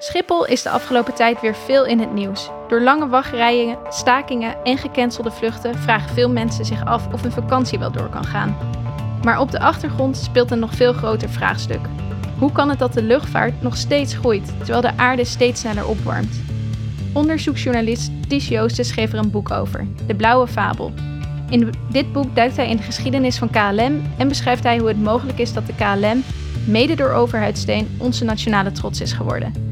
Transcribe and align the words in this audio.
Schiphol 0.00 0.46
is 0.46 0.62
de 0.62 0.70
afgelopen 0.70 1.14
tijd 1.14 1.40
weer 1.40 1.54
veel 1.54 1.86
in 1.86 1.98
het 1.98 2.12
nieuws. 2.12 2.50
Door 2.68 2.80
lange 2.80 3.08
wachtrijen, 3.08 3.78
stakingen 3.88 4.64
en 4.64 4.78
gecancelde 4.78 5.30
vluchten 5.30 5.74
vragen 5.74 6.14
veel 6.14 6.30
mensen 6.30 6.64
zich 6.64 6.84
af 6.84 7.12
of 7.12 7.22
hun 7.22 7.32
vakantie 7.32 7.78
wel 7.78 7.92
door 7.92 8.08
kan 8.08 8.24
gaan. 8.24 8.56
Maar 9.22 9.40
op 9.40 9.50
de 9.50 9.60
achtergrond 9.60 10.16
speelt 10.16 10.50
een 10.50 10.58
nog 10.58 10.74
veel 10.74 10.92
groter 10.92 11.28
vraagstuk. 11.28 11.80
Hoe 12.38 12.52
kan 12.52 12.68
het 12.68 12.78
dat 12.78 12.92
de 12.92 13.02
luchtvaart 13.02 13.62
nog 13.62 13.76
steeds 13.76 14.14
groeit, 14.14 14.46
terwijl 14.58 14.80
de 14.80 14.96
aarde 14.96 15.24
steeds 15.24 15.60
sneller 15.60 15.86
opwarmt? 15.86 16.40
Onderzoeksjournalist 17.12 18.10
Ties 18.28 18.48
Joosten 18.48 18.84
schreef 18.84 19.12
er 19.12 19.18
een 19.18 19.30
boek 19.30 19.50
over, 19.50 19.86
De 20.06 20.14
Blauwe 20.14 20.46
Fabel. 20.46 20.92
In 21.50 21.74
dit 21.90 22.12
boek 22.12 22.34
duikt 22.34 22.56
hij 22.56 22.68
in 22.68 22.76
de 22.76 22.82
geschiedenis 22.82 23.38
van 23.38 23.50
KLM 23.50 24.02
en 24.18 24.28
beschrijft 24.28 24.62
hij 24.62 24.78
hoe 24.78 24.88
het 24.88 25.02
mogelijk 25.02 25.38
is 25.38 25.52
dat 25.52 25.66
de 25.66 25.74
KLM, 25.74 26.22
mede 26.66 26.94
door 26.94 27.10
overheidssteun, 27.10 27.88
onze 27.98 28.24
nationale 28.24 28.72
trots 28.72 29.00
is 29.00 29.12
geworden. 29.12 29.67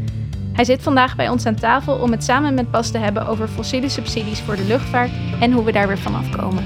Hij 0.57 0.65
zit 0.65 0.83
vandaag 0.83 1.17
bij 1.17 1.29
ons 1.29 1.47
aan 1.47 1.55
tafel 1.55 1.95
om 1.95 2.11
het 2.11 2.25
samen 2.25 2.55
met 2.55 2.71
Bas 2.71 2.91
te 2.91 2.99
hebben 2.99 3.27
over 3.27 3.49
fossiele 3.49 3.89
subsidies 3.89 4.41
voor 4.41 4.57
de 4.57 4.65
luchtvaart 4.65 5.11
en 5.41 5.53
hoe 5.53 5.65
we 5.65 5.73
daar 5.73 5.87
weer 5.89 5.99
vanaf 5.99 6.31
komen. 6.31 6.65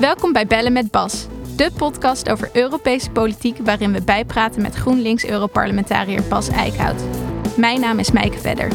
Welkom 0.00 0.32
bij 0.32 0.46
Bellen 0.46 0.72
met 0.72 0.90
Bas, 0.90 1.26
de 1.56 1.70
podcast 1.76 2.30
over 2.30 2.50
Europese 2.52 3.10
politiek 3.10 3.58
waarin 3.58 3.92
we 3.92 4.02
bijpraten 4.02 4.62
met 4.62 4.74
GroenLinks-Europarlementariër 4.74 6.22
Bas 6.28 6.48
Eickhout. 6.48 7.02
Mijn 7.56 7.80
naam 7.80 7.98
is 7.98 8.10
Mijke 8.10 8.38
Vedder. 8.38 8.72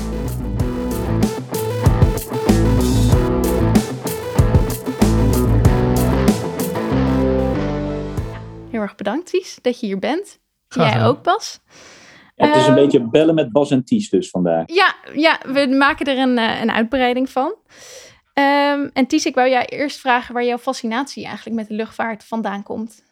Erg 8.83 8.95
bedankt, 8.95 9.29
Ties, 9.29 9.59
dat 9.61 9.79
je 9.79 9.85
hier 9.85 9.99
bent. 9.99 10.41
Jij 10.67 11.05
ook, 11.05 11.23
Bas. 11.23 11.59
het 12.35 12.55
is 12.55 12.61
een 12.61 12.67
ehm, 12.67 12.75
beetje 12.75 13.09
bellen 13.09 13.35
met 13.35 13.51
Bas 13.51 13.71
en 13.71 13.83
Ties 13.83 14.09
dus 14.09 14.29
vandaag. 14.29 14.63
Ja, 14.65 14.95
ja 15.13 15.39
we 15.45 15.67
maken 15.67 16.05
er 16.05 16.17
een, 16.17 16.37
uh, 16.37 16.61
een 16.61 16.71
uitbreiding 16.71 17.29
van. 17.29 17.55
Um, 18.33 18.89
en 18.93 19.07
Ties, 19.07 19.25
ik 19.25 19.35
wou 19.35 19.49
jij 19.49 19.65
eerst 19.65 19.99
vragen 19.99 20.33
waar 20.33 20.45
jouw 20.45 20.57
fascinatie 20.57 21.25
eigenlijk 21.25 21.55
met 21.55 21.67
de 21.67 21.73
luchtvaart 21.73 22.23
vandaan 22.23 22.63
komt. 22.63 23.03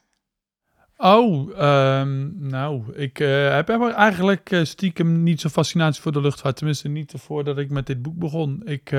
Oh, 0.97 1.59
um, 1.99 2.35
nou, 2.39 2.93
ik 2.93 3.19
uh, 3.19 3.53
heb 3.53 3.69
eigenlijk 3.69 4.51
uh, 4.51 4.63
stiekem 4.63 5.23
niet 5.23 5.41
zo'n 5.41 5.51
fascinatie 5.51 6.01
voor 6.01 6.11
de 6.11 6.21
luchtvaart. 6.21 6.55
Tenminste, 6.55 6.87
niet 6.87 7.13
voordat 7.17 7.57
ik 7.57 7.69
met 7.69 7.85
dit 7.85 8.01
boek 8.01 8.17
begon. 8.17 8.61
Ik 8.65 8.89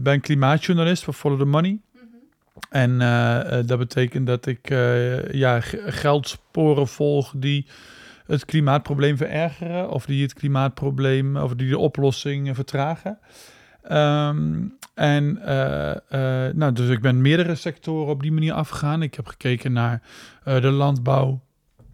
ben 0.00 0.20
klimaatjournalist 0.20 1.04
voor 1.04 1.14
Follow 1.14 1.38
the 1.38 1.44
Money. 1.44 1.80
En 2.70 2.90
uh, 2.90 3.40
dat 3.66 3.78
betekent 3.78 4.26
dat 4.26 4.46
ik 4.46 4.70
uh, 4.70 5.32
ja, 5.32 5.60
geldsporen 5.86 6.88
volg 6.88 7.32
die 7.36 7.66
het 8.26 8.44
klimaatprobleem 8.44 9.16
verergeren 9.16 9.90
of 9.90 10.06
die 10.06 10.22
het 10.22 10.34
klimaatprobleem 10.34 11.36
of 11.36 11.54
die 11.54 11.68
de 11.68 11.78
oplossing 11.78 12.54
vertragen. 12.54 13.18
Um, 13.92 14.76
en 14.94 15.40
nou, 16.54 16.72
dus 16.72 16.88
ik 16.88 17.00
ben 17.00 17.20
meerdere 17.20 17.54
sectoren 17.54 18.12
op 18.12 18.22
die 18.22 18.32
manier 18.32 18.52
afgegaan. 18.52 19.02
Ik 19.02 19.14
heb 19.14 19.26
gekeken 19.26 19.72
naar 19.72 20.02
de 20.44 20.70
landbouw, 20.70 21.40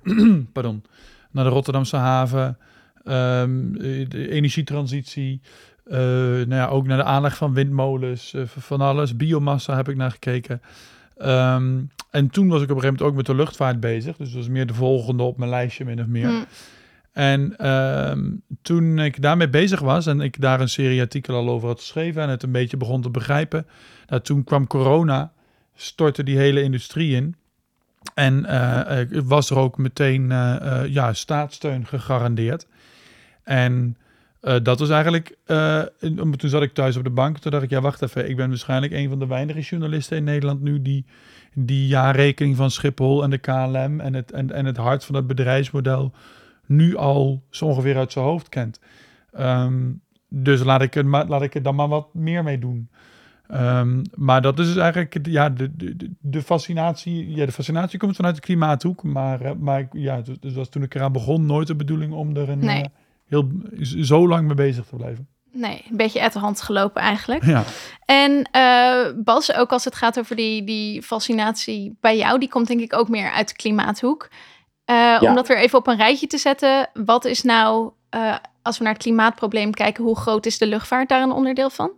pardon, 0.52 0.84
naar 1.30 1.44
de 1.44 1.50
Rotterdamse 1.50 1.96
haven, 1.96 2.58
um, 3.04 3.78
de 4.08 4.28
energietransitie, 4.30 5.40
uh, 5.86 5.96
nou 5.96 6.54
ja, 6.54 6.66
ook 6.66 6.86
naar 6.86 6.96
de 6.96 7.04
aanleg 7.04 7.36
van 7.36 7.54
windmolens, 7.54 8.32
uh, 8.34 8.42
van 8.46 8.80
alles. 8.80 9.16
Biomassa 9.16 9.77
heb 9.77 9.88
ik 9.88 9.96
naar 9.96 10.10
gekeken. 10.10 10.62
Um, 11.22 11.91
en 12.10 12.30
toen 12.30 12.48
was 12.48 12.62
ik 12.62 12.70
op 12.70 12.76
een 12.76 12.82
gegeven 12.82 12.86
moment 12.86 13.02
ook 13.02 13.14
met 13.14 13.26
de 13.26 13.34
luchtvaart 13.34 13.80
bezig. 13.80 14.16
Dus 14.16 14.28
dat 14.28 14.36
was 14.36 14.48
meer 14.48 14.66
de 14.66 14.74
volgende 14.74 15.22
op 15.22 15.38
mijn 15.38 15.50
lijstje, 15.50 15.84
min 15.84 16.00
of 16.00 16.06
meer. 16.06 16.28
Mm. 16.28 16.44
En 17.12 17.70
um, 17.70 18.42
toen 18.62 18.98
ik 18.98 19.22
daarmee 19.22 19.48
bezig 19.48 19.81
was 19.81 20.06
en 20.06 20.20
ik 20.20 20.41
daar 20.41 20.60
een 20.60 20.69
serie 20.69 21.00
artikelen 21.00 21.41
al 21.41 21.48
over 21.48 21.69
had 21.69 21.81
geschreven 21.81 22.22
en 22.22 22.28
het 22.28 22.42
een 22.42 22.53
beetje 22.53 22.76
begon 22.76 23.03
te 23.03 23.10
begrijpen, 23.10 23.66
nou, 24.06 24.22
toen 24.22 24.44
kwam 24.44 24.66
corona, 24.66 25.32
stortte 25.75 26.22
die 26.22 26.36
hele 26.36 26.62
industrie 26.62 27.16
in. 27.16 27.36
En 28.14 28.47
uh, 28.48 29.20
was 29.25 29.50
er 29.50 29.59
ook 29.59 29.78
meteen 29.78 30.28
ja, 30.88 31.12
staatssteun 31.12 31.86
gegarandeerd. 31.86 32.66
En 33.42 33.97
uh, 34.44 34.56
dat 34.62 34.78
was 34.78 34.91
eigenlijk, 34.91 35.37
uh, 35.47 35.82
toen 36.37 36.50
zat 36.50 36.62
ik 36.62 36.75
thuis 36.75 36.97
op 36.97 37.05
de 37.05 37.10
bank, 37.10 37.38
toen 37.38 37.50
dacht 37.50 37.65
ik, 37.65 37.71
ja 37.71 37.81
wacht 37.81 38.03
even, 38.03 38.28
ik 38.28 38.37
ben 38.37 38.49
waarschijnlijk 38.49 38.93
een 38.93 39.09
van 39.09 39.19
de 39.19 39.27
weinige 39.27 39.60
journalisten 39.60 40.16
in 40.16 40.25
Nederland 40.25 40.62
nu 40.62 40.82
die 40.82 41.05
die 41.55 41.87
jaarrekening 41.87 42.56
van 42.56 42.71
Schiphol 42.71 43.22
en 43.22 43.31
de 43.31 43.38
KLM 43.38 44.00
en 44.00 44.15
het, 44.15 44.33
en, 44.33 44.53
en 44.53 44.65
het 44.65 44.77
hart 44.77 45.04
van 45.04 45.15
het 45.15 45.27
bedrijfsmodel 45.27 46.12
nu 46.66 46.97
al 46.97 47.43
zo 47.50 47.65
ongeveer 47.65 47.97
uit 47.97 48.12
zijn 48.12 48.25
hoofd 48.25 48.49
kent. 48.49 48.81
Um, 49.38 50.03
dus 50.28 50.62
laat 50.62 50.83
ik, 50.83 50.94
er, 50.94 51.04
laat 51.04 51.43
ik 51.43 51.54
er 51.54 51.62
dan 51.62 51.75
maar 51.75 51.88
wat 51.88 52.15
meer 52.15 52.43
mee 52.43 52.59
doen. 52.59 52.91
Um, 53.53 54.03
maar 54.15 54.43
dat 54.43 54.59
is 54.59 54.66
dus 54.66 54.77
eigenlijk 54.77 55.27
ja, 55.27 55.50
de, 55.50 55.77
de, 55.77 56.10
de, 56.21 56.43
fascinatie. 56.43 57.34
Ja, 57.34 57.47
de 57.47 57.53
fascinatie 57.53 57.99
komt 57.99 58.16
vanuit 58.16 58.34
de 58.34 58.41
klimaathoek. 58.41 59.03
Maar, 59.03 59.43
uh, 59.43 59.50
maar 59.59 59.88
ja, 59.93 60.21
dus, 60.21 60.41
dus 60.41 60.54
was 60.54 60.69
toen 60.69 60.83
ik 60.83 60.94
eraan 60.94 61.12
begon 61.12 61.47
nooit 61.47 61.66
de 61.66 61.77
bedoeling 61.77 62.12
om 62.12 62.37
er 62.37 62.49
een, 62.49 62.59
nee 62.59 62.84
heel, 63.26 63.48
zo 64.00 64.28
lang 64.28 64.46
mee 64.46 64.54
bezig 64.54 64.86
te 64.86 64.96
blijven. 64.96 65.28
Nee, 65.52 65.84
een 65.90 65.96
beetje 65.96 66.20
uit 66.20 66.32
de 66.32 66.38
hand 66.38 66.60
gelopen 66.60 67.02
eigenlijk. 67.02 67.44
Ja. 67.44 67.64
En 68.04 68.48
uh, 68.56 69.24
Bas, 69.24 69.54
ook 69.54 69.70
als 69.72 69.84
het 69.84 69.94
gaat 69.94 70.18
over 70.18 70.36
die, 70.36 70.64
die 70.64 71.02
fascinatie 71.02 71.96
bij 72.00 72.16
jou, 72.16 72.38
die 72.38 72.48
komt 72.48 72.66
denk 72.66 72.80
ik 72.80 72.98
ook 72.98 73.08
meer 73.08 73.30
uit 73.30 73.48
de 73.48 73.54
klimaathoek. 73.54 74.28
Uh, 74.90 75.20
Om 75.20 75.34
dat 75.34 75.48
weer 75.48 75.58
even 75.58 75.78
op 75.78 75.86
een 75.86 75.96
rijtje 75.96 76.26
te 76.26 76.38
zetten, 76.38 76.90
wat 77.04 77.24
is 77.24 77.42
nou, 77.42 77.90
uh, 78.14 78.36
als 78.62 78.78
we 78.78 78.84
naar 78.84 78.92
het 78.92 79.02
klimaatprobleem 79.02 79.70
kijken, 79.70 80.04
hoe 80.04 80.16
groot 80.16 80.46
is 80.46 80.58
de 80.58 80.66
luchtvaart 80.66 81.08
daar 81.08 81.22
een 81.22 81.32
onderdeel 81.32 81.70
van? 81.70 81.91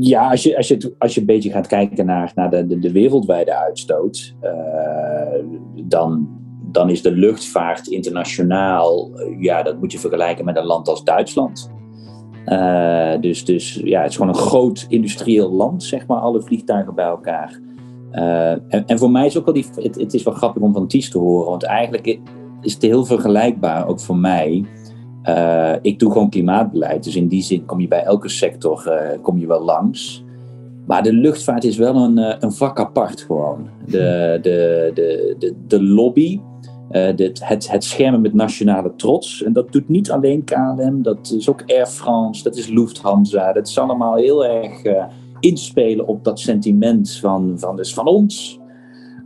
Ja, 0.00 0.30
als 0.30 0.42
je, 0.42 0.56
als 0.56 0.68
je, 0.68 0.94
als 0.98 1.14
je 1.14 1.20
een 1.20 1.26
beetje 1.26 1.50
gaat 1.50 1.66
kijken 1.66 2.06
naar, 2.06 2.32
naar 2.34 2.50
de, 2.50 2.66
de, 2.66 2.78
de 2.78 2.92
wereldwijde 2.92 3.56
uitstoot, 3.56 4.34
dan, 5.84 6.38
dan 6.72 6.90
is 6.90 7.02
de 7.02 7.12
luchtvaart 7.12 7.86
internationaal, 7.86 9.10
eh, 9.14 9.42
ja, 9.42 9.62
dat 9.62 9.78
moet 9.78 9.92
je 9.92 9.98
vergelijken 9.98 10.44
met 10.44 10.56
een 10.56 10.64
land 10.64 10.88
als 10.88 11.04
Duitsland. 11.04 11.70
Uh, 12.46 13.12
dus, 13.20 13.44
dus 13.44 13.80
ja, 13.84 14.00
het 14.00 14.10
is 14.10 14.16
gewoon 14.16 14.34
een 14.34 14.40
groot 14.40 14.86
industrieel 14.88 15.50
land, 15.52 15.82
zeg 15.82 16.06
maar, 16.06 16.18
alle 16.18 16.42
vliegtuigen 16.42 16.94
bij 16.94 17.04
elkaar. 17.04 17.60
Uh, 18.12 18.50
en, 18.50 18.86
en, 18.86 18.98
voor 18.98 19.10
mij 19.10 19.26
is 19.26 19.38
ook 19.38 19.44
wel 19.44 19.54
die, 19.54 19.66
het, 19.74 20.14
is 20.14 20.22
wel 20.22 20.34
grappig 20.34 20.62
om 20.62 20.72
van 20.72 20.86
Ties 20.86 21.10
te 21.10 21.18
horen, 21.18 21.50
want 21.50 21.62
eigenlijk 21.62 22.20
is 22.60 22.72
het 22.72 22.82
heel 22.82 23.04
vergelijkbaar, 23.04 23.86
ook 23.86 24.00
voor 24.00 24.16
mij. 24.16 24.64
Ik 25.82 25.98
doe 25.98 26.12
gewoon 26.12 26.30
klimaatbeleid, 26.30 27.04
dus 27.04 27.16
in 27.16 27.28
die 27.28 27.42
zin 27.42 27.64
kom 27.64 27.80
je 27.80 27.88
bij 27.88 28.02
elke 28.02 28.28
sector 28.28 28.92
kom 29.22 29.38
je 29.38 29.46
wel 29.46 29.64
langs. 29.64 30.24
Maar 30.86 31.02
de 31.02 31.12
luchtvaart 31.12 31.64
is 31.64 31.76
wel 31.76 31.96
een, 31.96 32.44
een 32.44 32.52
vak 32.52 32.80
apart 32.80 33.20
gewoon. 33.20 33.68
De, 33.86 34.38
de, 34.42 34.90
de, 34.94 35.36
de, 35.38 35.54
de 35.66 35.82
lobby 35.82 36.40
uh, 36.90 37.16
dit, 37.16 37.48
het, 37.48 37.70
het 37.70 37.84
schermen 37.84 38.20
met 38.20 38.34
nationale 38.34 38.92
trots. 38.96 39.42
En 39.42 39.52
dat 39.52 39.72
doet 39.72 39.88
niet 39.88 40.10
alleen 40.10 40.44
KLM, 40.44 41.02
dat 41.02 41.32
is 41.36 41.48
ook 41.48 41.62
Air 41.66 41.86
France, 41.86 42.42
dat 42.42 42.56
is 42.56 42.68
Lufthansa. 42.68 43.52
Dat 43.52 43.68
is 43.68 43.78
allemaal 43.78 44.16
heel 44.16 44.44
erg 44.44 44.84
uh, 44.84 45.04
inspelen 45.40 46.06
op 46.06 46.24
dat 46.24 46.40
sentiment 46.40 47.16
van, 47.20 47.54
van, 47.58 47.76
dus 47.76 47.94
van 47.94 48.06
ons. 48.06 48.59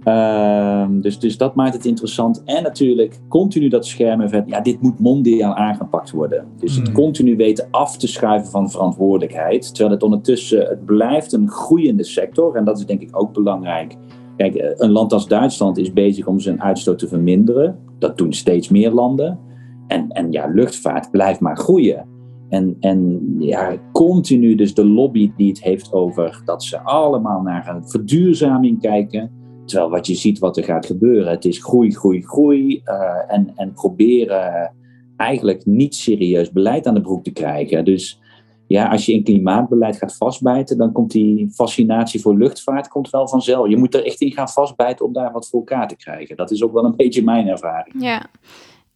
Uh, 0.04 0.86
dus, 0.90 1.18
dus 1.18 1.36
dat 1.36 1.54
maakt 1.54 1.74
het 1.74 1.84
interessant. 1.84 2.42
En 2.44 2.62
natuurlijk 2.62 3.20
continu 3.28 3.68
dat 3.68 3.86
schermen 3.86 4.30
van, 4.30 4.42
ja, 4.46 4.60
dit 4.60 4.80
moet 4.80 4.98
mondiaal 4.98 5.54
aangepakt 5.54 6.10
worden. 6.10 6.46
Dus 6.58 6.76
het 6.76 6.86
hmm. 6.86 6.94
continu 6.94 7.36
weten 7.36 7.68
af 7.70 7.96
te 7.96 8.06
schuiven 8.06 8.50
van 8.50 8.70
verantwoordelijkheid. 8.70 9.68
Terwijl 9.68 9.90
het 9.90 10.02
ondertussen, 10.02 10.66
het 10.66 10.84
blijft 10.84 11.32
een 11.32 11.48
groeiende 11.48 12.04
sector. 12.04 12.56
En 12.56 12.64
dat 12.64 12.78
is 12.78 12.86
denk 12.86 13.00
ik 13.00 13.08
ook 13.12 13.32
belangrijk 13.32 13.96
Kijk, 14.36 14.54
eh, 14.54 14.70
een 14.76 14.90
land 14.90 15.12
als 15.12 15.28
Duitsland 15.28 15.78
is 15.78 15.92
bezig 15.92 16.26
om 16.26 16.40
zijn 16.40 16.62
uitstoot 16.62 16.98
te 16.98 17.08
verminderen. 17.08 17.78
Dat 17.98 18.18
doen 18.18 18.32
steeds 18.32 18.68
meer 18.68 18.90
landen. 18.90 19.38
En, 19.86 20.08
en 20.08 20.32
ja, 20.32 20.46
luchtvaart 20.46 21.10
blijft 21.10 21.40
maar 21.40 21.56
groeien. 21.56 22.06
En, 22.48 22.76
en 22.80 23.20
ja, 23.38 23.76
continu 23.92 24.54
dus 24.54 24.74
de 24.74 24.86
lobby 24.86 25.32
die 25.36 25.48
het 25.48 25.62
heeft 25.62 25.92
over 25.92 26.42
dat 26.44 26.62
ze 26.62 26.80
allemaal 26.80 27.40
naar 27.40 27.68
een 27.68 27.88
verduurzaming 27.88 28.80
kijken. 28.80 29.30
Terwijl 29.64 29.90
wat 29.90 30.06
je 30.06 30.14
ziet 30.14 30.38
wat 30.38 30.56
er 30.56 30.64
gaat 30.64 30.86
gebeuren, 30.86 31.30
het 31.30 31.44
is 31.44 31.64
groei, 31.64 31.94
groei, 31.94 32.22
groei. 32.22 32.82
Uh, 32.84 33.32
en, 33.32 33.52
en 33.56 33.72
proberen 33.72 34.74
eigenlijk 35.16 35.66
niet 35.66 35.94
serieus 35.94 36.52
beleid 36.52 36.86
aan 36.86 36.94
de 36.94 37.00
broek 37.00 37.24
te 37.24 37.32
krijgen. 37.32 37.84
Dus 37.84 38.20
ja, 38.66 38.88
als 38.88 39.06
je 39.06 39.12
in 39.12 39.24
klimaatbeleid 39.24 39.96
gaat 39.96 40.16
vastbijten, 40.16 40.78
dan 40.78 40.92
komt 40.92 41.10
die 41.10 41.50
fascinatie 41.50 42.20
voor 42.20 42.36
luchtvaart 42.36 42.88
komt 42.88 43.10
wel 43.10 43.28
vanzelf. 43.28 43.68
Je 43.68 43.76
moet 43.76 43.94
er 43.94 44.04
echt 44.04 44.20
in 44.20 44.32
gaan 44.32 44.48
vastbijten 44.48 45.04
om 45.04 45.12
daar 45.12 45.32
wat 45.32 45.48
voor 45.48 45.58
elkaar 45.58 45.88
te 45.88 45.96
krijgen. 45.96 46.36
Dat 46.36 46.50
is 46.50 46.62
ook 46.62 46.72
wel 46.72 46.84
een 46.84 46.96
beetje 47.04 47.22
mijn 47.22 47.48
ervaring. 47.48 47.94
Ja, 47.98 48.26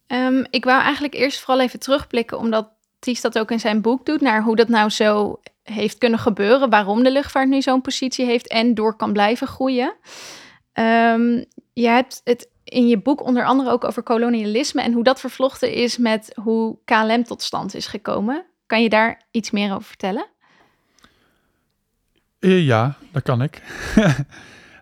um, 0.07 0.45
ik 0.49 0.65
wou 0.65 0.81
eigenlijk 0.81 1.13
eerst 1.13 1.39
vooral 1.39 1.63
even 1.63 1.79
terugblikken, 1.79 2.37
omdat 2.37 2.77
Ties 2.99 3.21
dat 3.21 3.39
ook 3.39 3.51
in 3.51 3.59
zijn 3.59 3.81
boek 3.81 4.05
doet, 4.05 4.21
naar 4.21 4.43
hoe 4.43 4.55
dat 4.55 4.67
nou 4.67 4.89
zo 4.89 5.39
heeft 5.63 5.97
kunnen 5.97 6.19
gebeuren, 6.19 6.69
waarom 6.69 7.03
de 7.03 7.11
luchtvaart 7.11 7.49
nu 7.49 7.61
zo'n 7.61 7.81
positie 7.81 8.25
heeft 8.25 8.47
en 8.47 8.73
door 8.73 8.95
kan 8.95 9.13
blijven 9.13 9.47
groeien. 9.47 9.93
Um, 10.79 11.45
je 11.73 11.87
hebt 11.87 12.21
het 12.23 12.49
in 12.63 12.87
je 12.87 12.97
boek 12.97 13.23
onder 13.23 13.45
andere 13.45 13.69
ook 13.69 13.83
over 13.83 14.03
kolonialisme 14.03 14.81
en 14.81 14.93
hoe 14.93 15.03
dat 15.03 15.19
vervlochten 15.19 15.73
is 15.73 15.97
met 15.97 16.31
hoe 16.41 16.77
KLM 16.85 17.23
tot 17.23 17.41
stand 17.41 17.75
is 17.75 17.87
gekomen. 17.87 18.45
Kan 18.65 18.83
je 18.83 18.89
daar 18.89 19.21
iets 19.31 19.51
meer 19.51 19.73
over 19.73 19.87
vertellen? 19.87 20.25
Eh, 22.39 22.65
ja, 22.65 22.97
dat 23.11 23.23
kan 23.23 23.41
ik. 23.41 23.61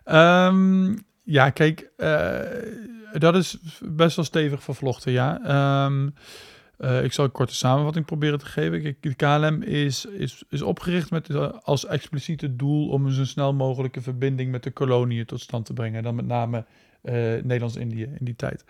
um, 0.04 0.98
ja, 1.38 1.50
kijk, 1.50 1.90
uh, 1.96 2.40
dat 3.12 3.36
is 3.36 3.58
best 3.80 4.16
wel 4.16 4.24
stevig 4.24 4.62
vervlochten, 4.62 5.12
ja. 5.12 5.40
Um, 5.84 6.14
uh, 6.78 7.04
ik 7.04 7.12
zal 7.12 7.24
een 7.24 7.30
korte 7.30 7.54
samenvatting 7.54 8.04
proberen 8.04 8.38
te 8.38 8.46
geven. 8.46 8.96
De 9.00 9.14
KLM 9.14 9.62
is, 9.62 10.04
is, 10.04 10.44
is 10.48 10.62
opgericht 10.62 11.10
met 11.10 11.34
als 11.64 11.86
expliciete 11.86 12.56
doel 12.56 12.88
om 12.88 13.06
een 13.06 13.12
zo 13.12 13.24
snel 13.24 13.54
mogelijke 13.54 14.00
verbinding 14.00 14.50
met 14.50 14.62
de 14.62 14.70
koloniën 14.70 15.24
tot 15.24 15.40
stand 15.40 15.66
te 15.66 15.72
brengen. 15.72 16.02
Dan 16.02 16.14
met 16.14 16.26
name 16.26 16.64
uh, 17.02 17.12
Nederlands-Indië 17.12 18.02
in 18.02 18.24
die 18.24 18.36
tijd. 18.36 18.64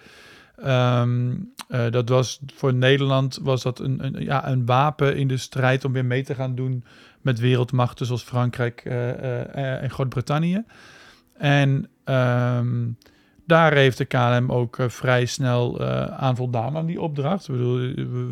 Uh, 0.58 1.04
dat 1.90 2.08
was 2.08 2.40
voor 2.54 2.74
Nederland 2.74 3.38
was 3.42 3.62
dat 3.62 3.78
een, 3.78 4.04
een, 4.04 4.24
ja, 4.24 4.48
een 4.48 4.66
wapen 4.66 5.16
in 5.16 5.28
de 5.28 5.36
strijd 5.36 5.84
om 5.84 5.92
weer 5.92 6.04
mee 6.04 6.24
te 6.24 6.34
gaan 6.34 6.54
doen 6.54 6.84
met 7.20 7.38
wereldmachten 7.38 8.06
zoals 8.06 8.22
Frankrijk 8.22 8.80
en 9.52 9.90
Groot-Brittannië. 9.90 10.64
En 11.38 11.88
um, 12.04 12.96
daar 13.48 13.72
heeft 13.72 13.98
de 13.98 14.04
KLM 14.04 14.52
ook 14.52 14.76
vrij 14.86 15.26
snel 15.26 15.84
aan 16.10 16.36
voldaan 16.36 16.76
aan 16.76 16.86
die 16.86 17.00
opdracht. 17.00 17.48
Ik 17.48 17.54
bedoel, 17.54 17.76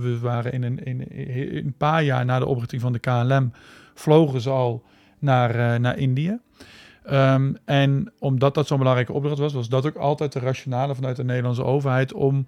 we, 0.00 0.18
waren 0.20 0.52
in 0.52 0.62
een, 0.62 0.84
in, 0.84 1.06
een, 1.56 1.74
paar 1.78 2.02
jaar 2.02 2.24
na 2.24 2.38
de 2.38 2.46
oprichting 2.46 2.82
van 2.82 2.92
de 2.92 2.98
KLM 2.98 3.52
vlogen 3.94 4.40
ze 4.40 4.50
al 4.50 4.82
naar, 5.18 5.80
naar 5.80 5.98
Indië. 5.98 6.38
Um, 7.10 7.56
en 7.64 8.12
omdat 8.18 8.54
dat 8.54 8.66
zo'n 8.66 8.78
belangrijke 8.78 9.12
opdracht 9.12 9.38
was, 9.38 9.52
was 9.52 9.68
dat 9.68 9.86
ook 9.86 9.96
altijd 9.96 10.32
de 10.32 10.38
rationale 10.38 10.94
vanuit 10.94 11.16
de 11.16 11.24
Nederlandse 11.24 11.64
overheid 11.64 12.12
om 12.12 12.46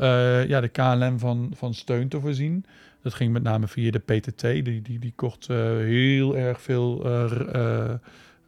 uh, 0.00 0.48
ja, 0.48 0.60
de 0.60 0.68
KLM 0.68 1.18
van, 1.18 1.52
van 1.54 1.74
steun 1.74 2.08
te 2.08 2.20
voorzien. 2.20 2.64
Dat 3.02 3.14
ging 3.14 3.32
met 3.32 3.42
name 3.42 3.68
via 3.68 3.90
de 3.90 3.98
PTT, 3.98 4.40
die, 4.40 4.82
die, 4.82 4.98
die 4.98 5.12
kocht 5.16 5.48
uh, 5.50 5.56
heel 5.66 6.36
erg 6.36 6.60
veel 6.60 7.06
uh, 7.06 7.90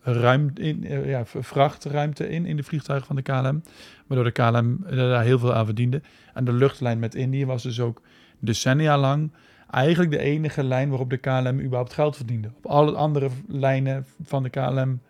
ruimte 0.03 0.63
in, 0.63 1.07
ja, 1.07 1.25
vrachtruimte 1.27 2.29
in, 2.29 2.47
in 2.47 2.57
de 2.57 2.63
vliegtuigen 2.63 3.07
van 3.07 3.17
de 3.17 3.23
KLM. 3.23 3.63
Waardoor 4.07 4.25
de 4.25 4.31
KLM 4.31 4.79
daar 4.97 5.25
heel 5.25 5.39
veel 5.39 5.55
aan 5.55 5.65
verdiende. 5.65 6.03
En 6.35 6.45
de 6.45 6.53
luchtlijn 6.53 6.99
met 6.99 7.15
Indië 7.15 7.47
was 7.47 7.63
dus 7.63 7.81
ook 7.81 8.03
decennia 8.39 8.99
lang 8.99 9.33
eigenlijk 9.71 10.11
de 10.11 10.19
enige 10.19 10.65
lijn 10.65 10.89
waarop 10.89 11.11
de 11.11 11.17
KLM 11.17 11.61
überhaupt 11.61 11.93
geld 11.93 12.17
verdiende. 12.17 12.51
Op 12.57 12.67
alle 12.67 12.93
andere 12.93 13.29
lijnen 13.49 14.07
van 14.23 14.43
de 14.43 14.49
KLM 14.49 15.01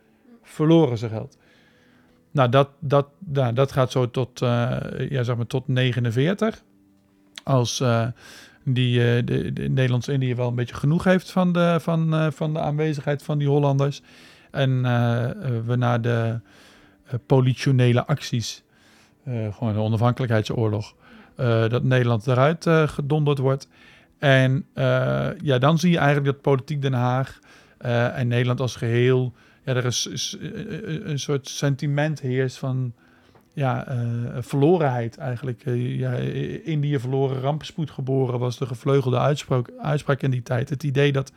verloren 0.43 0.99
ze 0.99 1.09
geld. 1.09 1.39
Nou, 2.31 2.49
dat, 2.49 2.69
dat, 2.79 3.07
nou, 3.19 3.53
dat 3.53 3.73
gaat 3.73 3.91
zo 3.91 4.11
tot, 4.11 4.43
uh, 4.43 4.77
ja, 5.09 5.23
zeg 5.23 5.37
maar 5.37 5.47
tot 5.47 5.69
49. 5.69 6.63
Als 7.43 7.85
die, 8.65 9.25
de, 9.25 9.53
de 9.53 9.69
Nederlands-Indië 9.69 10.35
wel 10.35 10.49
een 10.49 10.55
beetje 10.55 10.75
genoeg 10.75 11.05
heeft 11.05 11.31
van 11.31 11.53
de, 11.53 11.79
van, 11.81 12.33
van 12.33 12.53
de 12.53 12.59
aanwezigheid 12.59 13.23
van 13.23 13.39
die 13.39 13.49
Hollanders. 13.49 14.03
En 14.51 14.83
we 15.67 15.77
naar 15.77 16.01
de 16.01 16.41
politionele 17.27 18.07
acties, 18.07 18.63
gewoon 19.25 19.73
de 19.73 19.79
onafhankelijkheidsoorlog, 19.79 20.95
dat 21.69 21.83
Nederland 21.83 22.27
eruit 22.27 22.67
gedonderd 22.91 23.39
wordt. 23.39 23.69
En 24.19 24.67
ja, 25.43 25.59
dan 25.59 25.79
zie 25.79 25.91
je 25.91 25.99
eigenlijk 25.99 26.27
dat 26.27 26.43
politiek 26.43 26.83
Den 26.83 26.93
Haag 26.93 27.39
en 28.15 28.29
Nederland 28.29 28.61
als 28.61 28.77
geheel 28.77 29.33
ja, 29.65 29.75
er 29.75 29.85
is, 29.85 30.37
eh, 30.41 30.49
eh, 30.49 31.07
een 31.07 31.19
soort 31.19 31.49
sentiment 31.49 32.21
heerst 32.21 32.59
van 32.59 32.93
ja, 33.53 33.87
verlorenheid 34.39 35.19
eigenlijk. 35.19 35.65
Uh, 35.65 35.99
ja, 35.99 36.13
Indië 36.65 36.99
verloren, 36.99 37.41
rampspoed 37.41 37.91
geboren 37.91 38.39
was 38.39 38.59
de 38.59 38.67
gevleugelde 38.67 39.19
uitspraak, 39.19 39.71
uitspraak 39.79 40.23
in 40.23 40.31
die 40.31 40.43
tijd. 40.43 40.69
Het 40.69 40.83
idee 40.83 41.13
dat 41.13 41.33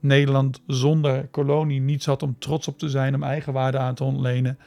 Nederland 0.00 0.62
zonder 0.66 1.26
kolonie 1.26 1.80
niets 1.80 2.06
had 2.06 2.22
om 2.22 2.36
trots 2.38 2.68
op 2.68 2.78
te 2.78 2.88
zijn, 2.88 3.14
om 3.14 3.22
eigen 3.22 3.52
waarde 3.52 3.78
aan 3.78 3.94
te 3.94 4.04
ontlenen. 4.04 4.58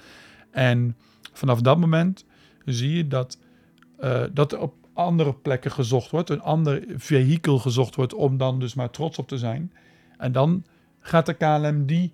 En 0.51 0.95
vanaf 1.33 1.61
dat 1.61 1.77
moment 1.77 2.25
zie 2.65 2.95
je 2.97 3.07
dat, 3.07 3.37
uh, 3.99 4.23
dat 4.33 4.51
er 4.51 4.59
op 4.59 4.73
andere 4.93 5.33
plekken 5.33 5.71
gezocht 5.71 6.11
wordt, 6.11 6.29
een 6.29 6.41
ander 6.41 6.83
vehikel 6.95 7.59
gezocht 7.59 7.95
wordt 7.95 8.13
om 8.13 8.37
dan 8.37 8.59
dus 8.59 8.73
maar 8.73 8.89
trots 8.89 9.17
op 9.17 9.27
te 9.27 9.37
zijn. 9.37 9.71
En 10.17 10.31
dan 10.31 10.65
gaat 10.99 11.25
de 11.25 11.33
KLM 11.33 11.85
die 11.85 12.13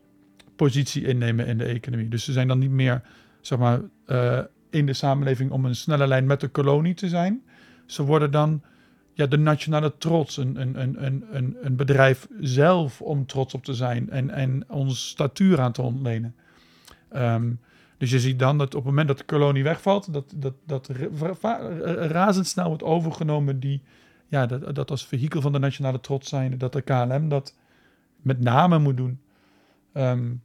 positie 0.56 1.06
innemen 1.06 1.48
in 1.48 1.58
de 1.58 1.66
economie. 1.66 2.08
Dus 2.08 2.24
ze 2.24 2.31
zijn 2.31 2.48
dan 2.48 2.60
niet 2.60 2.72
meer, 2.72 3.02
zeg 3.42 3.60
maar, 3.60 3.81
uh, 4.08 4.40
in 4.69 4.86
de 4.86 4.94
samenleving 4.94 5.52
om 5.52 5.66
een 5.66 5.75
snelle 5.75 6.08
lijn 6.08 6.25
met 6.25 6.40
de 6.40 6.48
kolonie 6.48 6.94
te 6.94 7.10
zijn. 7.10 7.44
Ze 7.86 8.04
worden 8.04 8.31
dan 8.31 8.62
ja, 9.18 9.25
de 9.25 9.38
nationale 9.38 9.98
trots, 9.98 10.38
een, 10.38 10.62
een, 10.62 10.81
een, 10.81 11.25
een, 11.36 11.58
een 11.62 11.75
bedrijf 11.75 12.28
zelf 12.40 13.02
om 13.02 13.25
trots 13.25 13.54
op 13.54 13.64
te 13.64 13.74
zijn 13.74 14.10
en, 14.10 14.30
en 14.30 14.69
ons 14.69 15.08
statuur 15.08 15.60
aan 15.60 15.72
te 15.72 15.81
ontlenen. 15.81 16.36
Um, 17.16 17.60
dus 17.98 18.12
je 18.12 18.19
ziet 18.19 18.40
dan 18.40 18.58
dat 18.58 18.68
op 18.68 18.74
het 18.74 18.84
moment 18.84 19.08
dat 19.08 19.18
de 19.18 19.24
kolonie 19.24 19.64
wegvalt, 19.64 20.14
dat, 20.14 20.34
dat, 20.36 20.54
dat 20.66 20.90
razendsnel 22.10 22.68
wordt 22.68 22.84
overgenomen 22.84 23.60
die, 23.60 23.81
ja, 24.28 24.46
dat, 24.46 24.75
dat 24.75 24.92
als 24.92 25.06
vehikel 25.06 25.42
van 25.42 25.52
de 25.52 25.60
nationale 25.60 26.00
trots 26.00 26.30
zijn, 26.30 26.58
dat 26.58 26.74
de 26.74 26.81
KLM 26.81 27.30
dat 27.30 27.56
met 28.22 28.40
name 28.40 28.80
moet 28.80 28.98
doen. 28.98 29.19
Um, 29.94 30.44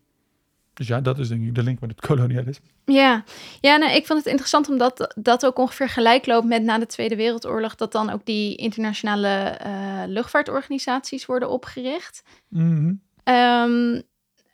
dus 0.82 0.96
ja, 0.96 1.00
dat 1.00 1.18
is 1.18 1.28
denk 1.28 1.46
ik 1.46 1.54
de 1.54 1.62
link 1.62 1.80
met 1.80 1.90
het 1.90 2.00
kolonialisme. 2.00 2.66
Ja, 2.84 3.24
ja 3.60 3.76
nou, 3.76 3.92
ik 3.92 4.06
vond 4.06 4.18
het 4.18 4.28
interessant 4.28 4.68
omdat 4.68 5.14
dat 5.18 5.46
ook 5.46 5.58
ongeveer 5.58 5.88
gelijk 5.88 6.26
loopt 6.26 6.46
met 6.46 6.62
na 6.62 6.78
de 6.78 6.86
Tweede 6.86 7.16
Wereldoorlog, 7.16 7.74
dat 7.74 7.92
dan 7.92 8.10
ook 8.10 8.26
die 8.26 8.56
internationale 8.56 9.58
uh, 9.66 10.02
luchtvaartorganisaties 10.06 11.26
worden 11.26 11.50
opgericht. 11.50 12.22
Mm 12.48 13.00
-hmm. 13.24 13.34
um, 13.34 14.02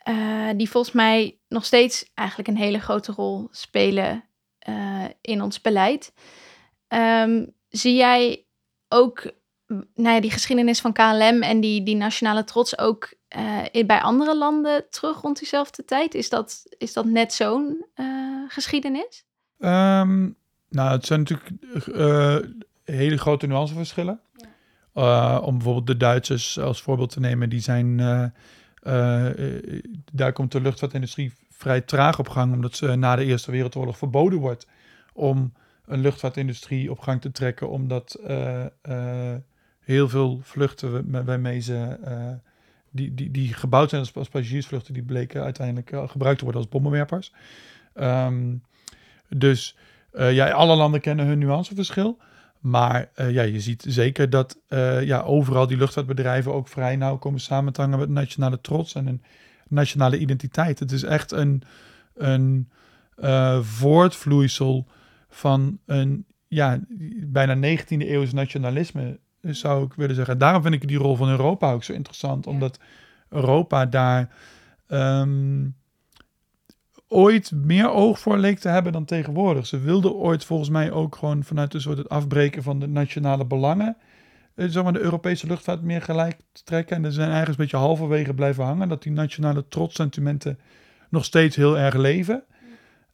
uh, 0.08 0.50
die 0.56 0.70
volgens 0.70 0.94
mij 0.94 1.38
nog 1.48 1.64
steeds 1.64 2.10
eigenlijk 2.14 2.48
een 2.48 2.56
hele 2.56 2.80
grote 2.80 3.12
rol 3.12 3.48
spelen 3.50 4.24
uh, 4.68 5.04
in 5.20 5.42
ons 5.42 5.60
beleid. 5.60 6.12
Um, 6.88 7.52
zie 7.68 7.94
jij 7.94 8.44
ook 8.88 9.30
nou 9.94 10.14
ja, 10.14 10.20
die 10.20 10.30
geschiedenis 10.30 10.80
van 10.80 10.92
KLM 10.92 11.42
en 11.42 11.60
die, 11.60 11.82
die 11.82 11.96
nationale 11.96 12.44
trots 12.44 12.78
ook 12.78 13.16
uh, 13.36 13.86
bij 13.86 14.00
andere 14.00 14.36
landen 14.36 14.84
terug 14.90 15.20
rond 15.20 15.38
diezelfde 15.38 15.84
tijd? 15.84 16.14
Is 16.14 16.28
dat, 16.28 16.64
is 16.78 16.92
dat 16.92 17.04
net 17.04 17.32
zo'n 17.32 17.86
uh, 17.96 18.42
geschiedenis? 18.48 19.24
Um, 19.58 20.36
nou, 20.68 20.90
het 20.90 21.06
zijn 21.06 21.18
natuurlijk 21.20 21.50
uh, 21.88 22.36
hele 22.84 23.18
grote 23.18 23.46
nuanceverschillen. 23.46 24.20
Ja. 24.92 25.38
om 25.38 25.54
bijvoorbeeld 25.54 25.86
de 25.86 25.96
Duitsers 25.96 26.58
als 26.58 26.82
voorbeeld 26.82 27.10
te 27.10 27.20
nemen, 27.20 27.48
die 27.48 27.60
zijn. 27.60 27.96
daar 30.12 30.32
komt 30.32 30.52
de 30.52 30.60
luchtvaartindustrie 30.60 31.32
vrij 31.50 31.80
traag 31.80 32.18
op 32.18 32.28
gang, 32.28 32.52
omdat 32.52 32.76
ze 32.76 32.94
na 32.94 33.16
de 33.16 33.24
Eerste 33.24 33.50
Wereldoorlog 33.50 33.98
verboden 33.98 34.38
wordt 34.38 34.66
om 35.12 35.52
een 35.86 36.00
luchtvaartindustrie 36.00 36.90
op 36.90 36.98
gang 36.98 37.20
te 37.20 37.30
trekken, 37.30 37.68
omdat 37.68 38.20
heel 39.80 40.08
veel 40.08 40.40
vluchten 40.42 41.24
waarmee 41.24 41.60
ze 41.60 41.98
die, 42.98 43.14
die, 43.14 43.30
die 43.30 43.54
gebouwd 43.54 43.90
zijn 43.90 44.06
als, 44.14 44.28
passagiersvluchten, 44.28 44.94
die 44.94 45.02
bleken 45.02 45.42
uiteindelijk 45.42 45.92
uh, 45.92 46.08
gebruikt 46.08 46.38
te 46.38 46.44
worden 46.44 46.62
als 46.62 46.70
bommenwerpers. 46.70 47.32
Um, 47.94 48.62
dus 49.28 49.76
uh, 50.12 50.32
ja, 50.32 50.50
alle 50.50 50.76
landen 50.76 51.00
kennen 51.00 51.26
hun 51.26 51.38
nuanceverschil. 51.38 52.18
Maar 52.58 53.10
uh, 53.16 53.30
ja, 53.30 53.42
je 53.42 53.60
ziet 53.60 53.84
zeker 53.88 54.30
dat 54.30 54.58
ja, 55.02 55.20
overal 55.20 55.66
die 55.66 55.76
luchtvaartbedrijven 55.76 56.52
ook 56.52 56.68
vrij 56.68 56.96
nauw 56.96 57.16
komen 57.16 57.40
samen 57.40 57.72
te 57.72 57.80
hangen 57.80 57.98
met 57.98 58.08
nationale 58.08 58.60
trots 58.60 58.94
en 58.94 59.06
een 59.06 59.22
nationale 59.68 60.18
identiteit. 60.18 60.78
Het 60.78 60.92
is 60.92 61.02
echt 61.02 61.32
een, 61.32 61.62
een 62.14 62.68
voortvloeisel 63.62 64.86
van 65.28 65.78
een 65.86 66.26
ja, 66.48 66.80
bijna 67.26 67.78
19e 67.78 67.86
eeuws 67.86 68.32
nationalisme 68.32 69.18
zou 69.56 69.84
ik 69.84 69.92
willen 69.94 70.14
zeggen. 70.14 70.38
Daarom 70.38 70.62
vind 70.62 70.74
ik 70.74 70.88
die 70.88 70.98
rol 70.98 71.16
van 71.16 71.28
Europa 71.28 71.72
ook 71.72 71.84
zo 71.84 71.92
interessant, 71.92 72.46
omdat 72.46 72.78
Europa 73.28 73.86
daar 73.86 74.30
um, 74.88 75.76
ooit 77.08 77.52
meer 77.52 77.90
oog 77.90 78.18
voor 78.18 78.38
leek 78.38 78.58
te 78.58 78.68
hebben 78.68 78.92
dan 78.92 79.04
tegenwoordig. 79.04 79.66
Ze 79.66 79.78
wilden 79.78 80.14
ooit 80.14 80.44
volgens 80.44 80.68
mij 80.68 80.90
ook 80.90 81.16
gewoon 81.16 81.44
vanuit 81.44 81.74
een 81.74 81.80
soort 81.80 81.98
het 81.98 82.08
afbreken 82.08 82.62
van 82.62 82.78
de 82.78 82.88
nationale 82.88 83.46
belangen, 83.46 83.96
eh, 84.54 84.66
zeg 84.68 84.82
maar 84.82 84.92
de 84.92 85.00
Europese 85.00 85.46
luchtvaart 85.46 85.82
meer 85.82 86.02
gelijk 86.02 86.36
te 86.52 86.62
trekken. 86.64 86.96
En 86.96 87.04
er 87.04 87.12
zijn 87.12 87.30
eigenlijk 87.30 87.58
een 87.58 87.64
beetje 87.64 87.86
halverwege 87.86 88.34
blijven 88.34 88.64
hangen, 88.64 88.88
dat 88.88 89.02
die 89.02 89.12
nationale 89.12 89.68
trotssentimenten 89.68 90.58
nog 91.10 91.24
steeds 91.24 91.56
heel 91.56 91.78
erg 91.78 91.94
leven. 91.94 92.44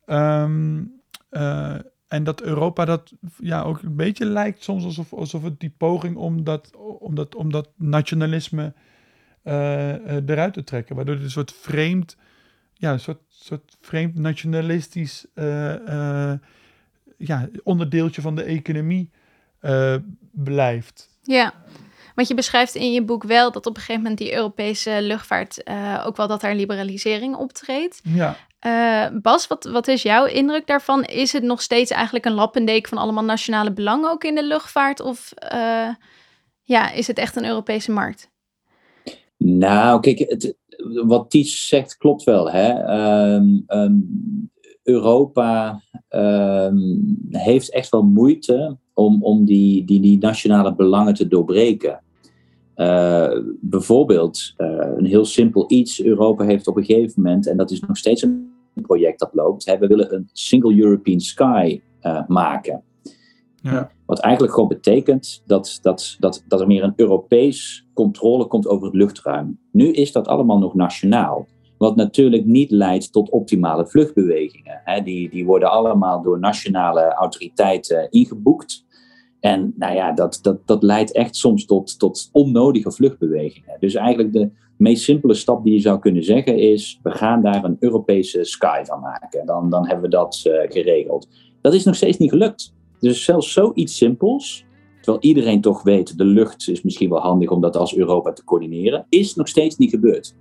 Um, 0.07 1.03
uh, 1.31 1.75
en 2.09 2.25
dat 2.25 2.43
Europa 2.43 2.85
dat 2.85 3.13
ja, 3.39 3.63
ook 3.63 3.83
een 3.83 3.97
beetje 3.97 4.25
lijkt 4.25 4.63
soms 4.63 4.85
alsof, 4.85 5.13
alsof 5.13 5.43
het 5.43 5.61
die 5.61 5.75
poging 5.77 6.17
om 6.17 6.45
dat, 6.45 6.77
om 6.99 7.15
dat, 7.15 7.35
om 7.35 7.53
dat 7.53 7.69
nationalisme 7.77 8.73
uh, 9.45 9.89
uh, 9.89 10.29
eruit 10.29 10.53
te 10.53 10.65
trekken. 10.65 10.97
Waardoor 10.97 11.15
het 11.15 11.25
een 11.25 11.31
soort 11.31 11.53
vreemd 11.53 12.17
ja, 12.75 12.93
een 12.93 13.01
soort, 13.01 13.21
soort 13.29 13.77
vreemd 13.81 14.15
nationalistisch 14.15 15.27
ja, 17.17 17.49
onderdeeltje 17.63 18.21
van 18.23 18.35
de 18.35 18.43
economie 18.43 19.11
blijft. 20.33 21.09
Ja, 21.23 21.55
want 22.15 22.29
je 22.29 22.35
beschrijft 22.35 22.75
in 22.75 22.93
je 22.93 23.03
boek 23.03 23.25
wel 23.25 23.53
dat 23.53 23.67
op 23.67 23.75
een 23.75 23.81
gegeven 23.81 24.03
moment 24.03 24.21
die 24.21 24.35
Europese 24.35 24.99
luchtvaart 25.03 25.67
ook 26.05 26.17
wel 26.17 26.29
dat 26.29 26.41
daar 26.41 26.55
liberalisering 26.55 27.37
optreedt. 27.37 28.01
Ja. 28.03 28.37
Uh, 28.67 29.07
Bas, 29.23 29.47
wat, 29.47 29.65
wat 29.65 29.89
is 29.89 30.03
jouw 30.03 30.25
indruk 30.25 30.67
daarvan? 30.67 31.03
Is 31.03 31.33
het 31.33 31.43
nog 31.43 31.63
steeds 31.63 31.91
eigenlijk 31.91 32.25
een 32.25 32.33
lappendeken 32.33 32.89
van 32.89 32.99
allemaal 32.99 33.25
nationale 33.25 33.73
belangen 33.73 34.11
ook 34.11 34.25
in 34.25 34.35
de 34.35 34.45
luchtvaart? 34.45 35.01
Of 35.01 35.33
uh, 35.55 35.89
ja, 36.63 36.93
is 36.93 37.07
het 37.07 37.19
echt 37.19 37.37
een 37.37 37.47
Europese 37.47 37.93
markt? 37.93 38.31
Nou, 39.37 40.01
kijk, 40.01 40.47
wat 41.07 41.31
Ties 41.31 41.67
zegt 41.67 41.97
klopt 41.97 42.25
wel. 42.25 42.51
Hè? 42.51 42.95
Um, 43.35 43.65
um, 43.67 44.51
Europa 44.83 45.83
um, 46.09 47.17
heeft 47.29 47.73
echt 47.73 47.91
wel 47.91 48.03
moeite 48.03 48.79
om, 48.95 49.23
om 49.23 49.45
die, 49.45 49.85
die, 49.85 50.01
die 50.01 50.19
nationale 50.19 50.75
belangen 50.75 51.15
te 51.15 51.29
doorbreken. 51.29 52.03
Uh, 52.77 53.39
bijvoorbeeld, 53.61 54.55
uh, 54.57 54.93
een 54.97 55.05
heel 55.07 55.25
simpel 55.25 55.65
iets. 55.69 56.03
Europa 56.03 56.45
heeft 56.45 56.67
op 56.67 56.77
een 56.77 56.85
gegeven 56.85 57.23
moment, 57.23 57.47
en 57.47 57.57
dat 57.57 57.71
is 57.71 57.81
nog 57.81 57.97
steeds 57.97 58.23
een 58.23 58.53
project 58.83 59.19
dat 59.19 59.31
loopt, 59.33 59.67
hè, 59.67 59.79
we 59.79 59.87
willen 59.87 60.15
een 60.15 60.29
Single 60.33 60.77
European 60.77 61.21
Sky 61.21 61.81
uh, 62.03 62.27
maken. 62.27 62.83
Ja. 63.63 63.91
Wat 64.07 64.19
eigenlijk 64.19 64.55
gewoon 64.55 64.69
betekent 64.69 65.43
dat, 65.47 65.79
dat, 65.83 66.17
dat, 66.19 66.45
dat 66.49 66.61
er 66.61 66.67
meer 66.67 66.83
een 66.83 66.93
Europees 66.97 67.87
controle 67.95 68.47
komt 68.47 68.69
over 68.69 68.87
het 68.87 68.95
luchtruim. 68.95 69.59
Nu 69.73 69.91
is 69.91 70.13
dat 70.13 70.29
allemaal 70.29 70.59
nog 70.59 70.75
nationaal. 70.75 71.47
Wat 71.79 71.97
natuurlijk 71.97 72.45
niet 72.45 72.71
leidt 72.71 73.13
tot 73.13 73.31
optimale 73.31 73.87
vluchtbewegingen. 73.87 74.81
Hè. 74.85 75.03
Die, 75.03 75.31
die 75.31 75.45
worden 75.45 75.71
allemaal 75.71 76.23
door 76.23 76.39
nationale 76.39 77.13
autoriteiten 77.13 78.11
ingeboekt. 78.11 78.84
En 79.45 79.75
nou 79.77 79.95
ja, 79.95 80.13
dat, 80.13 80.39
dat, 80.43 80.67
dat 80.67 80.83
leidt 80.83 81.13
echt 81.13 81.37
soms 81.37 81.65
tot, 81.65 81.99
tot 81.99 82.29
onnodige 82.33 82.93
vluchtbewegingen. 82.93 83.77
Dus 83.81 83.95
eigenlijk 83.95 84.33
de 84.33 84.51
meest 84.77 85.03
simpele 85.03 85.35
stap 85.35 85.65
die 85.65 85.73
je 85.73 85.81
zou 85.81 85.99
kunnen 85.99 86.25
zeggen 86.25 86.59
is: 86.59 87.01
we 87.03 87.11
gaan 87.11 87.43
daar 87.43 87.65
een 87.65 87.77
Europese 87.81 88.45
sky 88.45 88.85
van 88.85 89.01
maken. 89.01 89.47
Dan, 89.47 89.71
dan 89.71 89.87
hebben 89.87 90.05
we 90.05 90.11
dat 90.11 90.45
uh, 90.47 90.55
geregeld. 90.69 91.29
Dat 91.61 91.75
is 91.75 91.85
nog 91.85 91.95
steeds 91.95 92.19
niet 92.19 92.31
gelukt. 92.31 92.75
Dus 93.01 93.25
zelfs 93.25 93.53
zoiets 93.53 93.97
simpels, 93.97 94.65
terwijl 95.01 95.23
iedereen 95.23 95.61
toch 95.61 95.83
weet, 95.83 96.19
de 96.19 96.25
lucht 96.25 96.69
is 96.69 96.83
misschien 96.83 97.11
wel 97.11 97.21
handig 97.21 97.51
om 97.51 97.61
dat 97.61 97.77
als 97.77 97.97
Europa 97.97 98.33
te 98.33 98.45
coördineren, 98.45 99.07
is 99.09 99.35
nog 99.35 99.49
steeds 99.49 99.77
niet 99.77 99.91
gebeurd. 99.91 100.35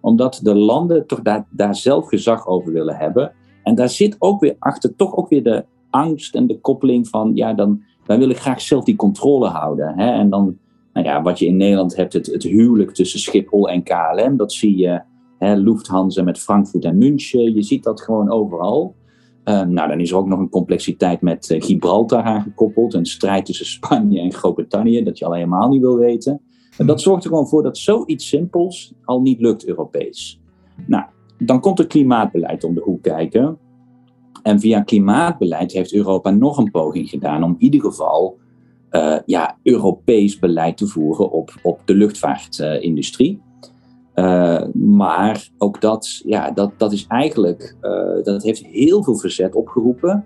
Omdat 0.00 0.40
de 0.42 0.54
landen 0.54 1.06
toch 1.06 1.22
daar, 1.22 1.46
daar 1.50 1.74
zelf 1.74 2.08
gezag 2.08 2.46
over 2.46 2.72
willen 2.72 2.96
hebben. 2.96 3.32
En 3.62 3.74
daar 3.74 3.88
zit 3.88 4.16
ook 4.18 4.40
weer 4.40 4.56
achter 4.58 4.96
toch 4.96 5.16
ook 5.16 5.28
weer 5.28 5.42
de 5.42 5.64
angst 5.90 6.34
en 6.34 6.46
de 6.46 6.60
koppeling 6.60 7.08
van, 7.08 7.30
ja, 7.34 7.54
dan, 7.54 7.82
wij 8.08 8.18
willen 8.18 8.36
graag 8.36 8.60
zelf 8.60 8.84
die 8.84 8.96
controle 8.96 9.48
houden. 9.48 9.98
Hè? 9.98 10.10
En 10.12 10.30
dan, 10.30 10.58
nou 10.92 11.06
ja, 11.06 11.22
wat 11.22 11.38
je 11.38 11.46
in 11.46 11.56
Nederland 11.56 11.96
hebt, 11.96 12.12
het, 12.12 12.26
het 12.26 12.42
huwelijk 12.42 12.94
tussen 12.94 13.20
Schiphol 13.20 13.68
en 13.68 13.82
KLM, 13.82 14.36
dat 14.36 14.52
zie 14.52 14.76
je, 14.76 15.02
hè, 15.38 15.54
Lufthansa 15.54 16.22
met 16.22 16.38
Frankfurt 16.38 16.84
en 16.84 16.98
München, 16.98 17.54
je 17.54 17.62
ziet 17.62 17.84
dat 17.84 18.00
gewoon 18.00 18.30
overal. 18.30 18.94
Uh, 19.44 19.62
nou, 19.62 19.88
dan 19.88 20.00
is 20.00 20.10
er 20.10 20.16
ook 20.16 20.26
nog 20.26 20.38
een 20.38 20.48
complexiteit 20.48 21.20
met 21.20 21.50
uh, 21.50 21.62
Gibraltar 21.62 22.22
aangekoppeld. 22.22 22.94
Een 22.94 23.06
strijd 23.06 23.46
tussen 23.46 23.66
Spanje 23.76 24.20
en 24.20 24.32
Groot-Brittannië, 24.32 25.02
dat 25.02 25.18
je 25.18 25.24
al 25.24 25.34
helemaal 25.34 25.68
niet 25.68 25.80
wil 25.80 25.96
weten. 25.96 26.40
En 26.78 26.86
dat 26.86 27.00
zorgt 27.00 27.24
er 27.24 27.30
gewoon 27.30 27.48
voor 27.48 27.62
dat 27.62 27.78
zoiets 27.78 28.28
simpels 28.28 28.94
al 29.04 29.20
niet 29.20 29.40
lukt 29.40 29.66
Europees. 29.66 30.40
Nou, 30.86 31.04
dan 31.38 31.60
komt 31.60 31.78
het 31.78 31.86
klimaatbeleid 31.86 32.64
om 32.64 32.74
de 32.74 32.80
hoek 32.80 33.02
kijken. 33.02 33.58
En 34.48 34.60
via 34.60 34.80
klimaatbeleid 34.80 35.72
heeft 35.72 35.94
Europa 35.94 36.30
nog 36.30 36.58
een 36.58 36.70
poging 36.70 37.08
gedaan 37.08 37.42
om 37.42 37.50
in 37.50 37.62
ieder 37.62 37.80
geval 37.80 38.38
uh, 38.90 39.16
ja, 39.26 39.58
Europees 39.62 40.38
beleid 40.38 40.76
te 40.76 40.86
voeren 40.86 41.30
op, 41.30 41.54
op 41.62 41.80
de 41.84 41.94
luchtvaartindustrie. 41.94 43.40
Uh, 44.14 44.62
maar 44.74 45.48
ook 45.58 45.80
dat, 45.80 46.20
ja, 46.24 46.50
dat, 46.50 46.72
dat 46.76 46.92
is 46.92 47.06
eigenlijk, 47.06 47.76
uh, 47.82 48.24
dat 48.24 48.42
heeft 48.42 48.66
heel 48.66 49.04
veel 49.04 49.16
verzet 49.16 49.54
opgeroepen. 49.54 50.24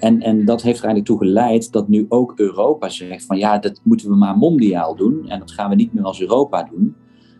En, 0.00 0.20
en 0.20 0.44
dat 0.44 0.62
heeft 0.62 0.78
er 0.78 0.84
eigenlijk 0.84 1.04
toe 1.04 1.18
geleid 1.18 1.72
dat 1.72 1.88
nu 1.88 2.06
ook 2.08 2.32
Europa 2.36 2.88
zegt 2.88 3.24
van 3.24 3.38
ja, 3.38 3.58
dat 3.58 3.80
moeten 3.82 4.08
we 4.08 4.16
maar 4.16 4.36
mondiaal 4.36 4.96
doen. 4.96 5.28
En 5.28 5.38
dat 5.38 5.50
gaan 5.50 5.70
we 5.70 5.74
niet 5.74 5.92
meer 5.92 6.04
als 6.04 6.20
Europa 6.20 6.68
doen. 6.70 6.96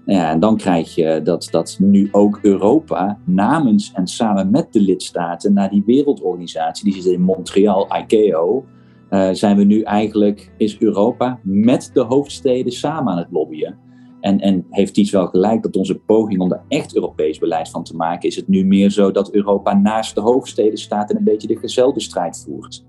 Ja, 0.07 0.31
en 0.31 0.41
dan 0.41 0.57
krijg 0.57 0.95
je 0.95 1.21
dat, 1.25 1.49
dat 1.51 1.77
nu 1.81 2.09
ook 2.13 2.39
Europa 2.43 3.19
namens 3.25 3.93
en 3.93 4.07
samen 4.07 4.51
met 4.51 4.73
de 4.73 4.81
lidstaten 4.81 5.53
naar 5.53 5.71
die 5.71 5.83
wereldorganisatie, 5.87 6.93
die 6.93 7.03
zit 7.03 7.13
in 7.13 7.21
Montreal, 7.21 7.89
ICAO, 7.97 8.65
uh, 9.11 9.29
zijn 9.33 9.57
we 9.57 9.65
nu 9.65 9.83
eigenlijk, 9.83 10.51
is 10.57 10.79
Europa 10.79 11.41
met 11.43 11.91
de 11.93 12.01
hoofdsteden 12.01 12.73
samen 12.73 13.13
aan 13.13 13.19
het 13.19 13.31
lobbyen. 13.31 13.79
En, 14.21 14.41
en 14.41 14.67
heeft 14.71 14.97
iets 14.97 15.11
wel 15.11 15.27
gelijk 15.27 15.63
dat 15.63 15.77
onze 15.77 15.99
poging 15.99 16.41
om 16.41 16.53
er 16.53 16.63
echt 16.69 16.95
Europees 16.95 17.39
beleid 17.39 17.69
van 17.69 17.85
te 17.85 17.97
maken, 17.97 18.29
is 18.29 18.37
het 18.37 18.49
nu 18.49 18.65
meer 18.65 18.91
zo 18.91 19.11
dat 19.11 19.33
Europa 19.33 19.75
naast 19.75 20.15
de 20.15 20.21
hoofdsteden 20.21 20.79
staat 20.79 21.11
en 21.11 21.17
een 21.17 21.25
beetje 21.25 21.49
de 21.49 21.57
gezelde 21.57 22.01
strijd 22.01 22.45
voert. 22.47 22.85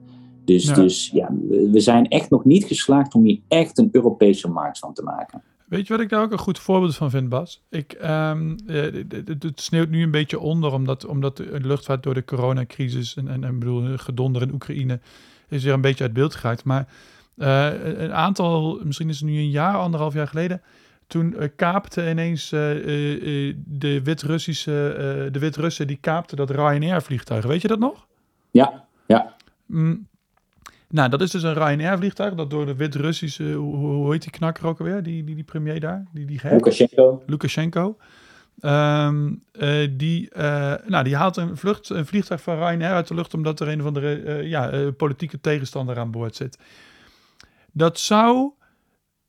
Dus 0.46 0.66
ja. 0.66 0.74
dus 0.74 1.10
ja, 1.14 1.30
we 1.72 1.80
zijn 1.80 2.08
echt 2.08 2.30
nog 2.30 2.46
niet 2.46 2.66
geslaagd 2.66 3.14
om 3.14 3.24
hier 3.24 3.40
echt 3.48 3.78
een 3.78 3.90
Europese 3.92 4.50
markt 4.50 4.80
van 4.80 4.94
te 4.94 5.04
maken. 5.04 5.42
Weet 5.68 5.88
je 5.88 5.94
wat 5.94 6.02
ik 6.02 6.10
daar 6.10 6.22
ook 6.22 6.32
een 6.32 6.38
goed 6.38 6.60
voorbeeld 6.60 6.96
van 6.96 7.10
vind, 7.10 7.30
Bas? 7.30 7.64
Ik, 7.70 7.98
um, 8.04 8.56
het, 8.66 9.44
het 9.44 9.62
sneeuwt 9.62 9.90
nu 9.90 10.04
een 10.04 10.12
beetje 10.12 10.40
onder, 10.40 10.74
omdat, 10.74 11.06
omdat 11.06 11.38
de 11.38 11.60
luchtvaart 11.62 12.04
door 12.04 12.14
de 12.14 12.26
coronacrisis 12.26 13.16
en, 13.16 13.28
en, 13.28 13.44
en 13.44 13.60
bedoel, 13.60 13.98
gedonder 13.98 14.42
in 14.42 14.54
Oekraïne 14.54 15.00
is 15.48 15.64
weer 15.64 15.74
een 15.74 15.82
beetje 15.82 16.04
uit 16.04 16.14
beeld 16.14 16.36
geraakt. 16.36 16.64
Maar 16.64 16.88
uh, 17.36 17.98
een 17.98 18.14
aantal, 18.14 18.80
misschien 18.84 19.10
is 19.10 19.20
het 19.20 19.30
nu 19.30 19.38
een 19.38 19.50
jaar, 19.50 19.76
anderhalf 19.76 20.14
jaar 20.14 20.28
geleden, 20.28 20.62
toen 21.08 21.36
uh, 21.38 21.48
kaapte 21.56 22.10
ineens 22.10 22.52
uh, 22.52 22.60
de 23.66 24.02
Wit-Russische, 24.04 25.30
de 25.32 25.40
Wit-Russen 25.40 25.88
die 25.88 25.98
kaapten 26.02 26.38
dat 26.38 26.50
Ryanair-vliegtuig. 26.50 27.46
Weet 27.46 27.62
je 27.62 27.68
dat 27.68 27.80
nog? 27.80 28.08
Ja, 28.52 28.86
ja. 29.08 29.36
Mm, 29.66 30.08
nou, 30.90 31.10
dat 31.10 31.22
is 31.22 31.32
dus 31.32 31.44
een 31.44 31.54
Ryanair-vliegtuig 31.54 32.34
dat 32.34 32.50
door 32.50 32.66
de 32.66 32.76
Wit-Russische, 32.76 33.54
hoe, 33.54 33.76
hoe, 33.76 34.12
heet 34.12 34.22
die 34.22 34.32
knakker 34.32 34.68
ook 34.68 34.80
alweer, 34.80 35.04
die, 35.04 35.24
die, 35.24 35.36
die 35.36 35.44
premier 35.44 35.80
daar? 35.80 36.06
Die, 36.12 36.26
die 36.26 36.40
Lukashenko. 36.44 37.24
Lukashenko. 37.26 37.98
Um, 38.62 39.44
uh, 39.52 39.88
die, 39.92 40.30
uh, 40.38 40.74
nou, 40.86 41.04
die 41.04 41.16
haalt 41.16 41.38
een, 41.38 41.58
vlucht, 41.58 41.90
een 41.90 42.06
vliegtuig 42.06 42.42
van 42.42 42.56
Ryanair 42.56 42.94
uit 42.94 43.08
de 43.08 43.14
lucht 43.14 43.34
omdat 43.34 43.60
er 43.60 43.68
een 43.68 43.80
of 43.80 43.86
andere 43.86 44.24
uh, 44.24 44.50
ja, 44.50 44.92
politieke 44.92 45.40
tegenstander 45.40 46.00
aan 46.00 46.12
boord 46.12 46.36
zit. 46.36 46.58
Dat 47.72 48.00
zou 48.00 48.52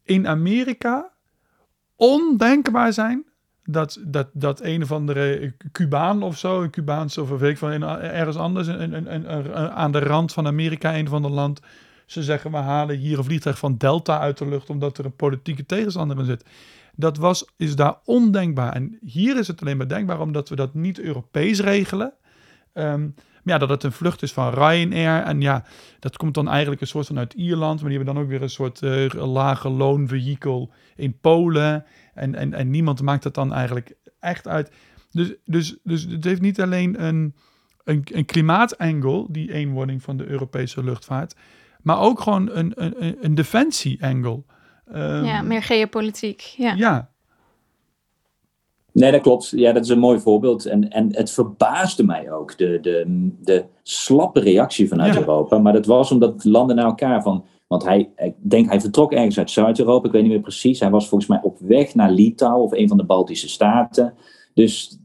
in 0.03 0.27
Amerika 0.27 1.13
ondenkbaar 1.97 2.93
zijn 2.93 3.28
dat, 3.71 3.99
dat, 4.05 4.29
dat 4.33 4.63
een 4.63 4.83
of 4.83 4.93
andere 4.93 5.55
Cubaan 5.73 6.23
of 6.23 6.39
zo, 6.39 6.63
een 6.63 6.71
Cubaanse 6.71 7.23
of 7.23 7.29
weet 7.29 7.51
ik 7.51 7.59
van 7.59 7.83
ergens 8.01 8.37
anders, 8.37 8.69
aan 9.71 9.93
de 9.93 9.99
rand 9.99 10.33
van 10.33 10.47
Amerika, 10.47 10.97
een 10.97 11.09
van 11.09 11.23
de 11.23 11.29
land, 11.29 11.61
ze 12.07 12.23
zeggen 12.23 12.51
we 12.51 12.57
halen 12.57 12.97
hier 12.97 13.19
een 13.19 13.25
vliegtuig 13.25 13.59
van 13.59 13.77
Delta 13.77 14.19
uit 14.19 14.39
de 14.39 14.49
lucht 14.49 14.71
omdat 14.71 14.99
er 14.99 15.05
een 15.05 15.17
politieke 15.17 15.67
tegenstander 15.67 16.19
in 16.19 16.25
zit. 16.25 16.45
Dat 16.95 17.17
was, 17.17 17.45
is 17.57 17.77
daar 17.77 17.97
ondenkbaar. 18.05 18.73
En 18.73 18.99
hier 19.05 19.39
is 19.39 19.49
het 19.49 19.61
alleen 19.61 19.77
maar 19.77 19.89
denkbaar 19.89 20.21
omdat 20.21 20.49
we 20.49 20.57
dat 20.57 20.75
niet 20.75 21.01
Europees 21.01 21.61
regelen. 21.61 22.13
Um, 22.75 23.15
maar 23.43 23.55
ja, 23.55 23.59
dat 23.59 23.69
het 23.69 23.83
een 23.83 23.93
vlucht 23.93 24.23
is 24.23 24.33
van 24.33 24.55
Ryanair. 24.55 25.23
En 25.23 25.41
ja, 25.41 25.65
dat 26.01 26.17
komt 26.17 26.35
dan 26.35 26.49
eigenlijk 26.49 26.81
een 26.81 26.87
soort 26.87 27.07
van 27.07 27.19
uit 27.19 27.33
Ierland. 27.33 27.81
Maar 27.81 27.89
die 27.89 27.99
hebben 27.99 28.15
dan 28.15 28.23
ook 28.23 28.31
weer 28.31 28.43
een 28.43 28.51
soort 28.51 28.83
uh, 28.83 29.09
lage 29.13 29.69
loonvehikel 29.69 30.71
in 30.97 31.19
Polen. 31.21 31.85
En, 32.19 32.35
en, 32.35 32.53
en 32.53 32.71
niemand 32.71 33.03
maakt 33.03 33.25
het 33.25 33.35
dan 33.35 33.53
eigenlijk 33.53 33.95
echt 34.21 34.49
uit. 34.49 34.71
Dus, 35.11 35.35
dus, 35.45 35.79
dus 35.83 36.07
het 36.11 36.25
heeft 36.25 36.41
niet 36.41 36.61
alleen 36.61 37.05
een, 37.05 37.35
een, 37.85 38.07
een 38.13 38.25
klimaatangel, 38.25 39.27
die 39.31 39.53
eenwording 39.53 40.03
van 40.03 40.17
de 40.17 40.27
Europese 40.27 40.85
luchtvaart. 40.85 41.35
Maar 41.83 42.01
ook 42.01 42.21
gewoon 42.21 42.51
een, 42.53 42.73
een, 42.75 43.17
een 43.21 43.35
defensie-angle. 43.35 44.43
Um, 44.95 45.25
ja, 45.25 45.43
meer 45.43 45.63
geopolitiek. 45.63 46.41
Ja. 46.41 46.73
ja. 46.73 47.11
Nee, 48.93 49.13
dat 49.13 49.21
klopt. 49.21 49.49
Ja, 49.49 49.73
dat 49.73 49.85
is 49.85 49.91
een 49.91 49.99
mooi 49.99 50.21
voorbeeld. 50.21 50.67
En, 50.67 50.91
en 50.91 51.17
het 51.17 51.31
verbaasde 51.31 52.05
mij 52.05 52.33
ook, 52.33 52.59
de, 52.59 52.79
de, 52.83 53.29
de 53.41 53.65
slappe 53.83 54.41
reactie 54.41 54.89
vanuit 54.89 55.15
ja. 55.15 55.21
Europa. 55.21 55.59
Maar 55.59 55.73
dat 55.73 55.87
was 55.87 56.11
omdat 56.11 56.45
landen 56.45 56.77
naar 56.77 56.85
elkaar 56.85 57.23
van... 57.23 57.45
Want 57.69 57.85
hij, 57.85 58.11
ik 58.17 58.35
denk, 58.39 58.69
hij 58.69 58.81
vertrok 58.81 59.13
ergens 59.13 59.39
uit 59.39 59.51
Zuid-Europa, 59.51 60.07
ik 60.07 60.13
weet 60.13 60.23
niet 60.23 60.31
meer 60.31 60.41
precies. 60.41 60.81
Hij 60.81 60.91
was 60.91 61.09
volgens 61.09 61.31
mij 61.31 61.41
op 61.43 61.59
weg 61.59 61.95
naar 61.95 62.11
Litouwen 62.11 62.65
of 62.65 62.73
een 62.73 62.89
van 62.89 62.97
de 62.97 63.05
Baltische 63.05 63.49
staten. 63.49 64.15
Dus 64.55 64.99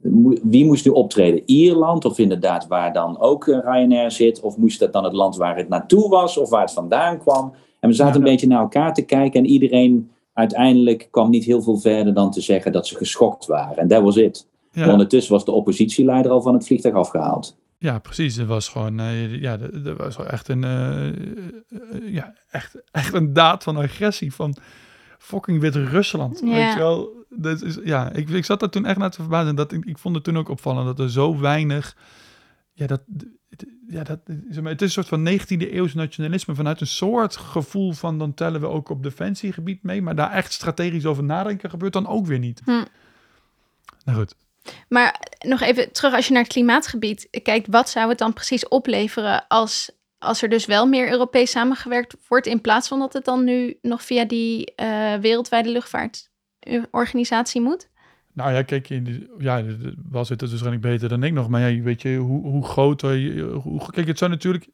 wie 0.43 0.65
moest 0.65 0.85
nu 0.85 0.91
optreden? 0.91 1.41
Ierland 1.45 2.05
of 2.05 2.19
inderdaad 2.19 2.67
waar 2.67 2.93
dan 2.93 3.19
ook 3.19 3.45
Ryanair 3.45 4.11
zit? 4.11 4.39
Of 4.39 4.57
moest 4.57 4.79
dat 4.79 4.93
dan 4.93 5.03
het 5.03 5.13
land 5.13 5.35
waar 5.35 5.57
het 5.57 5.69
naartoe 5.69 6.09
was 6.09 6.37
of 6.37 6.49
waar 6.49 6.61
het 6.61 6.73
vandaan 6.73 7.19
kwam? 7.19 7.53
En 7.79 7.89
we 7.89 7.95
zaten 7.95 8.15
een 8.15 8.27
beetje 8.27 8.47
naar 8.47 8.61
elkaar 8.61 8.93
te 8.93 9.05
kijken 9.05 9.39
en 9.39 9.49
iedereen 9.49 10.11
uiteindelijk 10.33 11.07
kwam 11.11 11.29
niet 11.29 11.43
heel 11.43 11.61
veel 11.61 11.77
verder 11.77 12.13
dan 12.13 12.31
te 12.31 12.41
zeggen 12.41 12.71
dat 12.71 12.87
ze 12.87 12.95
geschokt 12.95 13.45
waren. 13.45 13.77
En 13.77 13.87
that 13.87 14.01
was 14.01 14.15
it. 14.15 14.47
Ondertussen 14.75 15.33
was 15.33 15.45
de 15.45 15.51
oppositieleider 15.51 16.31
al 16.31 16.41
van 16.41 16.53
het 16.53 16.65
vliegtuig 16.65 16.95
afgehaald. 16.95 17.57
Ja, 17.83 17.99
precies. 17.99 18.35
Het 18.35 18.47
was 18.47 18.67
gewoon, 18.67 18.99
uh, 18.99 19.41
ja, 19.41 19.57
dat 19.57 19.97
was 19.97 20.17
echt 20.17 20.47
een, 20.47 20.63
uh, 20.63 22.13
ja, 22.13 22.33
echt, 22.49 22.75
echt 22.91 23.13
een 23.13 23.33
daad 23.33 23.63
van 23.63 23.77
agressie 23.77 24.33
van 24.33 24.55
fucking 25.17 25.59
Wit-Rusland. 25.59 26.39
Ja. 26.39 26.49
Weet 26.49 26.73
je 26.73 26.79
wel? 26.79 27.25
Dat 27.29 27.61
is, 27.61 27.77
ja, 27.83 28.11
ik, 28.11 28.29
ik 28.29 28.45
zat 28.45 28.61
er 28.61 28.69
toen 28.69 28.85
echt 28.85 28.97
naar 28.97 29.11
te 29.11 29.21
verbazen. 29.21 29.55
Dat, 29.55 29.71
ik, 29.71 29.85
ik 29.85 29.97
vond 29.97 30.15
het 30.15 30.23
toen 30.23 30.37
ook 30.37 30.49
opvallend 30.49 30.85
dat 30.85 30.99
er 30.99 31.11
zo 31.11 31.39
weinig, 31.39 31.97
ja, 32.73 32.87
dat, 32.87 33.01
ja, 33.87 34.03
dat, 34.03 34.19
het 34.63 34.81
is 34.81 34.95
een 34.95 35.03
soort 35.03 35.07
van 35.07 35.29
19e 35.29 35.71
eeuws 35.71 35.93
nationalisme 35.93 36.55
vanuit 36.55 36.81
een 36.81 36.87
soort 36.87 37.35
gevoel 37.35 37.91
van 37.91 38.17
dan 38.17 38.33
tellen 38.33 38.61
we 38.61 38.67
ook 38.67 38.89
op 38.89 39.03
defensiegebied 39.03 39.83
mee, 39.83 40.01
maar 40.01 40.15
daar 40.15 40.31
echt 40.31 40.53
strategisch 40.53 41.05
over 41.05 41.23
nadenken 41.23 41.69
gebeurt 41.69 41.93
dan 41.93 42.07
ook 42.07 42.25
weer 42.25 42.39
niet. 42.39 42.61
Hm. 42.65 42.83
Nou 44.05 44.17
goed. 44.17 44.35
Maar 44.89 45.19
nog 45.39 45.61
even 45.61 45.91
terug, 45.91 46.13
als 46.13 46.27
je 46.27 46.33
naar 46.33 46.43
het 46.43 46.51
klimaatgebied 46.51 47.27
kijkt, 47.43 47.67
wat 47.67 47.89
zou 47.89 48.09
het 48.09 48.17
dan 48.17 48.33
precies 48.33 48.67
opleveren 48.67 49.47
als, 49.47 49.91
als 50.17 50.41
er 50.41 50.49
dus 50.49 50.65
wel 50.65 50.87
meer 50.87 51.11
Europees 51.11 51.51
samengewerkt 51.51 52.15
wordt, 52.27 52.47
in 52.47 52.61
plaats 52.61 52.87
van 52.87 52.99
dat 52.99 53.13
het 53.13 53.25
dan 53.25 53.43
nu 53.43 53.77
nog 53.81 54.03
via 54.03 54.25
die 54.25 54.73
uh, 54.81 55.13
wereldwijde 55.15 55.69
luchtvaartorganisatie 55.69 57.61
moet? 57.61 57.91
Nou 58.33 58.53
ja, 58.53 58.61
kijk, 58.61 58.89
in 58.89 59.29
ja, 59.37 59.63
was 60.09 60.29
het 60.29 60.39
dus 60.39 60.49
waarschijnlijk 60.49 60.85
beter 60.85 61.09
dan 61.09 61.23
ik 61.23 61.33
nog. 61.33 61.49
Maar 61.49 61.71
ja, 61.71 61.81
weet 61.81 62.01
je, 62.01 62.15
hoe, 62.15 62.47
hoe 62.47 62.65
groot... 62.65 63.01
Hoe, 63.01 63.91
kijk, 63.91 64.07
het 64.07 64.17
zou 64.17 64.31
natuurlijk... 64.31 64.67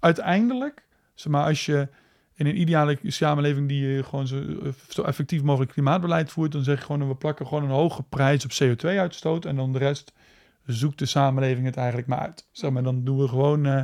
Uiteindelijk, 0.00 0.86
zeg 1.14 1.32
maar, 1.32 1.44
als 1.44 1.66
je 1.66 1.88
in 2.36 2.46
een 2.46 2.60
ideale 2.60 2.98
samenleving 3.02 3.68
die 3.68 3.86
je 3.86 4.02
gewoon 4.02 4.26
zo, 4.26 4.42
zo 4.88 5.02
effectief 5.02 5.42
mogelijk 5.42 5.72
klimaatbeleid 5.72 6.30
voert, 6.30 6.52
dan 6.52 6.62
zeg 6.62 6.78
je 6.78 6.84
gewoon, 6.84 7.08
we 7.08 7.14
plakken 7.14 7.46
gewoon 7.46 7.64
een 7.64 7.70
hoge 7.70 8.02
prijs 8.02 8.44
op 8.44 8.50
CO2-uitstoot 8.50 9.44
en 9.44 9.56
dan 9.56 9.72
de 9.72 9.78
rest 9.78 10.12
zoekt 10.66 10.98
de 10.98 11.06
samenleving 11.06 11.66
het 11.66 11.76
eigenlijk 11.76 12.08
maar 12.08 12.18
uit. 12.18 12.48
Zeg 12.50 12.70
maar, 12.70 12.82
dan 12.82 13.04
doen 13.04 13.18
we 13.18 13.28
gewoon, 13.28 13.66
uh, 13.66 13.80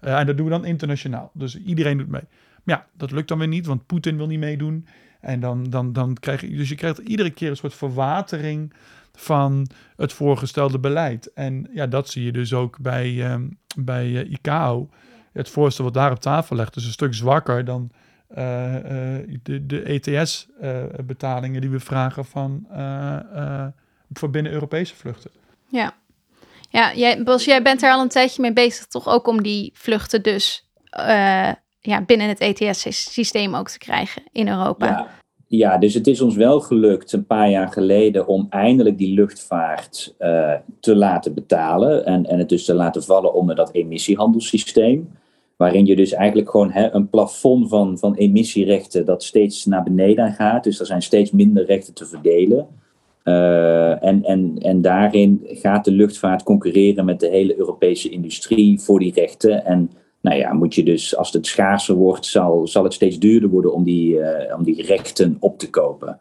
en 0.00 0.26
dat 0.26 0.36
doen 0.36 0.46
we 0.46 0.52
dan 0.52 0.64
internationaal. 0.64 1.30
Dus 1.34 1.58
iedereen 1.58 1.98
doet 1.98 2.08
mee. 2.08 2.22
Maar 2.62 2.76
ja, 2.76 2.86
dat 2.96 3.10
lukt 3.10 3.28
dan 3.28 3.38
weer 3.38 3.48
niet, 3.48 3.66
want 3.66 3.86
Poetin 3.86 4.16
wil 4.16 4.26
niet 4.26 4.38
meedoen. 4.38 4.86
En 5.20 5.40
dan, 5.40 5.64
dan, 5.64 5.92
dan 5.92 6.14
krijg 6.14 6.40
je, 6.40 6.56
dus 6.56 6.68
je 6.68 6.74
krijgt 6.74 6.98
iedere 6.98 7.30
keer 7.30 7.50
een 7.50 7.56
soort 7.56 7.74
verwatering 7.74 8.72
van 9.12 9.66
het 9.96 10.12
voorgestelde 10.12 10.78
beleid. 10.78 11.32
En 11.32 11.68
ja, 11.72 11.86
dat 11.86 12.08
zie 12.08 12.24
je 12.24 12.32
dus 12.32 12.52
ook 12.52 12.78
bij, 12.78 13.32
um, 13.32 13.58
bij 13.76 14.24
ICAO 14.24 14.90
het 15.34 15.48
voorstel 15.48 15.84
wat 15.84 15.94
daar 15.94 16.10
op 16.10 16.20
tafel 16.20 16.56
legt 16.56 16.76
is 16.76 16.84
een 16.84 16.92
stuk 16.92 17.14
zwakker 17.14 17.64
dan 17.64 17.90
uh, 18.38 18.74
uh, 18.74 19.38
de, 19.42 19.66
de 19.66 19.82
ETS-betalingen 19.82 21.54
uh, 21.54 21.60
die 21.60 21.70
we 21.70 21.80
vragen 21.80 22.24
van, 22.24 22.66
eh, 22.70 23.66
voor 24.12 24.30
binnen 24.30 24.52
Europese 24.52 24.94
vluchten. 24.94 25.30
Ja, 25.68 25.92
ja 26.70 26.94
jij, 26.94 27.22
Bos, 27.22 27.44
jij 27.44 27.62
bent 27.62 27.82
er 27.82 27.92
al 27.92 28.02
een 28.02 28.08
tijdje 28.08 28.42
mee 28.42 28.52
bezig, 28.52 28.86
toch 28.86 29.08
ook 29.08 29.26
om 29.26 29.42
die 29.42 29.70
vluchten 29.74 30.22
dus 30.22 30.68
ja, 31.80 32.02
binnen 32.06 32.28
het 32.28 32.40
ETS-systeem 32.40 33.54
ook 33.54 33.68
te 33.68 33.78
krijgen 33.78 34.22
in 34.32 34.48
Europa. 34.48 34.86
Ja. 34.86 35.22
Ja, 35.46 35.78
dus 35.78 35.94
het 35.94 36.06
is 36.06 36.20
ons 36.20 36.36
wel 36.36 36.60
gelukt 36.60 37.12
een 37.12 37.26
paar 37.26 37.50
jaar 37.50 37.72
geleden 37.72 38.26
om 38.26 38.46
eindelijk 38.50 38.98
die 38.98 39.14
luchtvaart 39.14 40.14
te 40.80 40.96
laten 40.96 41.34
betalen 41.34 42.06
en, 42.06 42.26
en 42.26 42.38
het 42.38 42.48
dus 42.48 42.64
te 42.64 42.74
laten 42.74 43.02
vallen 43.02 43.34
onder 43.34 43.56
dat 43.56 43.72
emissiehandelssysteem. 43.72 45.08
Waarin 45.56 45.86
je 45.86 45.96
dus 45.96 46.12
eigenlijk 46.12 46.50
gewoon 46.50 46.70
hè, 46.70 46.90
een 46.90 47.08
plafond 47.08 47.68
van, 47.68 47.98
van 47.98 48.14
emissierechten 48.14 49.04
dat 49.04 49.22
steeds 49.22 49.64
naar 49.64 49.82
beneden 49.82 50.32
gaat. 50.32 50.64
Dus 50.64 50.80
er 50.80 50.86
zijn 50.86 51.02
steeds 51.02 51.30
minder 51.30 51.64
rechten 51.64 51.94
te 51.94 52.06
verdelen. 52.06 52.66
Uh, 53.24 54.04
en, 54.04 54.24
en, 54.24 54.56
en 54.58 54.82
daarin 54.82 55.40
gaat 55.44 55.84
de 55.84 55.92
luchtvaart 55.92 56.42
concurreren 56.42 57.04
met 57.04 57.20
de 57.20 57.28
hele 57.28 57.58
Europese 57.58 58.08
industrie 58.08 58.80
voor 58.80 58.98
die 58.98 59.12
rechten. 59.12 59.64
En 59.64 59.90
nou 60.20 60.36
ja, 60.36 60.52
moet 60.52 60.74
je 60.74 60.82
dus, 60.82 61.16
als 61.16 61.32
het 61.32 61.46
schaarser 61.46 61.94
wordt, 61.94 62.26
zal, 62.26 62.66
zal 62.66 62.84
het 62.84 62.92
steeds 62.92 63.18
duurder 63.18 63.48
worden 63.48 63.72
om 63.72 63.84
die, 63.84 64.14
uh, 64.14 64.56
om 64.56 64.64
die 64.64 64.82
rechten 64.82 65.36
op 65.40 65.58
te 65.58 65.70
kopen. 65.70 66.18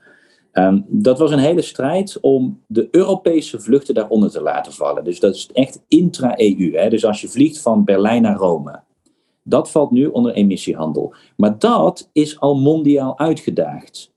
Um, 0.54 0.86
dat 0.88 1.20
was 1.20 1.32
een 1.32 1.40
hele 1.40 1.62
strijd 1.62 2.18
om 2.22 2.62
de 2.68 2.88
Europese 2.92 3.60
vluchten 3.60 3.94
daaronder 3.94 4.32
te 4.32 4.42
laten 4.42 4.74
vallen. 4.74 5.04
Dus 5.04 5.20
dat 5.20 5.36
is 5.36 5.50
echt 5.54 5.84
intra-EU. 5.88 6.90
Dus 6.90 7.06
als 7.06 7.22
je 7.22 7.28
vliegt 7.28 7.62
van 7.62 7.84
Berlijn 7.84 8.22
naar 8.22 8.36
Rome, 8.36 8.80
dat 9.44 9.72
valt 9.72 9.92
nu 9.92 10.06
onder 10.06 10.34
emissiehandel. 10.34 11.14
Maar 11.36 11.60
dat 11.60 12.10
is 12.12 12.40
al 12.40 12.56
mondiaal 12.56 13.20
uitgedaagd. 13.20 14.12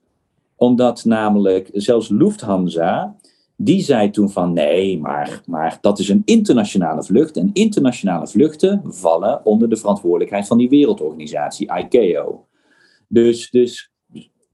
Omdat 0.55 1.05
namelijk 1.05 1.69
zelfs 1.73 2.09
Lufthansa, 2.09 3.15
die 3.55 3.81
zei 3.81 4.09
toen 4.09 4.29
van 4.29 4.53
nee, 4.53 4.99
maar, 4.99 5.41
maar 5.45 5.77
dat 5.81 5.99
is 5.99 6.09
een 6.09 6.21
internationale 6.25 7.03
vlucht. 7.03 7.37
En 7.37 7.49
internationale 7.53 8.27
vluchten 8.27 8.81
vallen 8.85 9.45
onder 9.45 9.69
de 9.69 9.77
verantwoordelijkheid 9.77 10.47
van 10.47 10.57
die 10.57 10.69
wereldorganisatie, 10.69 11.71
ICAO. 11.77 12.45
Dus, 13.07 13.49
dus 13.49 13.91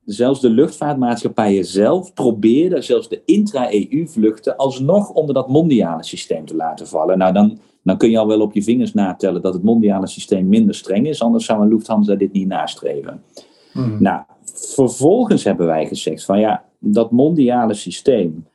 zelfs 0.05 0.41
de 0.41 0.49
luchtvaartmaatschappijen 0.49 1.65
zelf 1.65 2.13
probeerden 2.13 2.83
zelfs 2.83 3.09
de 3.09 3.21
intra-EU-vluchten 3.25 4.57
alsnog 4.57 5.09
onder 5.09 5.35
dat 5.35 5.47
mondiale 5.47 6.03
systeem 6.03 6.45
te 6.45 6.55
laten 6.55 6.87
vallen. 6.87 7.17
Nou, 7.17 7.33
dan, 7.33 7.59
dan 7.83 7.97
kun 7.97 8.09
je 8.09 8.17
al 8.17 8.27
wel 8.27 8.41
op 8.41 8.53
je 8.53 8.63
vingers 8.63 8.93
natellen 8.93 9.41
dat 9.41 9.53
het 9.53 9.63
mondiale 9.63 10.07
systeem 10.07 10.47
minder 10.47 10.75
streng 10.75 11.07
is, 11.07 11.21
anders 11.21 11.45
zou 11.45 11.61
een 11.61 11.67
Lufthansa 11.67 12.15
dit 12.15 12.31
niet 12.31 12.47
nastreven. 12.47 13.23
Hmm. 13.71 13.97
Nou, 13.99 14.21
vervolgens 14.53 15.43
hebben 15.43 15.65
wij 15.65 15.87
gezegd 15.87 16.25
van 16.25 16.39
ja, 16.39 16.65
dat 16.79 17.11
mondiale 17.11 17.73
systeem, 17.73 18.47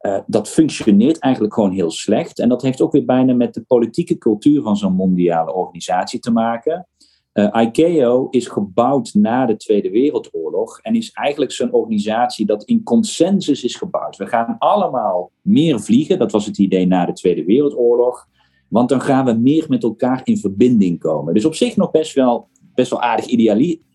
uh, 0.00 0.18
dat 0.26 0.48
functioneert 0.48 1.18
eigenlijk 1.18 1.54
gewoon 1.54 1.72
heel 1.72 1.90
slecht. 1.90 2.38
En 2.38 2.48
dat 2.48 2.62
heeft 2.62 2.80
ook 2.80 2.92
weer 2.92 3.04
bijna 3.04 3.34
met 3.34 3.54
de 3.54 3.62
politieke 3.62 4.18
cultuur 4.18 4.62
van 4.62 4.76
zo'n 4.76 4.94
mondiale 4.94 5.54
organisatie 5.54 6.20
te 6.20 6.30
maken. 6.30 6.86
Uh, 7.32 7.62
ICAO 7.62 8.28
is 8.30 8.46
gebouwd 8.46 9.14
na 9.14 9.46
de 9.46 9.56
Tweede 9.56 9.90
Wereldoorlog 9.90 10.78
en 10.78 10.94
is 10.94 11.10
eigenlijk 11.12 11.52
zo'n 11.52 11.72
organisatie 11.72 12.46
dat 12.46 12.64
in 12.64 12.82
consensus 12.82 13.64
is 13.64 13.74
gebouwd. 13.74 14.16
We 14.16 14.26
gaan 14.26 14.56
allemaal 14.58 15.30
meer 15.42 15.80
vliegen, 15.80 16.18
dat 16.18 16.32
was 16.32 16.46
het 16.46 16.58
idee 16.58 16.86
na 16.86 17.06
de 17.06 17.12
Tweede 17.12 17.44
Wereldoorlog. 17.44 18.28
Want 18.70 18.88
dan 18.88 19.00
gaan 19.00 19.24
we 19.24 19.32
meer 19.32 19.66
met 19.68 19.82
elkaar 19.82 20.20
in 20.24 20.38
verbinding 20.38 20.98
komen. 20.98 21.34
Dus 21.34 21.44
op 21.44 21.54
zich 21.54 21.76
nog 21.76 21.90
best 21.90 22.14
wel, 22.14 22.48
best 22.74 22.90
wel 22.90 23.02
aardig 23.02 23.26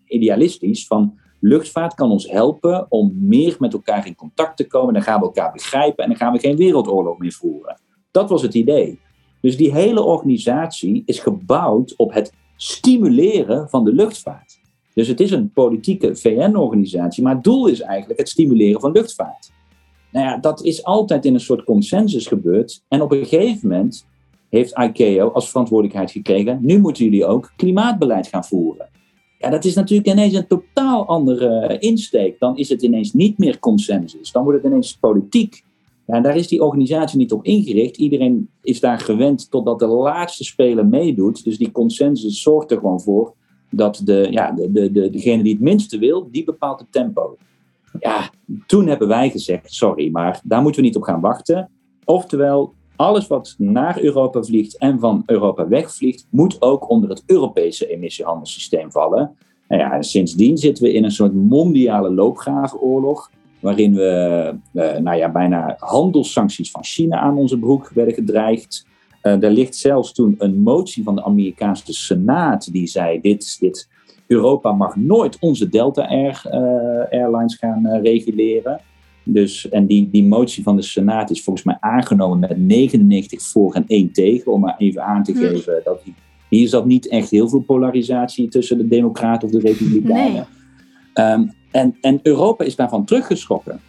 idealistisch. 0.06 0.86
Van 0.86 1.18
luchtvaart 1.40 1.94
kan 1.94 2.10
ons 2.10 2.30
helpen 2.30 2.86
om 2.88 3.12
meer 3.14 3.56
met 3.58 3.72
elkaar 3.72 4.06
in 4.06 4.14
contact 4.14 4.56
te 4.56 4.66
komen. 4.66 4.94
Dan 4.94 5.02
gaan 5.02 5.20
we 5.20 5.26
elkaar 5.26 5.52
begrijpen 5.52 6.04
en 6.04 6.08
dan 6.10 6.18
gaan 6.18 6.32
we 6.32 6.38
geen 6.38 6.56
wereldoorlog 6.56 7.18
meer 7.18 7.32
voeren. 7.32 7.80
Dat 8.10 8.28
was 8.28 8.42
het 8.42 8.54
idee. 8.54 9.00
Dus 9.40 9.56
die 9.56 9.72
hele 9.72 10.02
organisatie 10.02 11.02
is 11.06 11.18
gebouwd 11.18 11.94
op 11.96 12.12
het 12.12 12.32
stimuleren 12.56 13.68
van 13.68 13.84
de 13.84 13.92
luchtvaart. 13.92 14.60
Dus 14.94 15.08
het 15.08 15.20
is 15.20 15.30
een 15.30 15.52
politieke 15.52 16.16
VN-organisatie, 16.16 17.22
maar 17.22 17.34
het 17.34 17.44
doel 17.44 17.66
is 17.66 17.80
eigenlijk 17.80 18.20
het 18.20 18.28
stimuleren 18.28 18.80
van 18.80 18.92
luchtvaart. 18.92 19.50
Nou 20.12 20.26
ja, 20.26 20.38
dat 20.38 20.64
is 20.64 20.84
altijd 20.84 21.24
in 21.24 21.34
een 21.34 21.40
soort 21.40 21.64
consensus 21.64 22.26
gebeurd. 22.26 22.84
En 22.88 23.02
op 23.02 23.12
een 23.12 23.26
gegeven 23.26 23.68
moment 23.68 24.06
heeft 24.50 24.78
ICAO 24.78 25.28
als 25.28 25.50
verantwoordelijkheid 25.50 26.10
gekregen. 26.10 26.58
Nu 26.62 26.78
moeten 26.78 27.04
jullie 27.04 27.26
ook 27.26 27.52
klimaatbeleid 27.56 28.26
gaan 28.26 28.44
voeren. 28.44 28.88
Ja, 29.38 29.50
dat 29.50 29.64
is 29.64 29.74
natuurlijk 29.74 30.08
ineens 30.08 30.34
een 30.34 30.46
totaal 30.46 31.06
andere 31.06 31.76
insteek. 31.78 32.38
Dan 32.38 32.56
is 32.56 32.68
het 32.68 32.82
ineens 32.82 33.12
niet 33.12 33.38
meer 33.38 33.58
consensus. 33.58 34.32
Dan 34.32 34.44
wordt 34.44 34.62
het 34.62 34.72
ineens 34.72 34.96
politiek. 34.96 35.64
Ja, 36.06 36.14
en 36.14 36.22
daar 36.22 36.36
is 36.36 36.48
die 36.48 36.64
organisatie 36.64 37.18
niet 37.18 37.32
op 37.32 37.44
ingericht. 37.44 37.96
Iedereen 37.96 38.48
is 38.62 38.80
daar 38.80 38.98
gewend 38.98 39.50
totdat 39.50 39.78
de 39.78 39.86
laatste 39.86 40.44
speler 40.44 40.86
meedoet. 40.86 41.44
Dus 41.44 41.58
die 41.58 41.72
consensus 41.72 42.42
zorgt 42.42 42.70
er 42.70 42.78
gewoon 42.78 43.00
voor 43.00 43.34
dat 43.70 44.00
de, 44.04 44.26
ja, 44.30 44.52
de, 44.52 44.72
de, 44.72 44.92
de, 44.92 45.10
degene 45.10 45.42
die 45.42 45.52
het 45.52 45.62
minste 45.62 45.98
wil, 45.98 46.28
die 46.30 46.44
bepaalt 46.44 46.80
het 46.80 46.92
tempo. 46.92 47.36
Ja, 48.00 48.30
toen 48.66 48.86
hebben 48.86 49.08
wij 49.08 49.30
gezegd, 49.30 49.72
sorry, 49.72 50.10
maar 50.10 50.40
daar 50.44 50.62
moeten 50.62 50.80
we 50.80 50.86
niet 50.86 50.96
op 50.96 51.02
gaan 51.02 51.20
wachten. 51.20 51.70
Oftewel, 52.04 52.74
alles 52.96 53.26
wat 53.26 53.54
naar 53.58 54.00
Europa 54.00 54.42
vliegt 54.42 54.78
en 54.78 54.98
van 54.98 55.22
Europa 55.26 55.68
wegvliegt, 55.68 56.26
moet 56.30 56.62
ook 56.62 56.90
onder 56.90 57.10
het 57.10 57.22
Europese 57.26 57.88
emissiehandelssysteem 57.88 58.90
vallen. 58.90 59.36
En 59.68 59.78
ja, 59.78 60.02
sindsdien 60.02 60.56
zitten 60.58 60.84
we 60.84 60.92
in 60.92 61.04
een 61.04 61.10
soort 61.10 61.34
mondiale 61.34 62.10
loopgravenoorlog, 62.10 63.30
waarin 63.60 63.94
we 63.94 64.54
uh, 64.72 64.96
nou 64.96 65.16
ja, 65.16 65.30
bijna 65.30 65.76
handelssancties 65.78 66.70
van 66.70 66.84
China 66.84 67.18
aan 67.18 67.36
onze 67.36 67.58
broek 67.58 67.88
werden 67.94 68.14
gedreigd. 68.14 68.86
Uh, 69.22 69.42
er 69.42 69.50
ligt 69.50 69.76
zelfs 69.76 70.12
toen 70.12 70.34
een 70.38 70.62
motie 70.62 71.02
van 71.02 71.14
de 71.14 71.24
Amerikaanse 71.24 71.92
Senaat 71.92 72.72
die 72.72 72.86
zei: 72.86 73.20
dit, 73.20 73.56
dit 73.60 73.88
Europa 74.26 74.72
mag 74.72 74.96
nooit 74.96 75.36
onze 75.40 75.68
Delta 75.68 76.08
Air, 76.08 76.42
uh, 76.46 77.20
Airlines 77.20 77.54
gaan 77.54 77.86
reguleren. 77.86 78.80
Dus, 79.28 79.68
en 79.68 79.86
die, 79.86 80.10
die 80.10 80.24
motie 80.24 80.62
van 80.62 80.76
de 80.76 80.82
Senaat 80.82 81.30
is 81.30 81.42
volgens 81.42 81.64
mij 81.64 81.76
aangenomen 81.80 82.38
met 82.38 82.58
99 82.58 83.42
voor 83.42 83.74
en 83.74 83.84
1 83.86 84.12
tegen. 84.12 84.52
Om 84.52 84.60
maar 84.60 84.74
even 84.78 85.04
aan 85.04 85.22
te 85.22 85.32
hm. 85.32 85.38
geven 85.38 85.80
dat 85.84 86.02
hier 86.48 86.68
zat 86.68 86.86
niet 86.86 87.08
echt 87.08 87.30
heel 87.30 87.48
veel 87.48 87.60
polarisatie 87.60 88.48
tussen 88.48 88.78
de 88.78 88.88
Democraten 88.88 89.48
of 89.48 89.54
de 89.54 89.60
Republikeinen. 89.60 90.46
Nee. 91.14 91.32
Um, 91.32 91.52
en, 91.70 91.96
en 92.00 92.20
Europa 92.22 92.64
is 92.64 92.76
daarvan 92.76 93.04
teruggeschrokken. 93.04 93.80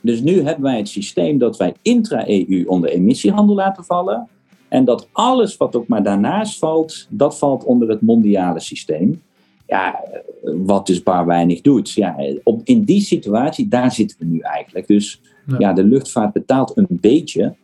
Dus 0.00 0.20
nu 0.20 0.42
hebben 0.42 0.62
wij 0.62 0.76
het 0.76 0.88
systeem 0.88 1.38
dat 1.38 1.56
wij 1.56 1.74
intra-EU 1.82 2.64
onder 2.66 2.90
emissiehandel 2.90 3.54
laten 3.54 3.84
vallen. 3.84 4.28
En 4.68 4.84
dat 4.84 5.08
alles 5.12 5.56
wat 5.56 5.76
ook 5.76 5.88
maar 5.88 6.02
daarnaast 6.02 6.58
valt, 6.58 7.06
dat 7.10 7.38
valt 7.38 7.64
onder 7.64 7.88
het 7.88 8.00
mondiale 8.00 8.60
systeem. 8.60 9.22
Ja, 9.68 10.04
wat 10.42 10.86
dus 10.86 11.02
bar 11.02 11.26
weinig 11.26 11.60
doet. 11.60 11.92
Ja, 11.92 12.16
op, 12.42 12.60
in 12.64 12.84
die 12.84 13.00
situatie, 13.00 13.68
daar 13.68 13.92
zitten 13.92 14.18
we 14.18 14.24
nu 14.24 14.38
eigenlijk. 14.38 14.86
Dus 14.86 15.20
ja. 15.58 15.72
de 15.72 15.84
luchtvaart 15.84 16.32
betaalt 16.32 16.76
een 16.76 16.86
beetje. 16.88 17.54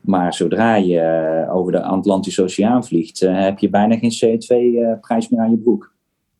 Maar 0.00 0.34
zodra 0.34 0.74
je 0.74 1.46
over 1.50 1.72
de 1.72 1.82
Atlantische 1.82 2.42
Oceaan 2.42 2.84
vliegt, 2.84 3.22
uh, 3.22 3.40
heb 3.40 3.58
je 3.58 3.68
bijna 3.68 3.98
geen 3.98 4.12
CO2-prijs 4.12 5.28
meer 5.28 5.40
aan 5.40 5.50
je 5.50 5.56
broek. 5.56 5.92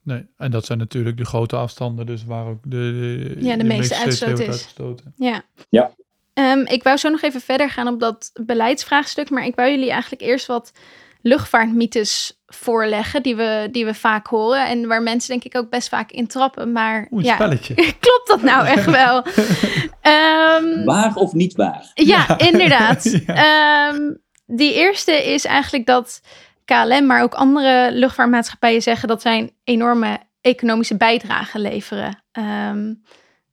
Nee, 0.02 0.26
en 0.36 0.50
dat 0.50 0.64
zijn 0.64 0.78
natuurlijk 0.78 1.16
de 1.16 1.24
grote 1.24 1.56
afstanden, 1.56 2.06
dus 2.06 2.24
waar 2.24 2.46
ook 2.46 2.62
de, 2.62 2.68
de 2.68 3.44
ja, 3.44 3.56
de, 3.56 3.64
meeste, 3.64 3.96
uitstoot 3.96 4.40
is. 4.40 4.74
Ja. 5.16 5.42
ja. 5.68 5.90
Um, 6.34 6.66
ik 6.66 6.82
wou 6.82 6.96
zo 6.96 7.08
nog 7.08 7.22
even 7.22 7.40
verder 7.40 7.70
gaan 7.70 7.88
op 7.88 8.00
dat 8.00 8.30
beleidsvraagstuk, 8.46 9.30
maar 9.30 9.46
ik 9.46 9.54
wou 9.54 9.70
jullie 9.70 9.90
eigenlijk 9.90 10.22
eerst 10.22 10.46
wat 10.46 10.72
luchtvaartmythes 11.26 12.42
voorleggen 12.46 13.22
die 13.22 13.36
we, 13.36 13.68
die 13.70 13.84
we 13.84 13.94
vaak 13.94 14.26
horen 14.26 14.66
en 14.66 14.86
waar 14.86 15.02
mensen 15.02 15.30
denk 15.30 15.44
ik 15.44 15.56
ook 15.56 15.70
best 15.70 15.88
vaak 15.88 16.10
in 16.10 16.26
trappen. 16.26 16.72
Maar 16.72 17.06
Oeh, 17.10 17.24
ja, 17.24 17.34
spelletje. 17.34 17.74
klopt 18.04 18.26
dat 18.26 18.42
nou 18.42 18.66
echt 18.66 18.90
wel? 18.90 19.16
um, 19.16 20.84
waar 20.94 21.14
of 21.14 21.32
niet 21.32 21.54
waar? 21.54 21.90
Ja, 21.94 22.38
inderdaad. 22.38 23.02
ja. 23.26 23.88
Um, 23.88 24.22
die 24.46 24.74
eerste 24.74 25.32
is 25.32 25.44
eigenlijk 25.44 25.86
dat 25.86 26.20
KLM, 26.64 27.06
maar 27.06 27.22
ook 27.22 27.34
andere 27.34 27.92
luchtvaartmaatschappijen 27.92 28.82
zeggen 28.82 29.08
dat 29.08 29.22
zij 29.22 29.38
een 29.38 29.52
enorme 29.64 30.18
economische 30.40 30.96
bijdrage 30.96 31.58
leveren. 31.58 32.24
Um, 32.32 33.02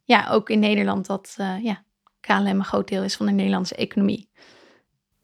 ja, 0.03 0.27
ook 0.29 0.49
in 0.49 0.59
Nederland 0.59 1.05
dat 1.05 1.35
uh, 1.39 1.63
ja, 1.63 1.83
KLM 2.19 2.47
een 2.47 2.65
groot 2.65 2.87
deel 2.87 3.03
is 3.03 3.15
van 3.15 3.25
de 3.25 3.31
Nederlandse 3.31 3.75
economie. 3.75 4.29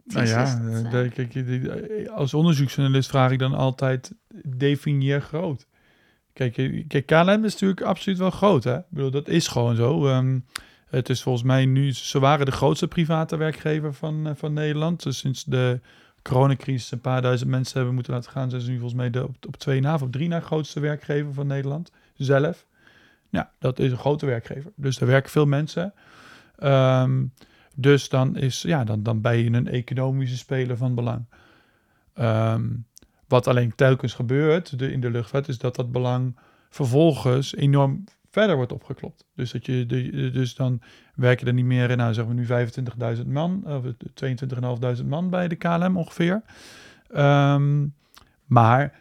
Nou 0.07 0.27
ja, 0.27 0.61
het, 0.61 0.93
uh, 0.93 1.31
kijk, 1.31 2.07
als 2.09 2.33
onderzoeksjournalist 2.33 3.09
vraag 3.09 3.31
ik 3.31 3.39
dan 3.39 3.53
altijd, 3.53 4.11
definieer 4.45 5.21
groot. 5.21 5.67
Kijk, 6.33 6.53
kijk, 6.87 7.05
KLM 7.05 7.43
is 7.43 7.51
natuurlijk 7.53 7.81
absoluut 7.81 8.17
wel 8.17 8.31
groot, 8.31 8.63
hè? 8.63 8.77
Ik 8.77 8.83
bedoel, 8.89 9.11
dat 9.11 9.27
is 9.27 9.47
gewoon 9.47 9.75
zo. 9.75 10.07
Um, 10.07 10.45
het 10.87 11.09
is 11.09 11.21
volgens 11.21 11.43
mij 11.43 11.65
nu, 11.65 11.93
ze 11.93 12.19
waren 12.19 12.45
de 12.45 12.51
grootste 12.51 12.87
private 12.87 13.37
werkgever 13.37 13.93
van, 13.93 14.27
uh, 14.27 14.33
van 14.35 14.53
Nederland. 14.53 15.03
Dus 15.03 15.17
sinds 15.17 15.43
de 15.43 15.79
coronacrisis 16.21 16.91
een 16.91 17.01
paar 17.01 17.21
duizend 17.21 17.49
mensen 17.49 17.75
hebben 17.75 17.93
moeten 17.93 18.13
laten 18.13 18.31
gaan, 18.31 18.49
zijn 18.49 18.61
ze 18.61 18.69
nu 18.69 18.77
volgens 18.77 18.99
mij 18.99 19.09
de, 19.09 19.23
op, 19.23 19.35
op 19.47 19.57
twee 19.57 19.79
na 19.79 19.93
of 19.93 20.01
op 20.01 20.11
drie 20.11 20.27
na 20.27 20.39
grootste 20.39 20.79
werkgever 20.79 21.33
van 21.33 21.47
Nederland 21.47 21.91
zelf. 22.15 22.65
Ja, 23.29 23.51
dat 23.59 23.79
is 23.79 23.91
een 23.91 23.97
grote 23.97 24.25
werkgever. 24.25 24.71
Dus 24.75 24.99
er 24.99 25.07
werken 25.07 25.31
veel 25.31 25.45
mensen. 25.45 25.93
Um, 26.63 27.33
dus 27.79 28.09
dan, 28.09 28.35
is, 28.35 28.61
ja, 28.61 28.83
dan, 28.83 29.03
dan 29.03 29.21
ben 29.21 29.37
je 29.37 29.51
een 29.51 29.67
economische 29.67 30.37
speler 30.37 30.77
van 30.77 30.95
belang. 30.95 31.25
Um, 32.19 32.85
wat 33.27 33.47
alleen 33.47 33.75
telkens 33.75 34.13
gebeurt 34.13 34.79
de, 34.79 34.91
in 34.91 35.01
de 35.01 35.09
luchtvaart, 35.09 35.47
is 35.47 35.57
dat 35.57 35.75
dat 35.75 35.91
belang 35.91 36.37
vervolgens 36.69 37.55
enorm 37.55 38.03
verder 38.29 38.55
wordt 38.55 38.71
opgeklopt. 38.71 39.25
Dus, 39.35 39.51
dat 39.51 39.65
je, 39.65 39.85
dus 40.33 40.55
dan 40.55 40.81
werken 41.15 41.47
er 41.47 41.53
niet 41.53 41.65
meer, 41.65 41.97
nou 41.97 42.13
zeggen 42.13 42.35
we 42.35 42.41
nu 42.41 43.17
25.000 43.17 43.27
man, 43.27 43.63
of 43.65 43.83
22.500 44.99 45.05
man 45.05 45.29
bij 45.29 45.47
de 45.47 45.55
KLM 45.55 45.97
ongeveer. 45.97 46.41
Um, 47.15 47.95
maar 48.45 48.99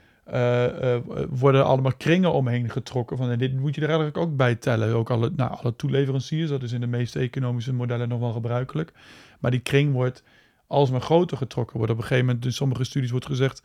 worden 1.28 1.64
allemaal 1.64 1.94
kringen 1.96 2.32
omheen 2.32 2.70
getrokken. 2.70 3.16
Van, 3.16 3.30
en 3.30 3.38
dit 3.38 3.60
moet 3.60 3.74
je 3.74 3.80
er 3.80 3.86
eigenlijk 3.86 4.16
ook 4.16 4.36
bij 4.36 4.54
tellen. 4.54 4.94
Ook 4.94 5.10
alle, 5.10 5.30
nou, 5.36 5.56
alle 5.60 5.76
toeleveranciers, 5.76 6.50
dat 6.50 6.62
is 6.62 6.72
in 6.72 6.80
de 6.80 6.86
meeste 6.86 7.18
economische 7.18 7.72
modellen 7.72 8.08
nog 8.08 8.20
wel 8.20 8.32
gebruikelijk. 8.32 8.92
Maar 9.40 9.50
die 9.50 9.60
kring 9.60 9.92
wordt 9.92 10.22
alsmaar 10.66 11.00
groter 11.00 11.36
getrokken. 11.36 11.76
Wordt 11.76 11.92
op 11.92 11.98
een 11.98 12.04
gegeven 12.04 12.26
moment, 12.26 12.44
in 12.44 12.52
sommige 12.52 12.84
studies 12.84 13.10
wordt 13.10 13.26
gezegd, 13.26 13.62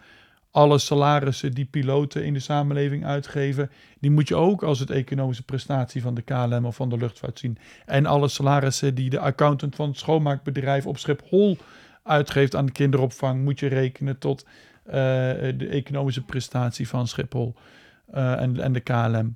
alle 0.51 0.77
salarissen 0.77 1.51
die 1.51 1.65
piloten 1.65 2.25
in 2.25 2.33
de 2.33 2.39
samenleving 2.39 3.05
uitgeven, 3.05 3.71
die 3.99 4.11
moet 4.11 4.27
je 4.27 4.35
ook 4.35 4.63
als 4.63 4.79
het 4.79 4.89
economische 4.89 5.43
prestatie 5.43 6.01
van 6.01 6.13
de 6.13 6.21
KLM 6.21 6.65
of 6.65 6.75
van 6.75 6.89
de 6.89 6.97
luchtvaart 6.97 7.39
zien. 7.39 7.57
En 7.85 8.05
alle 8.05 8.27
salarissen 8.27 8.95
die 8.95 9.09
de 9.09 9.19
accountant 9.19 9.75
van 9.75 9.89
het 9.89 9.97
schoonmaakbedrijf 9.97 10.85
op 10.85 10.97
Schiphol 10.97 11.57
uitgeeft 12.03 12.55
aan 12.55 12.65
de 12.65 12.71
kinderopvang, 12.71 13.43
moet 13.43 13.59
je 13.59 13.67
rekenen 13.67 14.17
tot 14.17 14.45
de 15.57 15.67
economische 15.69 16.21
prestatie 16.21 16.87
van 16.87 17.07
Schiphol 17.07 17.55
uh, 18.13 18.41
en, 18.41 18.59
en 18.59 18.73
de 18.73 18.79
KLM. 18.79 19.35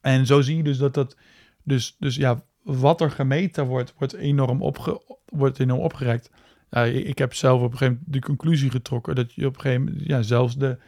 En 0.00 0.26
zo 0.26 0.40
zie 0.40 0.56
je 0.56 0.62
dus 0.62 0.78
dat 0.78 0.94
dat, 0.94 1.16
dus, 1.62 1.96
dus 1.98 2.16
ja, 2.16 2.42
wat 2.62 3.00
er 3.00 3.10
gemeten 3.10 3.66
wordt, 3.66 3.94
wordt 3.98 4.14
enorm, 4.14 4.62
opge, 4.62 5.02
wordt 5.26 5.58
enorm 5.58 5.80
opgerekt. 5.80 6.30
Ik 6.92 7.18
heb 7.18 7.34
zelf 7.34 7.62
op 7.62 7.72
een 7.72 7.78
gegeven 7.78 7.94
moment 7.94 8.12
de 8.12 8.26
conclusie 8.26 8.70
getrokken 8.70 9.14
dat 9.14 9.32
je 9.32 9.46
op 9.46 9.54
een 9.54 9.60
gegeven 9.60 9.84
moment, 9.84 10.06
ja, 10.06 10.22
zelfs 10.22 10.56
de 10.56 10.78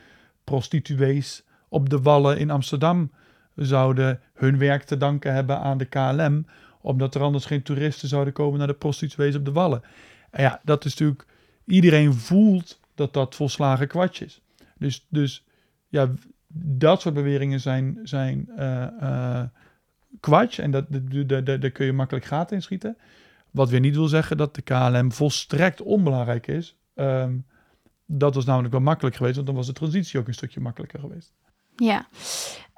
prostituees 0.44 1.44
op 1.68 1.88
de 1.90 2.00
wallen 2.00 2.38
in 2.38 2.50
Amsterdam 2.50 3.10
zouden 3.54 4.20
hun 4.34 4.58
werk 4.58 4.82
te 4.82 4.96
danken 4.96 5.34
hebben 5.34 5.60
aan 5.60 5.78
de 5.78 5.84
KLM, 5.84 6.46
omdat 6.80 7.14
er 7.14 7.20
anders 7.20 7.44
geen 7.44 7.62
toeristen 7.62 8.08
zouden 8.08 8.32
komen 8.32 8.58
naar 8.58 8.66
de 8.66 8.74
prostituees 8.74 9.36
op 9.36 9.44
de 9.44 9.52
wallen. 9.52 9.82
En 10.30 10.42
ja, 10.42 10.60
dat 10.64 10.84
is 10.84 10.90
natuurlijk, 10.90 11.26
iedereen 11.64 12.14
voelt 12.14 12.80
dat 12.96 13.12
dat 13.12 13.34
volslagen 13.34 13.88
kwats 13.88 14.20
is. 14.20 14.40
Dus, 14.78 15.06
dus 15.08 15.44
ja, 15.88 16.12
dat 16.58 17.00
soort 17.00 17.14
beweringen 17.14 17.60
zijn, 17.60 18.00
zijn 18.02 18.50
uh, 18.58 19.42
kwats 20.20 20.58
en 20.58 20.70
dat, 20.70 20.84
daar 21.44 21.70
kun 21.70 21.86
je 21.86 21.92
makkelijk 21.92 22.24
gaten 22.24 22.56
in 22.56 22.62
schieten. 22.62 22.96
Wat 23.50 23.70
weer 23.70 23.80
niet 23.80 23.94
wil 23.94 24.08
zeggen 24.08 24.36
dat 24.36 24.54
de 24.54 24.62
KLM 24.62 25.12
volstrekt 25.12 25.82
onbelangrijk 25.82 26.46
is. 26.46 26.76
Um, 26.94 27.46
dat 28.06 28.34
was 28.34 28.44
namelijk 28.44 28.72
wel 28.72 28.82
makkelijk 28.82 29.16
geweest, 29.16 29.34
want 29.34 29.46
dan 29.46 29.56
was 29.56 29.66
de 29.66 29.72
transitie 29.72 30.20
ook 30.20 30.26
een 30.26 30.34
stukje 30.34 30.60
makkelijker 30.60 31.00
geweest. 31.00 31.32
Ja, 31.76 32.06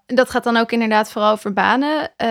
dat 0.07 0.31
gaat 0.31 0.44
dan 0.44 0.57
ook 0.57 0.72
inderdaad 0.72 1.12
vooral 1.12 1.33
over 1.33 1.52
banen. 1.52 2.00
Uh, 2.00 2.28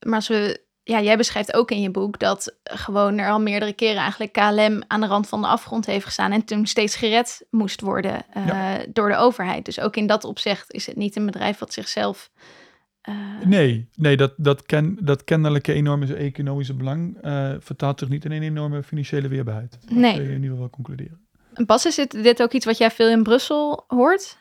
maar 0.00 0.14
als 0.14 0.28
we 0.28 0.66
ja, 0.88 1.00
jij 1.00 1.16
beschrijft 1.16 1.54
ook 1.54 1.70
in 1.70 1.80
je 1.80 1.90
boek 1.90 2.18
dat 2.18 2.56
gewoon 2.62 3.18
er 3.18 3.30
al 3.30 3.40
meerdere 3.40 3.72
keren 3.72 3.96
eigenlijk 3.96 4.32
KLM 4.32 4.82
aan 4.86 5.00
de 5.00 5.06
rand 5.06 5.28
van 5.28 5.40
de 5.40 5.46
afgrond 5.46 5.86
heeft 5.86 6.04
gestaan 6.04 6.32
en 6.32 6.44
toen 6.44 6.66
steeds 6.66 6.96
gered 6.96 7.46
moest 7.50 7.80
worden 7.80 8.24
uh, 8.36 8.74
door 8.92 9.08
de 9.08 9.16
overheid. 9.16 9.64
Dus 9.64 9.80
ook 9.80 9.96
in 9.96 10.06
dat 10.06 10.24
opzicht 10.24 10.72
is 10.72 10.86
het 10.86 10.96
niet 10.96 11.16
een 11.16 11.26
bedrijf 11.26 11.58
wat 11.58 11.72
zichzelf. 11.72 12.30
Uh... 13.08 13.14
Nee, 13.44 13.88
nee 13.94 14.16
dat, 14.16 14.34
dat, 14.36 14.62
ken, 14.62 14.98
dat 15.00 15.24
kennelijke 15.24 15.72
enorme 15.72 16.14
economische 16.14 16.74
belang 16.74 17.18
uh, 17.22 17.54
vertaalt 17.58 17.98
zich 17.98 18.08
niet 18.08 18.24
in 18.24 18.32
een 18.32 18.42
enorme 18.42 18.82
financiële 18.82 19.28
weerbaarheid. 19.28 19.78
Dat 19.80 19.90
nee. 19.90 20.14
kun 20.14 20.22
je 20.22 20.28
in 20.28 20.34
ieder 20.34 20.48
geval 20.48 20.58
wel 20.58 20.70
concluderen. 20.70 21.20
Bas, 21.66 21.86
is 21.86 21.94
dit, 21.94 22.22
dit 22.22 22.42
ook 22.42 22.52
iets 22.52 22.64
wat 22.64 22.78
jij 22.78 22.90
veel 22.90 23.08
in 23.08 23.22
Brussel 23.22 23.84
hoort? 23.86 24.38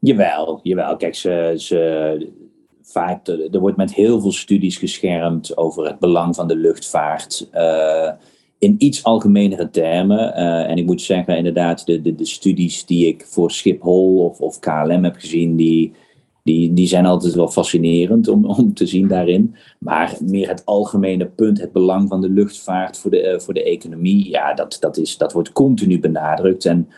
Jawel, 0.00 0.60
jawel. 0.62 0.96
Kijk, 0.96 1.14
ze, 1.14 1.54
ze, 1.56 2.48
vaak, 2.90 3.28
er 3.28 3.60
wordt 3.60 3.76
met 3.76 3.94
heel 3.94 4.20
veel 4.20 4.32
studies 4.32 4.76
geschermd 4.76 5.56
over 5.56 5.86
het 5.86 5.98
belang 5.98 6.34
van 6.34 6.48
de 6.48 6.56
luchtvaart. 6.56 7.48
Uh, 7.54 8.10
in 8.60 8.74
iets 8.78 9.04
algemenere 9.04 9.70
termen. 9.70 10.18
Uh, 10.18 10.70
en 10.70 10.76
ik 10.76 10.86
moet 10.86 11.02
zeggen, 11.02 11.36
inderdaad, 11.36 11.86
de, 11.86 12.02
de, 12.02 12.14
de, 12.14 12.26
studies 12.26 12.86
die 12.86 13.06
ik 13.06 13.26
voor 13.26 13.50
Schiphol 13.50 14.24
of, 14.24 14.40
of 14.40 14.58
KLM 14.58 15.04
heb 15.04 15.16
gezien, 15.16 15.56
die, 15.56 15.92
die, 16.42 16.72
die 16.72 16.86
zijn 16.86 17.06
altijd 17.06 17.34
wel 17.34 17.48
fascinerend 17.48 18.28
om, 18.28 18.44
om 18.44 18.74
te 18.74 18.86
zien 18.86 19.08
daarin. 19.08 19.54
Maar 19.78 20.16
meer 20.20 20.48
het 20.48 20.64
algemene 20.64 21.26
punt, 21.26 21.60
het 21.60 21.72
belang 21.72 22.08
van 22.08 22.20
de 22.20 22.30
luchtvaart 22.30 22.98
voor 22.98 23.10
de, 23.10 23.32
uh, 23.32 23.38
voor 23.38 23.54
de 23.54 23.64
economie, 23.64 24.30
ja, 24.30 24.54
dat, 24.54 24.76
dat, 24.80 24.96
is, 24.96 25.16
dat 25.16 25.32
wordt 25.32 25.52
continu 25.52 26.00
benadrukt. 26.00 26.64
En 26.64 26.88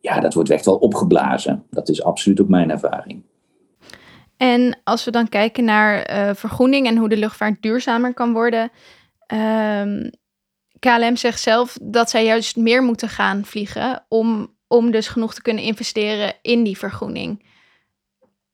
ja, 0.00 0.20
dat 0.20 0.34
wordt 0.34 0.50
echt 0.50 0.64
wel 0.64 0.76
opgeblazen. 0.76 1.62
Dat 1.70 1.88
is 1.88 2.02
absoluut 2.02 2.40
ook 2.40 2.48
mijn 2.48 2.70
ervaring. 2.70 3.22
En 4.38 4.80
als 4.84 5.04
we 5.04 5.10
dan 5.10 5.28
kijken 5.28 5.64
naar 5.64 6.10
uh, 6.10 6.34
vergroening 6.34 6.86
en 6.86 6.96
hoe 6.96 7.08
de 7.08 7.16
luchtvaart 7.16 7.62
duurzamer 7.62 8.14
kan 8.14 8.32
worden. 8.32 8.70
KLM 10.78 11.16
zegt 11.16 11.40
zelf 11.40 11.78
dat 11.82 12.10
zij 12.10 12.24
juist 12.24 12.56
meer 12.56 12.82
moeten 12.82 13.08
gaan 13.08 13.44
vliegen 13.44 14.04
om, 14.08 14.54
om 14.66 14.90
dus 14.90 15.08
genoeg 15.08 15.34
te 15.34 15.42
kunnen 15.42 15.64
investeren 15.64 16.34
in 16.42 16.62
die 16.62 16.78
vergroening. 16.78 17.46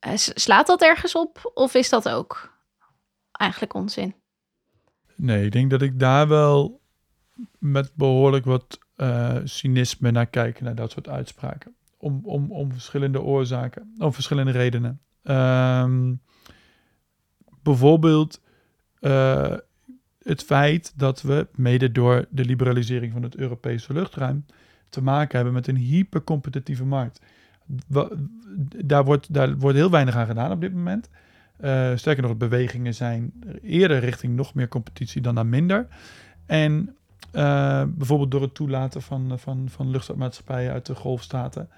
Uh, 0.07 0.13
slaat 0.15 0.67
dat 0.67 0.83
ergens 0.83 1.15
op 1.15 1.51
of 1.55 1.75
is 1.75 1.89
dat 1.89 2.09
ook 2.09 2.59
eigenlijk 3.33 3.75
onzin? 3.75 4.15
Nee, 5.17 5.45
ik 5.45 5.53
denk 5.53 5.71
dat 5.71 5.83
ik 5.83 5.99
daar 5.99 6.29
wel 6.29 6.81
met 7.59 7.95
behoorlijk 7.95 8.45
wat 8.45 8.79
uh, 8.97 9.37
cynisme 9.45 10.11
naar 10.11 10.27
kijk, 10.27 10.61
naar 10.61 10.75
dat 10.75 10.91
soort 10.91 11.09
uitspraken. 11.09 11.75
Om, 11.99 12.21
om, 12.25 12.53
om 12.53 12.73
verschillende 12.73 13.21
oorzaken, 13.21 13.95
om 13.99 14.13
verschillende 14.13 14.53
redenen. 14.53 15.01
Um, 15.25 16.21
bijvoorbeeld 17.63 18.41
uh, 19.01 19.55
het 20.23 20.43
feit 20.43 20.93
dat 20.97 21.23
we, 21.23 21.47
mede 21.55 21.93
door 21.93 22.27
de 22.31 22.45
liberalisering 22.45 23.13
van 23.13 23.23
het 23.23 23.37
Europese 23.37 23.93
luchtruim, 23.93 24.45
te 24.89 25.03
maken 25.03 25.37
hebben 25.37 25.55
met 25.55 25.67
een 25.67 25.77
hypercompetitieve 25.77 26.85
markt. 26.85 27.21
Daar 28.85 29.05
wordt, 29.05 29.35
daar 29.35 29.57
wordt 29.57 29.77
heel 29.77 29.91
weinig 29.91 30.17
aan 30.17 30.27
gedaan 30.27 30.53
op 30.53 30.61
dit 30.61 30.75
moment. 30.75 31.11
Uh, 31.61 31.91
sterker 31.95 32.23
nog, 32.23 32.37
bewegingen 32.37 32.95
zijn 32.95 33.33
eerder 33.63 33.99
richting 33.99 34.37
nog 34.37 34.55
meer 34.55 34.69
competitie 34.69 35.21
dan 35.23 35.35
naar 35.35 35.47
minder. 35.47 35.87
En 36.47 36.97
uh, 37.33 37.85
bijvoorbeeld 37.89 38.31
door 38.31 38.43
het 38.43 38.55
toelaten 38.55 39.03
van, 39.03 39.39
van, 39.39 39.69
van 39.69 39.91
luchtvaartmaatschappijen 39.91 40.73
uit 40.73 40.87
de 40.87 40.95
golfstaten. 40.95 41.69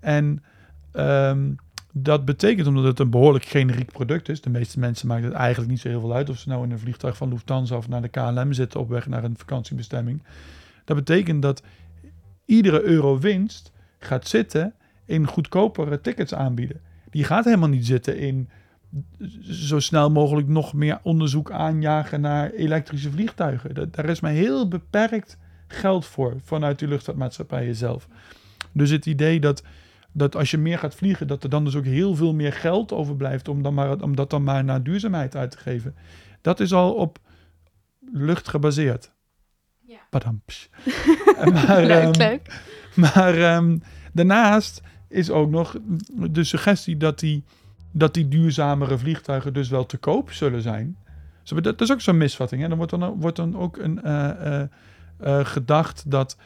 En 0.00 0.42
um, 0.92 1.56
dat 2.02 2.24
betekent, 2.24 2.66
omdat 2.66 2.84
het 2.84 2.98
een 2.98 3.10
behoorlijk 3.10 3.44
generiek 3.44 3.92
product 3.92 4.28
is, 4.28 4.40
de 4.40 4.50
meeste 4.50 4.78
mensen 4.78 5.08
maken 5.08 5.24
het 5.24 5.32
eigenlijk 5.32 5.70
niet 5.70 5.80
zo 5.80 5.88
heel 5.88 6.00
veel 6.00 6.14
uit 6.14 6.30
of 6.30 6.38
ze 6.38 6.48
nou 6.48 6.64
in 6.64 6.70
een 6.70 6.78
vliegtuig 6.78 7.16
van 7.16 7.28
Lufthansa 7.28 7.76
of 7.76 7.88
naar 7.88 8.02
de 8.02 8.08
KLM 8.08 8.52
zitten 8.52 8.80
op 8.80 8.88
weg 8.88 9.06
naar 9.06 9.24
een 9.24 9.38
vakantiebestemming. 9.38 10.22
Dat 10.84 10.96
betekent 10.96 11.42
dat 11.42 11.62
iedere 12.44 12.82
euro 12.82 13.18
winst 13.18 13.72
gaat 13.98 14.28
zitten 14.28 14.74
in 15.04 15.26
goedkopere 15.26 16.00
tickets 16.00 16.34
aanbieden. 16.34 16.80
Die 17.10 17.24
gaat 17.24 17.44
helemaal 17.44 17.68
niet 17.68 17.86
zitten 17.86 18.18
in 18.18 18.48
zo 19.42 19.80
snel 19.80 20.10
mogelijk 20.10 20.48
nog 20.48 20.74
meer 20.74 20.98
onderzoek 21.02 21.50
aanjagen 21.50 22.20
naar 22.20 22.50
elektrische 22.50 23.10
vliegtuigen. 23.10 23.90
daar 23.90 24.08
is 24.08 24.20
maar 24.20 24.32
heel 24.32 24.68
beperkt 24.68 25.38
geld 25.66 26.06
voor 26.06 26.36
vanuit 26.44 26.78
die 26.78 26.88
luchtvaartmaatschappijen 26.88 27.74
zelf. 27.74 28.08
Dus 28.72 28.90
het 28.90 29.06
idee 29.06 29.40
dat, 29.40 29.62
dat 30.12 30.36
als 30.36 30.50
je 30.50 30.58
meer 30.58 30.78
gaat 30.78 30.94
vliegen, 30.94 31.26
dat 31.26 31.42
er 31.42 31.50
dan 31.50 31.64
dus 31.64 31.76
ook 31.76 31.84
heel 31.84 32.14
veel 32.14 32.34
meer 32.34 32.52
geld 32.52 32.92
overblijft 32.92 33.48
om, 33.48 33.62
dan 33.62 33.74
maar, 33.74 34.00
om 34.02 34.16
dat 34.16 34.30
dan 34.30 34.42
maar 34.42 34.64
naar 34.64 34.82
duurzaamheid 34.82 35.36
uit 35.36 35.50
te 35.50 35.58
geven. 35.58 35.94
Dat 36.40 36.60
is 36.60 36.72
al 36.72 36.94
op 36.94 37.18
lucht 38.12 38.48
gebaseerd. 38.48 39.12
Ja. 39.80 39.98
maar, 41.52 41.84
leuk, 41.84 42.04
um, 42.04 42.10
leuk. 42.16 42.60
Maar 42.94 43.54
um, 43.56 43.82
daarnaast 44.12 44.80
is 45.08 45.30
ook 45.30 45.50
nog 45.50 45.76
de 46.12 46.44
suggestie 46.44 46.96
dat 46.96 47.18
die, 47.18 47.44
dat 47.92 48.14
die 48.14 48.28
duurzamere 48.28 48.98
vliegtuigen 48.98 49.52
dus 49.52 49.68
wel 49.68 49.86
te 49.86 49.96
koop 49.96 50.32
zullen 50.32 50.62
zijn. 50.62 50.96
Dat 51.44 51.80
is 51.80 51.92
ook 51.92 52.00
zo'n 52.00 52.16
misvatting. 52.16 52.62
Hè? 52.62 52.68
Dan 52.68 52.76
wordt 52.76 52.92
dan, 52.92 53.20
wordt 53.20 53.36
dan 53.36 53.56
ook 53.56 53.76
een, 53.76 54.00
uh, 54.04 54.62
uh, 55.20 55.44
gedacht 55.44 56.10
dat. 56.10 56.36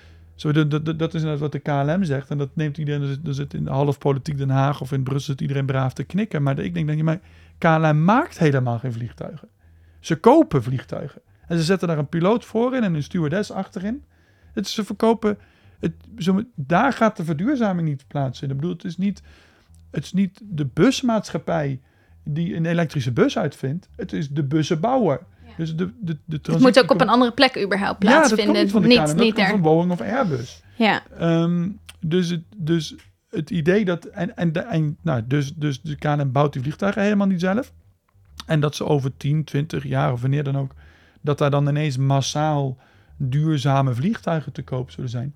Zo, 0.42 0.52
dat 0.96 1.14
is 1.14 1.22
inderdaad 1.22 1.38
wat 1.38 1.52
de 1.52 1.58
KLM 1.58 2.04
zegt. 2.04 2.30
En 2.30 2.38
dat 2.38 2.56
neemt 2.56 2.78
iedereen. 2.78 3.20
Er 3.24 3.34
zit 3.34 3.54
in 3.54 3.66
half 3.66 3.98
politiek 3.98 4.38
Den 4.38 4.50
Haag 4.50 4.80
of 4.80 4.92
in 4.92 5.02
Brussel 5.02 5.32
zit 5.32 5.40
iedereen 5.40 5.66
braaf 5.66 5.92
te 5.92 6.04
knikken. 6.04 6.42
Maar 6.42 6.58
ik 6.58 6.74
denk 6.74 6.86
dat 6.86 6.96
je. 6.96 7.04
Maar 7.04 7.20
KLM 7.58 8.04
maakt 8.04 8.38
helemaal 8.38 8.78
geen 8.78 8.92
vliegtuigen. 8.92 9.48
Ze 10.00 10.16
kopen 10.16 10.62
vliegtuigen. 10.62 11.20
En 11.46 11.56
ze 11.56 11.62
zetten 11.62 11.88
daar 11.88 11.98
een 11.98 12.08
piloot 12.08 12.44
voor 12.44 12.76
in 12.76 12.82
en 12.82 12.94
een 12.94 13.02
stewardess 13.02 13.50
achterin. 13.50 14.04
Het, 14.52 14.68
ze 14.68 14.84
verkopen 14.84 15.38
het, 15.78 15.92
zo, 16.18 16.42
daar 16.54 16.92
gaat 16.92 17.16
de 17.16 17.24
verduurzaming 17.24 17.88
niet 17.88 18.04
plaatsvinden. 18.08 18.56
Ik 18.56 18.62
bedoel, 18.62 18.76
het 18.76 18.86
is 18.86 18.96
niet, 18.96 19.22
het 19.90 20.04
is 20.04 20.12
niet 20.12 20.40
de 20.44 20.66
busmaatschappij 20.66 21.80
die 22.24 22.56
een 22.56 22.66
elektrische 22.66 23.12
bus 23.12 23.38
uitvindt. 23.38 23.88
Het 23.96 24.12
is 24.12 24.28
de 24.28 24.44
bussenbouwer. 24.44 25.20
Dus 25.62 25.76
de, 25.76 25.90
de, 26.00 26.18
de 26.24 26.52
het 26.52 26.60
moet 26.60 26.78
ook 26.82 26.90
op 26.90 27.00
een 27.00 27.08
andere 27.08 27.32
plek 27.32 27.62
überhaupt 27.62 27.98
plaatsvinden. 27.98 28.54
Ja, 28.54 28.62
dat 28.62 28.72
komt 28.72 28.86
niet, 28.86 29.14
niet, 29.14 29.36
niet 29.36 29.46
van 29.46 29.60
Boeing 29.60 29.90
of 29.90 30.00
Airbus. 30.00 30.62
Ja. 30.76 31.02
Um, 31.20 31.78
dus, 32.00 32.28
het, 32.28 32.42
dus 32.56 32.94
het 33.30 33.50
idee 33.50 33.84
dat... 33.84 34.04
En, 34.04 34.36
en, 34.36 34.96
nou, 35.02 35.22
dus, 35.26 35.54
dus 35.54 35.80
de 35.82 35.96
KLM 35.96 36.32
bouwt 36.32 36.52
die 36.52 36.62
vliegtuigen 36.62 37.02
helemaal 37.02 37.26
niet 37.26 37.40
zelf. 37.40 37.72
En 38.46 38.60
dat 38.60 38.74
ze 38.74 38.84
over 38.84 39.16
10, 39.16 39.44
20 39.44 39.84
jaar 39.84 40.12
of 40.12 40.20
wanneer 40.20 40.44
dan 40.44 40.56
ook... 40.56 40.74
dat 41.20 41.38
daar 41.38 41.50
dan 41.50 41.68
ineens 41.68 41.96
massaal 41.96 42.78
duurzame 43.16 43.94
vliegtuigen 43.94 44.52
te 44.52 44.62
koop 44.62 44.90
zullen 44.90 45.10
zijn. 45.10 45.34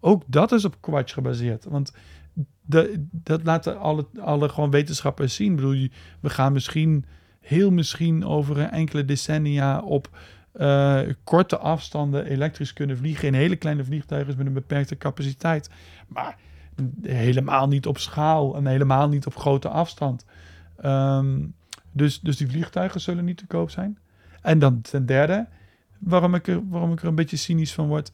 Ook 0.00 0.22
dat 0.26 0.52
is 0.52 0.64
op 0.64 0.76
Quatsch 0.80 1.14
gebaseerd. 1.14 1.64
Want 1.64 1.92
de, 2.60 3.06
dat 3.10 3.44
laten 3.44 3.80
alle, 3.80 4.06
alle 4.20 4.48
gewoon 4.48 4.70
wetenschappers 4.70 5.34
zien. 5.34 5.50
Ik 5.50 5.56
bedoel, 5.56 5.88
we 6.20 6.30
gaan 6.30 6.52
misschien, 6.52 7.04
heel 7.48 7.70
misschien 7.70 8.24
over 8.24 8.60
enkele 8.60 9.04
decennia 9.04 9.80
op 9.80 10.18
uh, 10.54 11.00
korte 11.24 11.58
afstanden 11.58 12.24
elektrisch 12.24 12.72
kunnen 12.72 12.96
vliegen 12.96 13.28
in 13.28 13.34
hele 13.34 13.56
kleine 13.56 13.84
vliegtuigen 13.84 14.36
met 14.36 14.46
een 14.46 14.52
beperkte 14.52 14.96
capaciteit. 14.96 15.70
Maar 16.08 16.36
helemaal 17.02 17.68
niet 17.68 17.86
op 17.86 17.98
schaal 17.98 18.56
en 18.56 18.66
helemaal 18.66 19.08
niet 19.08 19.26
op 19.26 19.36
grote 19.36 19.68
afstand. 19.68 20.24
Um, 20.84 21.54
dus, 21.92 22.20
dus 22.20 22.36
die 22.36 22.48
vliegtuigen 22.48 23.00
zullen 23.00 23.24
niet 23.24 23.36
te 23.36 23.46
koop 23.46 23.70
zijn. 23.70 23.98
En 24.40 24.58
dan 24.58 24.80
ten 24.80 25.06
derde, 25.06 25.46
waarom 25.98 26.34
ik 26.34 26.46
er, 26.46 26.68
waarom 26.68 26.92
ik 26.92 27.00
er 27.00 27.08
een 27.08 27.14
beetje 27.14 27.36
cynisch 27.36 27.74
van 27.74 27.88
word, 27.88 28.12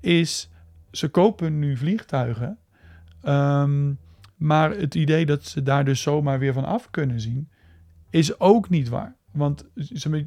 is 0.00 0.50
ze 0.90 1.08
kopen 1.08 1.58
nu 1.58 1.76
vliegtuigen. 1.76 2.58
Ehm, 3.22 3.92
maar 4.36 4.70
het 4.70 4.94
idee 4.94 5.26
dat 5.26 5.44
ze 5.44 5.62
daar 5.62 5.84
dus 5.84 6.02
zomaar 6.02 6.38
weer 6.38 6.52
van 6.52 6.64
af 6.64 6.90
kunnen 6.90 7.20
zien, 7.20 7.48
is 8.10 8.40
ook 8.40 8.68
niet 8.68 8.88
waar. 8.88 9.16
Want 9.32 9.64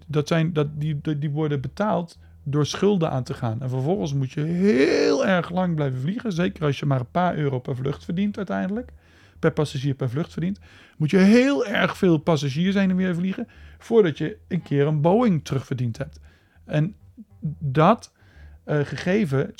dat 0.07 0.27
zijn, 0.27 0.53
dat, 0.53 0.67
die, 0.81 1.01
die 1.19 1.29
worden 1.29 1.61
betaald 1.61 2.19
door 2.43 2.65
schulden 2.65 3.11
aan 3.11 3.23
te 3.23 3.33
gaan. 3.33 3.61
En 3.61 3.69
vervolgens 3.69 4.13
moet 4.13 4.31
je 4.31 4.41
heel 4.41 5.25
erg 5.25 5.49
lang 5.49 5.75
blijven 5.75 5.99
vliegen. 5.99 6.31
Zeker 6.31 6.65
als 6.65 6.79
je 6.79 6.85
maar 6.85 6.99
een 6.99 7.11
paar 7.11 7.35
euro 7.35 7.59
per 7.59 7.75
vlucht 7.75 8.05
verdient 8.05 8.37
uiteindelijk. 8.37 8.91
Per 9.39 9.51
passagier 9.51 9.93
per 9.93 10.09
vlucht 10.09 10.31
verdient. 10.31 10.59
Moet 10.97 11.11
je 11.11 11.17
heel 11.17 11.65
erg 11.65 11.97
veel 11.97 12.17
passagiers 12.17 12.73
zijn 12.73 12.89
en 12.89 12.95
weer 12.95 13.15
vliegen. 13.15 13.47
Voordat 13.77 14.17
je 14.17 14.37
een 14.47 14.61
keer 14.61 14.87
een 14.87 15.01
Boeing 15.01 15.45
terugverdiend 15.45 15.97
hebt. 15.97 16.19
En 16.65 16.95
dat 17.59 18.13
uh, 18.65 18.79
gegeven, 18.79 19.51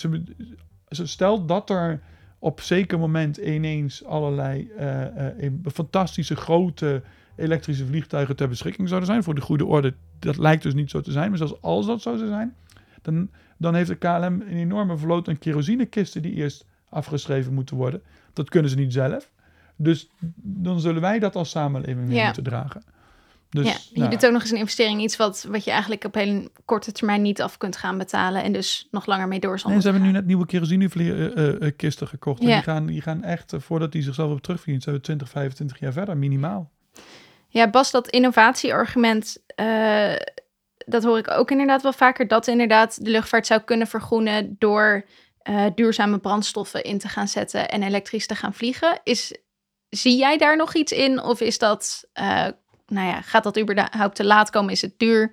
stel 0.90 1.46
dat 1.46 1.70
er 1.70 2.02
op 2.40 2.62
zeker 2.62 3.00
moment 3.00 3.38
ineens 3.38 4.06
allerlei 4.06 4.72
uh, 4.80 5.02
uh, 5.42 5.52
fantastische 5.74 6.36
grote 6.36 7.02
elektrische 7.39 7.86
vliegtuigen 7.86 8.36
ter 8.36 8.49
beschikking 8.49 8.88
zouden 8.88 9.10
zijn. 9.10 9.23
Voor 9.23 9.36
de 9.36 9.41
goede 9.41 9.65
orde, 9.65 9.93
dat 10.19 10.38
lijkt 10.38 10.63
dus 10.63 10.73
niet 10.73 10.89
zo 10.89 11.02
te 11.02 11.12
zijn. 11.12 11.30
Maar 11.30 11.38
zelfs 11.38 11.62
als 11.62 11.86
dat 11.86 12.02
zo 12.02 12.15
zou 12.15 12.30
zijn, 12.30 12.56
dan, 13.02 13.30
dan 13.58 13.75
heeft 13.75 13.89
de 13.89 13.95
KLM 13.95 14.23
een 14.23 14.47
enorme 14.47 14.97
vloot 14.97 15.28
aan 15.28 15.38
kerosinekisten 15.38 16.21
die 16.21 16.34
eerst 16.34 16.65
afgeschreven 16.89 17.54
moeten 17.54 17.75
worden. 17.75 18.02
Dat 18.34 18.49
kunnen 18.49 18.71
ze 18.71 18.78
niet 18.78 18.93
zelf. 18.93 19.32
Dus 19.75 20.10
dan 20.36 20.80
zullen 20.80 21.02
wij 21.02 21.19
dat 21.19 21.36
als 21.36 21.49
samenleving 21.49 22.08
weer 22.08 22.25
moeten 22.25 22.43
dragen. 22.43 22.84
Dus, 23.49 23.65
ja, 23.65 23.78
je 23.93 23.99
nou 23.99 24.12
doet 24.12 24.25
ook 24.25 24.32
nog 24.32 24.41
eens 24.41 24.52
een 24.52 24.58
investering, 24.58 25.02
iets 25.02 25.17
wat, 25.17 25.45
wat 25.49 25.63
je 25.63 25.71
eigenlijk 25.71 26.04
op 26.04 26.15
een 26.15 26.49
korte 26.65 26.91
termijn 26.91 27.21
niet 27.21 27.41
af 27.41 27.58
kunt 27.58 27.78
gaan 27.78 27.97
betalen 27.97 28.43
en 28.43 28.54
dus 28.54 28.88
nog 28.91 29.06
langer 29.06 29.28
mee 29.28 29.39
door 29.39 29.60
zal 29.60 29.71
Nee, 29.71 29.82
ze 29.82 29.89
hebben 29.89 30.06
nu 30.08 30.12
net 30.12 30.25
nieuwe 30.25 30.45
kerosinekisten 30.45 32.08
gekocht. 32.08 32.41
Ja. 32.41 32.47
En 32.47 32.54
die 32.54 32.63
gaan, 32.63 32.86
die 32.86 33.02
gaan 33.02 33.23
echt, 33.23 33.54
eh, 33.54 33.60
voordat 33.60 33.91
die 33.91 34.02
zichzelf 34.02 34.32
op 34.32 34.41
terugverdienen, 34.41 34.84
zijn 34.84 34.95
we 34.95 35.02
20, 35.02 35.30
25 35.30 35.80
jaar 35.80 35.93
verder, 35.93 36.17
minimaal. 36.17 36.71
Ja, 37.50 37.70
Bas, 37.70 37.92
dat 37.92 38.10
innovatieargument, 38.10 39.38
uh, 39.56 40.16
dat 40.86 41.04
hoor 41.04 41.18
ik 41.18 41.32
ook 41.32 41.52
inderdaad 41.52 41.82
wel 41.82 41.94
vaker, 41.94 42.28
dat 42.28 42.48
inderdaad 42.48 43.06
de 43.06 43.12
luchtvaart 43.12 43.48
zou 43.48 43.62
kunnen 43.62 43.88
vergroenen 43.88 44.56
door 44.60 45.06
uh, 45.50 45.66
duurzame 45.76 46.20
brandstoffen 46.20 46.84
in 46.84 46.98
te 46.98 47.08
gaan 47.08 47.28
zetten 47.28 47.70
en 47.70 47.84
elektrisch 47.84 48.28
te 48.28 48.36
gaan 48.36 48.54
vliegen. 48.54 49.00
Is, 49.04 49.38
zie 49.90 50.18
jij 50.18 50.38
daar 50.38 50.58
nog 50.58 50.74
iets 50.74 50.92
in 50.92 51.24
of 51.24 51.42
is 51.42 51.58
dat 51.58 52.08
nou 52.90 53.08
ja, 53.08 53.22
gaat 53.22 53.44
dat 53.44 53.60
überhaupt 53.60 54.16
te 54.16 54.26
laat 54.26 54.50
komen? 54.50 54.72
Is 54.72 54.82
het 54.82 55.00
duur? 55.00 55.32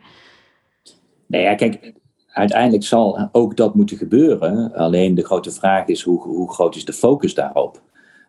Nee, 1.26 1.42
ja, 1.42 1.55
kijk, 1.55 1.92
uiteindelijk 2.26 2.85
zal 2.85 3.29
ook 3.33 3.57
dat 3.57 3.74
moeten 3.74 3.96
gebeuren. 3.96 4.72
Alleen 4.74 5.14
de 5.14 5.24
grote 5.24 5.50
vraag 5.50 5.87
is 5.87 6.02
hoe, 6.02 6.22
hoe 6.22 6.52
groot 6.52 6.76
is 6.76 6.85
de 6.85 6.92
focus 6.92 7.35
daarop? 7.35 7.83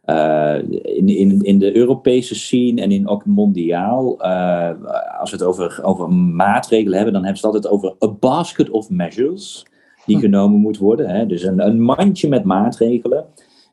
Uh, 0.10 0.56
in, 0.82 1.08
in, 1.08 1.42
in 1.42 1.60
de 1.60 1.76
Europese 1.76 2.36
scene 2.36 2.82
en 2.82 2.92
in 2.92 3.08
ook 3.08 3.26
mondiaal, 3.26 4.26
uh, 4.26 4.72
als 5.20 5.32
we 5.32 5.38
het 5.38 5.46
over, 5.46 5.80
over 5.84 6.10
maatregelen 6.14 6.96
hebben, 6.96 7.14
dan 7.14 7.24
hebben 7.24 7.42
ze 7.42 7.48
het 7.48 7.56
altijd 7.56 7.74
over 7.74 7.96
a 8.04 8.14
basket 8.14 8.70
of 8.70 8.90
measures 8.90 9.66
die 10.06 10.16
hm. 10.16 10.22
genomen 10.22 10.60
moet 10.60 10.78
worden. 10.78 11.10
Hè? 11.10 11.26
Dus 11.26 11.44
een, 11.44 11.68
een 11.68 11.82
mandje 11.82 12.28
met 12.28 12.44
maatregelen. 12.44 13.26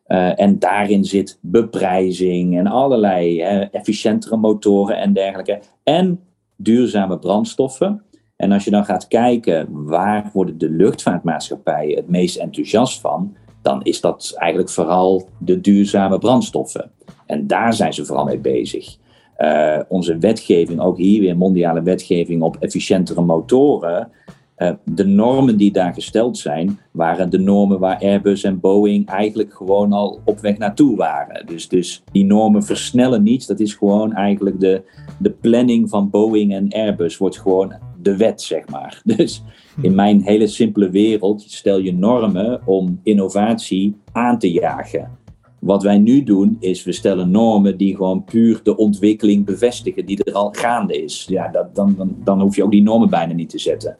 Uh, 0.07 0.41
en 0.41 0.59
daarin 0.59 1.05
zit 1.05 1.39
beprijzing 1.41 2.59
en 2.59 2.67
allerlei 2.67 3.41
efficiëntere 3.71 4.37
motoren 4.37 4.97
en 4.97 5.13
dergelijke. 5.13 5.61
En 5.83 6.21
duurzame 6.57 7.19
brandstoffen. 7.19 8.03
En 8.37 8.53
als 8.53 8.65
je 8.65 8.71
dan 8.71 8.85
gaat 8.85 9.09
kijken 9.09 9.67
waar 9.71 10.31
worden 10.33 10.59
de 10.59 10.71
luchtvaartmaatschappijen 10.71 11.97
het 11.97 12.09
meest 12.09 12.37
enthousiast 12.37 13.01
van, 13.01 13.37
dan 13.65 13.83
is 13.83 14.01
dat 14.01 14.33
eigenlijk 14.37 14.71
vooral 14.71 15.29
de 15.39 15.61
duurzame 15.61 16.19
brandstoffen. 16.19 16.91
En 17.27 17.47
daar 17.47 17.75
zijn 17.75 17.95
ze 17.95 18.05
vooral 18.05 18.25
mee 18.25 18.39
bezig. 18.39 18.97
Uh, 19.39 19.79
onze 19.89 20.19
wetgeving, 20.19 20.81
ook 20.81 20.97
hier 20.97 21.21
weer 21.21 21.37
mondiale 21.37 21.83
wetgeving 21.83 22.43
op 22.43 22.57
efficiëntere 22.61 23.21
motoren, 23.21 24.11
uh, 24.59 24.71
de 24.85 25.07
normen 25.07 25.57
die 25.57 25.73
daar 25.73 25.95
gesteld 25.95 26.39
zijn, 26.39 26.79
waren 26.91 27.31
de 27.31 27.39
normen 27.39 27.79
waar 27.79 27.99
Airbus 27.99 28.45
en 28.45 28.61
Boeing 28.61 29.09
eigenlijk 29.09 29.55
gewoon 29.55 29.93
al 29.93 30.21
op 30.25 30.41
weg 30.41 30.59
naartoe 30.59 30.97
waren. 30.97 31.47
Dus, 31.47 31.69
dus 31.69 32.03
die 32.13 32.25
normen 32.25 32.63
versnellen 32.63 33.23
niets. 33.23 33.47
Dat 33.47 33.61
is 33.61 33.75
gewoon 33.75 34.13
eigenlijk 34.13 34.61
de, 34.61 34.83
de 35.19 35.31
planning 35.31 35.89
van 35.89 36.11
Boeing 36.11 36.55
en 36.55 36.73
Airbus 36.73 37.17
wordt 37.17 37.41
gewoon 37.41 37.75
de 38.05 38.17
wet, 38.17 38.43
zeg 38.43 38.69
maar. 38.69 39.03
Dus 39.17 39.43
in 39.83 39.95
mijn 39.95 40.23
hele 40.23 40.47
simpele 40.47 40.91
wereld 40.91 41.43
stel 41.43 41.79
je 41.79 41.95
normen 41.95 42.61
om 42.67 43.01
innovatie 43.03 43.97
aan 44.13 44.39
te 44.39 44.53
jagen. 44.53 45.19
Wat 45.59 45.83
wij 45.83 45.99
nu 45.99 46.23
doen, 46.23 46.57
is 46.61 46.85
we 46.85 46.93
stellen 46.93 47.31
normen 47.31 47.77
die 47.77 47.97
gewoon 47.97 48.25
puur 48.25 48.61
de 48.63 48.77
ontwikkeling 48.77 49.45
bevestigen, 49.45 50.07
die 50.07 50.25
er 50.25 50.33
al 50.33 50.53
gaande 50.53 51.03
is. 51.03 51.27
Ja, 51.29 51.49
dat, 51.49 51.75
dan, 51.75 51.95
dan, 51.97 52.17
dan 52.25 52.41
hoef 52.41 52.57
je 52.57 52.65
ook 52.65 52.71
die 52.71 52.83
normen 52.83 53.11
bijna 53.11 53.33
niet 53.33 53.51
te 53.51 53.59
zetten. 53.59 53.97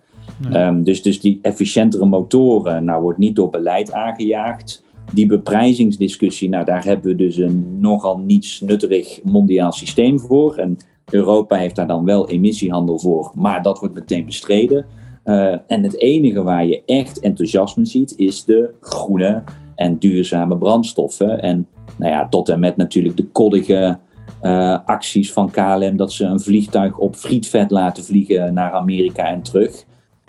Ehm, 0.51 0.83
dus, 0.83 1.03
dus 1.03 1.21
die 1.21 1.39
efficiëntere 1.43 2.05
motoren, 2.05 2.85
nou 2.85 3.03
wordt 3.03 3.19
niet 3.19 3.37
door 3.37 3.51
beleid 3.51 3.93
aangejaagd. 3.93 4.83
Die 5.13 5.27
beprijzingsdiscussie, 5.27 6.49
nou 6.49 6.65
daar 6.65 6.85
hebben 6.85 7.07
we 7.07 7.17
dus 7.17 7.37
een 7.37 7.81
nogal 7.81 8.19
niets 8.19 8.61
nutterig 8.61 9.21
mondiaal 9.23 9.73
systeem 9.73 10.21
voor. 10.21 10.57
En 10.57 10.77
Europa 11.11 11.57
heeft 11.57 11.77
daar 11.77 11.87
dan 11.87 12.05
wel 12.05 12.29
emissiehandel 12.29 12.99
voor, 12.99 13.33
maar 13.35 13.63
dat 13.63 13.79
wordt 13.79 13.95
meteen 13.95 14.25
bestreden. 14.25 14.87
Uh, 15.25 15.57
en 15.67 15.83
het 15.83 16.01
enige 16.01 16.43
waar 16.43 16.67
je 16.67 16.83
echt 16.87 17.21
enthousiasme 17.21 17.85
ziet, 17.85 18.15
is 18.17 18.45
de 18.45 18.71
groene 18.81 19.43
en 19.75 19.99
duurzame 19.99 20.57
brandstoffen. 20.57 21.43
En 21.43 21.67
nou 21.97 22.13
ja, 22.13 22.29
tot 22.29 22.49
en 22.49 22.61
met 22.61 22.77
natuurlijk 22.77 23.17
de 23.17 23.27
koddige 23.27 23.99
uh, 24.43 24.79
acties 24.85 25.33
van 25.33 25.51
KLM 25.51 25.97
dat 25.97 26.13
ze 26.13 26.25
een 26.25 26.41
vliegtuig 26.41 26.99
op 26.99 27.17
frietvet 27.17 27.71
laten 27.71 28.05
vliegen 28.05 28.55
naar 28.55 28.73
Amerika 28.73 29.27
en 29.27 29.43
terug. 29.43 29.85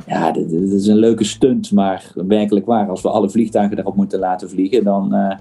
Ja, 0.08 0.32
dat, 0.32 0.52
is 0.52 0.88
een 0.88 0.98
leuke 0.98 1.24
stunt, 1.24 1.72
maar 1.72 2.12
werkelijk 2.16 2.66
waar, 2.66 2.90
als 2.90 3.02
we 3.02 3.10
alle 3.10 3.30
vliegtuigen 3.30 3.76
daarop 3.76 3.96
moeten 3.96 4.20
laten 4.20 4.50
vliegen, 4.50 4.84
dan 4.84 5.16
uh, 5.16 5.32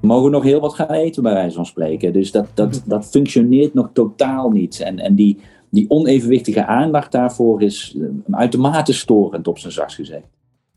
mogen 0.00 0.30
nog 0.30 0.42
heel 0.42 0.60
wat 0.60 0.74
gaan 0.74 0.90
eten, 0.90 1.22
bij 1.22 1.32
wijze 1.32 1.54
van 1.54 1.66
spreken. 1.66 2.12
Dus 2.12 2.30
dat, 2.30 2.46
dat, 2.54 2.82
dat 2.86 3.06
functioneert 3.06 3.74
nog 3.74 3.90
totaal 3.92 4.50
niet. 4.50 4.80
En, 4.80 4.98
en 4.98 5.14
die, 5.14 5.40
die 5.70 5.90
onevenwichtige 5.90 6.66
aandacht 6.66 7.12
daarvoor 7.12 7.62
is 7.62 7.94
uh, 7.96 8.08
uitermate 8.30 8.92
storend, 8.92 9.48
op 9.48 9.58
zijn 9.58 9.72
zachtst 9.72 9.96
gezegd. 9.96 10.26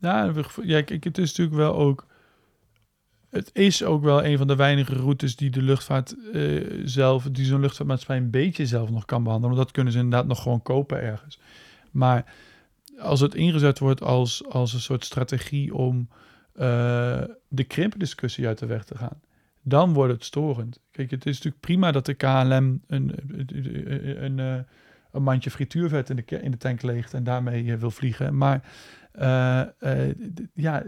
Ja, 0.00 0.32
ja 0.62 0.82
kijk, 0.82 1.04
het 1.04 1.18
is 1.18 1.28
natuurlijk 1.28 1.56
wel 1.56 1.74
ook 1.74 2.06
het 3.34 3.50
is 3.52 3.84
ook 3.84 4.02
wel 4.02 4.24
een 4.24 4.38
van 4.38 4.46
de 4.46 4.56
weinige 4.56 4.94
routes 4.94 5.36
die 5.36 5.50
de 5.50 5.62
luchtvaart 5.62 6.16
uh, 6.32 6.82
zelf, 6.84 7.28
die 7.32 7.44
zo'n 7.44 7.60
luchtvaartmaatschappij 7.60 8.24
een 8.24 8.30
beetje 8.30 8.66
zelf 8.66 8.90
nog 8.90 9.04
kan 9.04 9.22
behandelen. 9.22 9.54
Want 9.54 9.66
dat 9.66 9.74
kunnen 9.74 9.92
ze 9.92 9.98
inderdaad 9.98 10.26
nog 10.26 10.42
gewoon 10.42 10.62
kopen 10.62 11.00
ergens. 11.00 11.38
Maar 11.90 12.34
als 12.98 13.20
het 13.20 13.34
ingezet 13.34 13.78
wordt 13.78 14.02
als, 14.02 14.44
als 14.48 14.72
een 14.72 14.80
soort 14.80 15.04
strategie 15.04 15.74
om 15.74 16.08
uh, 16.54 17.22
de 17.48 17.64
krimpdiscussie 17.64 18.46
uit 18.46 18.58
de 18.58 18.66
weg 18.66 18.84
te 18.84 18.98
gaan, 18.98 19.20
dan 19.62 19.92
wordt 19.92 20.12
het 20.12 20.24
storend. 20.24 20.80
Kijk, 20.90 21.10
het 21.10 21.26
is 21.26 21.34
natuurlijk 21.34 21.62
prima 21.62 21.92
dat 21.92 22.06
de 22.06 22.14
KLM 22.14 22.52
een, 22.52 22.80
een, 22.86 24.24
een, 24.24 24.38
eh, 24.38 24.58
een 25.12 25.22
mandje 25.22 25.50
frituurvet 25.50 26.10
in 26.10 26.16
de, 26.16 26.40
in 26.40 26.50
de 26.50 26.56
tank 26.56 26.82
leegt 26.82 27.14
en 27.14 27.24
daarmee 27.24 27.76
wil 27.76 27.90
vliegen. 27.90 28.36
Maar 28.36 28.62
ja, 30.54 30.82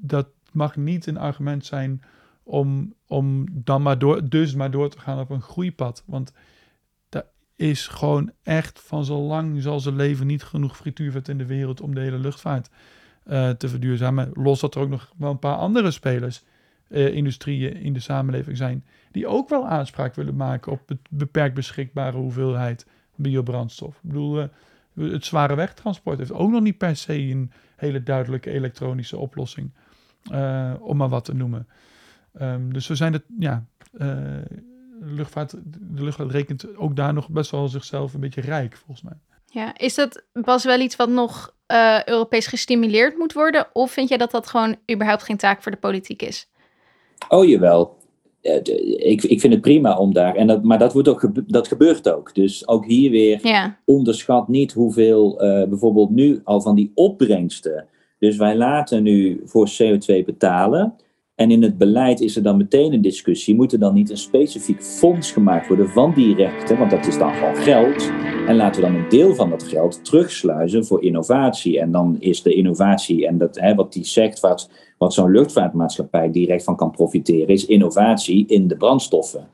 dat, 0.00 0.26
mag 0.54 0.76
niet 0.76 1.06
een 1.06 1.16
argument 1.16 1.66
zijn 1.66 2.02
om, 2.42 2.94
om 3.06 3.46
dan 3.52 3.82
maar 3.82 3.98
door, 3.98 4.28
dus 4.28 4.54
maar 4.54 4.70
door 4.70 4.88
te 4.88 4.98
gaan 4.98 5.18
op 5.18 5.30
een 5.30 5.42
groeipad. 5.42 6.02
Want 6.06 6.32
daar 7.08 7.26
is 7.56 7.86
gewoon 7.86 8.32
echt 8.42 8.80
van 8.80 9.04
zo 9.04 9.20
lang 9.20 9.62
zal 9.62 9.80
ze 9.80 9.92
leven 9.92 10.26
niet 10.26 10.42
genoeg 10.42 10.76
frituurvet 10.76 11.28
in 11.28 11.38
de 11.38 11.46
wereld 11.46 11.80
om 11.80 11.94
de 11.94 12.00
hele 12.00 12.18
luchtvaart 12.18 12.70
uh, 13.26 13.50
te 13.50 13.68
verduurzamen. 13.68 14.30
Los 14.32 14.60
dat 14.60 14.74
er 14.74 14.80
ook 14.80 14.88
nog 14.88 15.12
wel 15.16 15.30
een 15.30 15.38
paar 15.38 15.56
andere 15.56 15.90
spelers, 15.90 16.44
uh, 16.88 17.14
industrieën 17.14 17.76
in 17.76 17.92
de 17.92 18.00
samenleving 18.00 18.56
zijn, 18.56 18.84
die 19.10 19.26
ook 19.26 19.48
wel 19.48 19.66
aanspraak 19.66 20.14
willen 20.14 20.36
maken 20.36 20.72
op 20.72 20.88
het 20.88 20.98
beperkt 21.10 21.54
beschikbare 21.54 22.16
hoeveelheid 22.16 22.86
biobrandstof. 23.14 23.94
Ik 23.94 24.08
bedoel, 24.08 24.40
uh, 24.40 25.12
het 25.12 25.24
zware 25.24 25.54
wegtransport 25.54 26.18
heeft 26.18 26.32
ook 26.32 26.50
nog 26.50 26.62
niet 26.62 26.78
per 26.78 26.96
se 26.96 27.18
een 27.18 27.52
hele 27.76 28.02
duidelijke 28.02 28.50
elektronische 28.50 29.16
oplossing. 29.16 29.70
Om 30.80 30.96
maar 30.96 31.08
wat 31.08 31.24
te 31.24 31.34
noemen. 31.34 31.68
Um, 32.40 32.72
dus 32.72 32.86
we 32.86 32.94
zijn 32.94 33.12
het, 33.12 33.24
ja, 33.38 33.64
luchtvaart, 35.00 35.50
de 35.94 36.04
luchtvaart 36.04 36.30
rekent 36.30 36.76
ook 36.76 36.96
daar 36.96 37.12
nog 37.12 37.28
best 37.28 37.50
wel 37.50 37.68
zichzelf 37.68 38.14
een 38.14 38.20
beetje 38.20 38.40
rijk, 38.40 38.76
volgens 38.76 39.02
mij. 39.02 39.18
Ja, 39.54 39.78
is 39.78 39.94
dat 39.94 40.24
pas 40.32 40.64
wel 40.64 40.80
iets 40.80 40.96
wat 40.96 41.08
nog 41.08 41.54
uh, 41.72 42.04
Europees 42.04 42.46
gestimuleerd 42.46 43.18
moet 43.18 43.32
worden? 43.32 43.66
Of 43.72 43.90
vind 43.90 44.08
jij 44.08 44.18
dat 44.18 44.30
dat 44.30 44.46
gewoon 44.46 44.76
überhaupt 44.92 45.22
geen 45.22 45.36
taak 45.36 45.62
voor 45.62 45.72
de 45.72 45.78
politiek 45.78 46.22
is? 46.22 46.48
Oh, 47.28 47.48
jawel. 47.48 47.96
Ik, 48.40 49.22
ik 49.22 49.40
vind 49.40 49.52
het 49.52 49.62
prima 49.62 49.96
om 49.98 50.12
daar. 50.12 50.34
En 50.34 50.46
dat, 50.46 50.62
maar 50.62 50.78
dat, 50.78 50.92
wordt 50.92 51.08
ook, 51.08 51.30
dat 51.46 51.68
gebeurt 51.68 52.08
ook. 52.08 52.34
Dus 52.34 52.68
ook 52.68 52.86
hier 52.86 53.10
weer 53.10 53.46
ja. 53.46 53.78
onderschat 53.84 54.48
niet 54.48 54.72
hoeveel 54.72 55.36
bijvoorbeeld 55.68 56.10
nu 56.10 56.40
al 56.44 56.60
van 56.60 56.74
die 56.74 56.92
opbrengsten 56.94 57.88
dus 58.24 58.36
wij 58.36 58.56
laten 58.56 59.02
nu 59.02 59.40
voor 59.44 59.70
CO2 59.70 60.24
betalen. 60.24 60.94
En 61.34 61.50
in 61.50 61.62
het 61.62 61.78
beleid 61.78 62.20
is 62.20 62.36
er 62.36 62.42
dan 62.42 62.56
meteen 62.56 62.92
een 62.92 63.00
discussie. 63.00 63.54
Moet 63.54 63.72
er 63.72 63.78
dan 63.78 63.94
niet 63.94 64.10
een 64.10 64.16
specifiek 64.16 64.82
fonds 64.82 65.32
gemaakt 65.32 65.68
worden 65.68 65.88
van 65.88 66.14
die 66.14 66.34
rechten? 66.34 66.78
Want 66.78 66.90
dat 66.90 67.06
is 67.06 67.18
dan 67.18 67.34
gewoon 67.34 67.56
geld. 67.56 68.10
En 68.46 68.56
laten 68.56 68.80
we 68.80 68.86
dan 68.86 68.96
een 68.96 69.08
deel 69.08 69.34
van 69.34 69.50
dat 69.50 69.62
geld 69.62 70.04
terugsluizen 70.04 70.86
voor 70.86 71.02
innovatie. 71.02 71.80
En 71.80 71.92
dan 71.92 72.16
is 72.20 72.42
de 72.42 72.54
innovatie, 72.54 73.26
en 73.26 73.38
dat, 73.38 73.60
hè, 73.60 73.74
wat 73.74 73.92
die 73.92 74.04
zegt, 74.04 74.40
wat, 74.40 74.70
wat 74.98 75.14
zo'n 75.14 75.30
luchtvaartmaatschappij 75.30 76.30
direct 76.30 76.64
van 76.64 76.76
kan 76.76 76.90
profiteren, 76.90 77.48
is 77.48 77.66
innovatie 77.66 78.46
in 78.46 78.68
de 78.68 78.76
brandstoffen. 78.76 79.48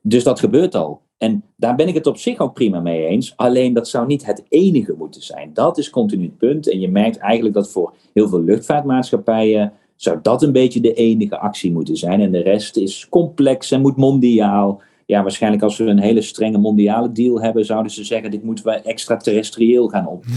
Dus 0.00 0.24
dat 0.24 0.40
gebeurt 0.40 0.74
al. 0.74 1.00
En 1.18 1.42
daar 1.56 1.76
ben 1.76 1.88
ik 1.88 1.94
het 1.94 2.06
op 2.06 2.16
zich 2.16 2.38
ook 2.38 2.54
prima 2.54 2.80
mee 2.80 3.06
eens. 3.06 3.36
Alleen 3.36 3.72
dat 3.72 3.88
zou 3.88 4.06
niet 4.06 4.26
het 4.26 4.44
enige 4.48 4.94
moeten 4.98 5.22
zijn. 5.22 5.50
Dat 5.52 5.78
is 5.78 5.90
continu 5.90 6.24
het 6.24 6.38
punt. 6.38 6.70
En 6.70 6.80
je 6.80 6.88
merkt 6.88 7.16
eigenlijk 7.16 7.54
dat 7.54 7.70
voor 7.70 7.92
heel 8.12 8.28
veel 8.28 8.42
luchtvaartmaatschappijen 8.42 9.72
zou 9.96 10.18
dat 10.22 10.42
een 10.42 10.52
beetje 10.52 10.80
de 10.80 10.94
enige 10.94 11.38
actie 11.38 11.72
moeten 11.72 11.96
zijn. 11.96 12.20
En 12.20 12.32
de 12.32 12.42
rest 12.42 12.76
is 12.76 13.06
complex 13.08 13.70
en 13.70 13.80
moet 13.80 13.96
mondiaal. 13.96 14.82
Ja, 15.06 15.22
waarschijnlijk 15.22 15.62
als 15.62 15.76
we 15.76 15.84
een 15.84 16.00
hele 16.00 16.22
strenge 16.22 16.58
mondiale 16.58 17.12
deal 17.12 17.40
hebben, 17.40 17.64
zouden 17.64 17.92
ze 17.92 18.04
zeggen: 18.04 18.30
dit 18.30 18.42
moeten 18.42 18.64
we 18.64 18.72
extraterrestrieel 18.72 19.88
gaan 19.88 20.06
op. 20.06 20.24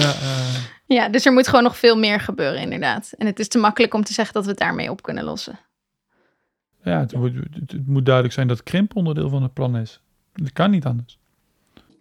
ja, 0.00 0.14
uh... 0.22 0.54
ja, 0.86 1.08
dus 1.08 1.26
er 1.26 1.32
moet 1.32 1.48
gewoon 1.48 1.64
nog 1.64 1.76
veel 1.76 1.96
meer 1.96 2.20
gebeuren, 2.20 2.60
inderdaad. 2.60 3.12
En 3.18 3.26
het 3.26 3.38
is 3.38 3.48
te 3.48 3.58
makkelijk 3.58 3.94
om 3.94 4.04
te 4.04 4.12
zeggen 4.12 4.34
dat 4.34 4.44
we 4.44 4.50
het 4.50 4.58
daarmee 4.58 4.90
op 4.90 5.02
kunnen 5.02 5.24
lossen. 5.24 5.58
Ja, 6.84 7.00
het, 7.00 7.14
Moet, 7.14 7.32
het, 7.34 7.86
moet 7.86 8.04
duidelijk 8.04 8.34
zijn 8.34 8.48
dat 8.48 8.62
krimp 8.62 8.96
onderdeel 8.96 9.28
van 9.28 9.42
het 9.42 9.52
plan 9.52 9.76
is. 9.76 10.00
Dat 10.32 10.52
kan 10.52 10.70
niet 10.70 10.84
anders. 10.84 11.18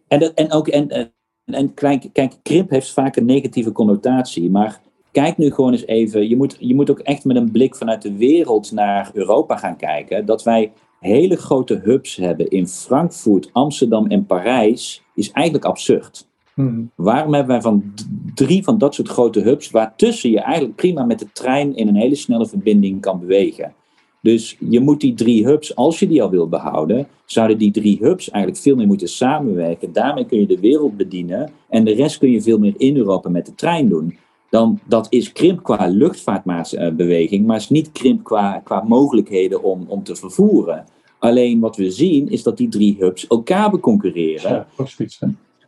En, 0.08 0.20
dat, 0.20 0.34
en 0.34 0.52
ook, 0.52 0.68
en, 0.68 0.90
en, 0.90 1.12
en 1.46 1.74
kijk, 1.74 2.10
kijk, 2.14 2.34
krimp 2.42 2.70
heeft 2.70 2.94
vaak 2.94 3.16
een 3.16 3.26
negatieve 3.26 3.72
connotatie, 3.72 4.50
maar 4.50 4.82
kijk 5.12 5.38
nu 5.38 5.52
gewoon 5.52 5.72
eens 5.72 5.86
even. 5.86 6.30
Je 6.30 6.36
moet, 6.36 6.56
je 6.60 6.76
moet 6.76 6.90
ook 6.90 7.00
echt 7.00 7.26
met 7.26 7.36
een 7.36 7.52
blik 7.52 7.76
vanuit 7.76 8.02
de 8.02 8.18
wereld 8.18 8.72
naar 8.72 9.12
Europa 9.14 9.58
gaan 9.58 9.78
kijken. 9.78 10.26
Dat 10.26 10.44
wij 10.44 10.72
hele 11.00 11.36
grote 11.36 11.82
hubs 11.84 12.16
hebben 12.16 12.50
in 12.50 12.68
Frankfurt, 12.68 13.50
Amsterdam 13.52 14.08
en 14.08 14.26
Parijs, 14.26 15.04
is 15.16 15.32
eigenlijk 15.32 15.66
absurd. 15.66 16.30
Hmm. 16.54 16.92
Waarom 16.96 17.34
hebben 17.34 17.52
wij 17.52 17.62
van 17.62 17.94
drie 18.34 18.64
van 18.64 18.78
dat 18.78 18.96
soort 18.96 19.08
grote 19.08 19.40
hubs, 19.40 19.72
waartussen 19.72 20.30
je 20.30 20.40
eigenlijk 20.40 20.76
prima 20.76 21.04
met 21.04 21.20
de 21.20 21.32
trein 21.34 21.76
in 21.76 21.88
een 21.88 21.96
hele 21.96 22.16
snelle 22.16 22.48
verbinding 22.48 23.02
kan 23.02 23.20
bewegen? 23.20 23.74
Dus 24.22 24.58
je 24.60 24.80
moet 24.80 25.02
die 25.02 25.14
drie 25.14 25.46
hubs, 25.46 25.76
als 25.76 26.00
je 26.00 26.08
die 26.08 26.24
al 26.24 26.30
wil 26.30 26.50
behouden, 26.50 27.08
zouden 27.26 27.58
die 27.58 27.72
drie 27.72 27.98
hubs 28.02 28.30
eigenlijk 28.30 28.64
veel 28.64 28.76
meer 28.76 28.88
moeten 28.88 29.10
samenwerken. 29.10 29.94
Daarmee 29.94 30.26
kun 30.26 30.40
je 30.40 30.46
de 30.46 30.60
wereld 30.60 30.98
bedienen 30.98 31.52
en 31.70 31.86
de 31.86 31.94
rest 31.94 32.18
kun 32.18 32.32
je 32.32 32.42
veel 32.42 32.60
meer 32.60 32.74
in 32.78 32.98
Europa 32.98 33.30
met 33.30 33.46
de 33.46 33.56
trein 33.56 33.90
doen. 33.90 34.18
Dan, 34.52 34.80
dat 34.86 35.08
is 35.10 35.32
krimp 35.32 35.64
qua 35.64 35.88
luchtvaartbeweging, 35.88 37.46
maar 37.46 37.58
is 37.58 37.70
niet 37.70 37.92
krimp 37.92 38.24
qua, 38.24 38.62
qua 38.64 38.84
mogelijkheden 38.84 39.64
om, 39.64 39.86
om 39.88 40.04
te 40.04 40.16
vervoeren. 40.16 40.86
Alleen 41.20 41.60
wat 41.60 41.76
we 41.76 41.92
zien 41.92 42.30
is 42.30 42.44
dat 42.44 42.58
die 42.58 42.70
drie 42.70 42.96
hubs 43.00 43.28
elkaar 43.28 43.70
beconcurreren. 43.70 44.52
Ja, 44.52 44.68
precies. 44.76 45.20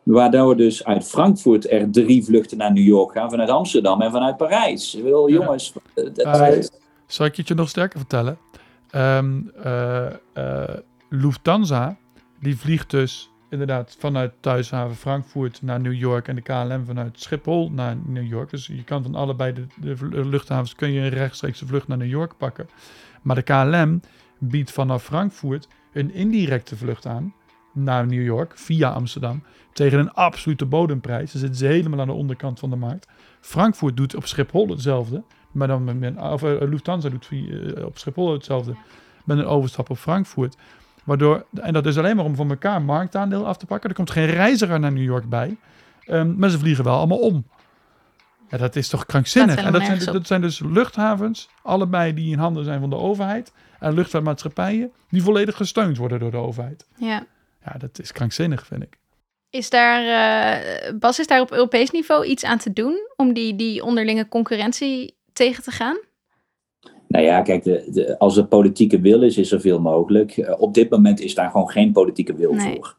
Waardoor 0.04 0.58
dus 0.58 0.84
uit 0.84 1.04
Frankfurt 1.04 1.72
er 1.72 1.92
drie 1.92 2.24
vluchten 2.24 2.58
naar 2.58 2.74
New 2.74 2.86
York 2.86 3.12
gaan, 3.12 3.30
vanuit 3.30 3.50
Amsterdam 3.50 4.02
en 4.02 4.12
vanuit 4.12 4.38
Parijs. 4.38 4.96
Ik 4.96 5.04
wil, 5.04 5.30
jongens, 5.30 5.74
dat, 5.94 6.18
uh, 6.18 6.64
zal 7.08 7.26
ik 7.26 7.48
je 7.48 7.54
nog 7.54 7.70
sterker 7.70 8.00
vertellen? 8.00 8.38
Um, 8.96 9.52
uh, 9.66 10.06
uh, 10.38 10.64
Lufthansa, 11.10 11.98
die 12.40 12.58
vliegt 12.58 12.90
dus 12.90 13.30
inderdaad 13.54 13.96
vanuit 14.00 14.34
thuishaven 14.40 14.96
Frankfurt 14.96 15.62
naar 15.62 15.80
New 15.80 15.94
York 15.94 16.28
en 16.28 16.36
de 16.36 16.42
KLM 16.42 16.86
vanuit 16.86 17.20
Schiphol 17.20 17.72
naar 17.72 17.98
New 18.06 18.28
York. 18.28 18.50
Dus 18.50 18.68
je 18.68 18.84
kan 18.84 19.04
van 19.04 19.16
allebei 19.16 19.54
de, 19.54 19.96
de 20.10 20.26
luchthavens 20.26 20.76
kun 20.76 20.92
je 20.92 21.02
een 21.02 21.10
rechtstreekse 21.10 21.66
vlucht 21.66 21.88
naar 21.88 21.98
New 21.98 22.10
York 22.10 22.38
pakken. 22.38 22.70
Maar 23.22 23.36
de 23.36 23.42
KLM 23.42 24.02
biedt 24.38 24.72
vanaf 24.72 25.04
Frankfurt 25.04 25.68
een 25.94 26.14
indirecte 26.14 26.76
vlucht 26.76 27.06
aan 27.06 27.34
naar 27.74 28.08
New 28.08 28.24
York 28.24 28.58
via 28.58 28.90
Amsterdam 28.90 29.44
tegen 29.74 30.00
een 30.00 30.14
absolute 30.14 30.66
bodemprijs. 30.66 31.32
Dan 31.32 31.42
zitten 31.42 31.60
ze 31.60 31.66
helemaal 31.66 32.00
aan 32.00 32.08
de 32.08 32.14
onderkant 32.14 32.60
van 32.60 32.70
de 32.70 32.76
markt. 32.76 33.08
Frankfurt 33.42 33.98
doet 33.98 34.16
op 34.16 34.26
Schiphol 34.26 34.70
hetzelfde. 34.70 35.24
Maar 35.52 35.68
dan 35.68 36.00
met, 36.00 36.18
of, 36.18 36.44
uh, 36.44 36.62
Lufthansa 36.62 37.10
doet 37.10 37.26
via, 37.26 37.84
op 37.86 37.98
Schiphol 37.98 38.34
hetzelfde. 38.34 38.76
Met 39.26 39.38
een 39.38 39.46
overstap 39.46 39.90
op 39.90 39.98
Frankfurt. 39.98 40.58
Waardoor, 41.04 41.46
en 41.62 41.74
dat 41.74 41.86
is 41.86 41.98
alleen 41.98 42.16
maar 42.16 42.26
om 42.26 42.36
van 42.36 42.50
elkaar 42.50 42.82
marktaandeel 42.82 43.48
af 43.48 43.58
te 43.58 43.66
pakken. 43.66 43.90
Er 43.90 43.96
komt 43.96 44.12
geen 44.12 44.26
reiziger 44.26 44.80
naar 44.80 44.92
New 44.92 45.04
York 45.04 45.30
bij. 45.30 45.58
Um, 46.08 46.36
maar 46.38 46.50
ze 46.50 46.60
vliegen 46.60 46.84
wel 46.84 46.98
allemaal 46.98 47.20
om. 47.20 47.46
Ja, 48.50 48.58
dat 48.58 48.76
is 48.76 48.88
toch 48.88 49.06
krankzinnig. 49.06 49.56
En 49.56 49.56
dat 49.56 49.66
helemaal 49.66 49.88
zijn, 49.88 49.98
nergens 49.98 50.18
dat 50.18 50.28
zijn 50.28 50.42
dus 50.42 50.60
luchthavens, 50.60 51.50
allebei 51.62 52.14
die 52.14 52.32
in 52.32 52.40
handen 52.40 52.64
zijn 52.64 52.80
van 52.80 52.90
de 52.90 52.96
overheid. 52.96 53.52
En 53.80 53.94
luchtvaartmaatschappijen 53.94 54.92
die 55.10 55.24
volledig 55.24 55.56
gesteund 55.56 55.98
worden 55.98 56.20
door 56.20 56.32
de 56.32 56.38
overheid. 56.38 56.86
Ja. 56.96 57.26
Ja, 57.66 57.78
dat 57.78 58.00
is 58.00 58.12
krankzinnig, 58.12 58.66
vind 58.66 58.84
ik. 58.84 58.98
Is 59.50 59.70
daar, 59.70 60.02
eh, 60.04 60.94
Bas, 61.00 61.20
is 61.20 61.28
daar 61.28 61.42
op 61.42 61.52
Europees 61.52 61.92
niveau 61.92 62.26
iets 62.26 62.44
aan 62.44 62.58
te 62.58 62.74
doen 62.74 63.08
om 63.16 63.34
die, 63.34 63.56
die 63.56 63.84
onderlinge 63.84 64.28
concurrentie 64.28 65.18
tegen 65.34 65.64
te 65.64 65.72
gaan? 65.72 65.98
Nou 67.14 67.26
ja, 67.26 67.42
kijk, 67.42 67.64
de, 67.64 67.88
de, 67.92 68.20
als 68.20 68.38
er 68.38 68.46
politieke 68.46 69.00
wil 69.00 69.22
is, 69.22 69.38
is 69.38 69.52
er 69.52 69.62
veel 69.62 69.80
mogelijk. 69.80 70.38
Eh, 70.38 70.62
op 70.62 70.74
dit 70.74 70.90
moment 70.90 71.20
is 71.20 71.36
daar 71.36 71.50
gewoon 71.52 71.70
geen 71.70 71.92
politieke 71.92 72.36
wil 72.36 72.54
Nee. 72.54 72.76
voor. 72.76 72.96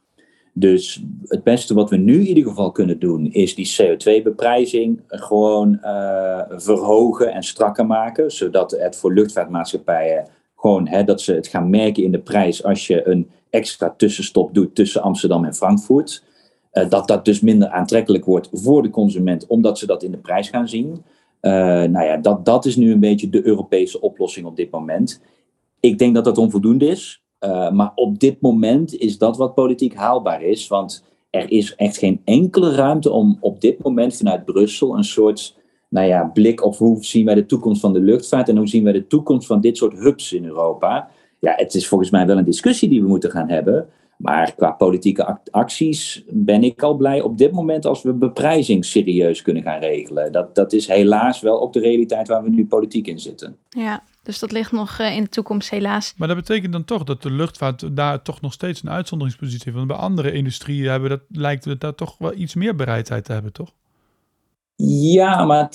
Dus 0.53 1.03
het 1.25 1.43
beste 1.43 1.75
wat 1.75 1.91
we 1.91 1.97
nu 1.97 2.15
in 2.21 2.27
ieder 2.27 2.45
geval 2.45 2.73
kunnen 2.73 2.99
doen, 2.99 3.33
is 3.33 3.55
die 3.55 3.75
CO2-beprijzing 3.83 5.01
gewoon 5.09 5.79
eh, 5.81 6.41
verhogen 6.49 7.33
en 7.33 7.43
strakker 7.43 7.87
maken. 7.87 8.31
Zodat 8.31 8.71
het 8.71 8.97
voor 8.97 9.15
luchtvaartmaatschappijen 9.15 10.27
gewoon, 10.57 10.89
hè, 10.89 11.05
dat 11.05 11.21
ze 11.21 11.35
het 11.35 11.47
gaan 11.47 11.71
merken 11.71 12.03
in 12.03 12.13
de 12.13 12.21
prijs 12.21 12.65
als 12.65 12.87
je 12.87 13.09
een 13.09 13.31
extra 13.51 13.95
tussenstop 13.97 14.55
doet 14.55 14.75
tussen 14.75 15.03
Amsterdam 15.03 15.45
en 15.45 15.55
Frankfurt. 15.55 16.25
Eh, 16.71 16.89
dat 16.89 17.09
dat 17.09 17.25
dus 17.25 17.41
minder 17.41 17.69
aantrekkelijk 17.69 18.25
wordt 18.25 18.49
voor 18.53 18.83
de 18.83 18.91
consument, 18.91 19.47
omdat 19.47 19.79
ze 19.79 19.87
dat 19.87 20.03
in 20.03 20.11
de 20.11 20.19
prijs 20.19 20.49
gaan 20.49 20.69
zien. 20.69 21.05
Eh, 21.45 21.53
nou 21.83 22.05
ja, 22.05 22.17
dat, 22.17 22.45
dat 22.45 22.65
is 22.65 22.77
nu 22.77 22.93
een 22.93 23.01
beetje 23.01 23.29
de 23.29 23.47
Europese 23.47 24.01
oplossing 24.01 24.47
op 24.47 24.57
dit 24.57 24.71
moment. 24.71 25.23
Ik 25.81 25.99
denk 25.99 26.15
dat 26.15 26.25
dat 26.25 26.39
onvoldoende 26.39 26.87
is. 26.87 27.23
Uh, 27.41 27.71
maar 27.71 27.93
op 27.95 28.19
dit 28.19 28.41
moment 28.41 28.97
is 28.97 29.19
dat 29.19 29.37
wat 29.37 29.55
politiek 29.55 29.95
haalbaar 29.95 30.43
is. 30.43 30.69
Want 30.69 31.05
er 31.31 31.51
is 31.51 31.75
echt 31.75 31.99
geen 31.99 32.21
enkele 32.25 32.75
ruimte 32.75 33.11
om 33.11 33.37
op 33.41 33.61
dit 33.61 33.83
moment 33.83 34.17
vanuit 34.17 34.45
Brussel 34.45 34.97
een 34.97 35.05
soort 35.05 35.57
nou 35.89 36.07
ja, 36.07 36.25
blik 36.25 36.65
op 36.65 36.77
hoe 36.77 37.05
zien 37.05 37.25
wij 37.25 37.35
de 37.35 37.47
toekomst 37.47 37.81
van 37.81 37.93
de 37.93 38.01
luchtvaart 38.01 38.49
en 38.49 38.57
hoe 38.57 38.69
zien 38.69 38.85
wij 38.85 38.93
de 38.93 39.07
toekomst 39.07 39.47
van 39.47 39.61
dit 39.61 39.77
soort 39.77 39.99
hubs 39.99 40.33
in 40.33 40.45
Europa. 40.45 41.09
Ja, 41.41 41.53
het 41.57 41.75
is 41.75 41.89
volgens 41.89 42.11
mij 42.11 42.27
wel 42.27 42.39
een 42.39 42.45
discussie 42.45 42.89
die 42.89 43.03
we 43.03 43.09
moeten 43.09 43.31
gaan 43.31 43.49
hebben. 43.49 43.89
Maar 44.19 44.55
qua 44.55 44.71
politieke 44.71 45.39
acties 45.51 46.25
ben 46.29 46.65
ik 46.65 46.83
al 46.83 46.97
blij 46.97 47.21
op 47.21 47.39
dit 47.39 47.53
moment 47.53 47.87
als 47.87 48.03
we 48.03 48.13
beprijzing 48.13 48.85
serieus 48.85 49.43
kunnen 49.43 49.63
gaan 49.63 49.81
regelen. 49.81 50.33
Dat, 50.33 50.55
dat 50.55 50.73
is 50.73 50.87
helaas 50.87 51.41
wel 51.41 51.61
ook 51.61 51.73
de 51.73 51.81
realiteit 51.81 52.29
waar 52.29 52.43
we 52.43 52.51
nu 52.51 52.67
politiek 52.67 53.07
in 53.07 53.19
zitten. 53.19 53.57
Ja, 53.69 54.03
dus 54.23 54.39
dat 54.39 54.53
ligt 54.53 54.73
nog 54.73 54.99
uh, 54.99 55.17
in 55.17 55.23
de 55.23 55.29
toekomst 55.29 55.71
helaas. 55.71 56.15
Maar 56.17 56.29
dat 56.29 56.37
betekent 56.37 56.73
dan 56.73 56.85
toch 56.85 57.05
dat 57.05 57.23
de 57.23 57.31
luchtvaart 57.31 57.97
daar 57.97 58.23
toch 58.23 58.41
nog 58.41 58.53
steeds 58.53 58.83
een 58.83 58.91
uitzonderingspositie 58.91 59.63
heeft. 59.65 59.77
Want 59.77 59.89
bij 59.89 59.97
andere 59.97 60.33
industrieën 60.33 60.91
hebben 60.91 61.11
dat, 61.11 61.21
lijkt 61.29 61.65
het 61.65 61.81
daar 61.81 61.95
toch 61.95 62.19
wel 62.19 62.35
iets 62.35 62.55
meer 62.55 62.77
bereidheid 62.77 63.25
te 63.25 63.33
hebben, 63.33 63.53
toch? 63.53 63.73
Ja, 64.77 65.45
maar 65.45 65.69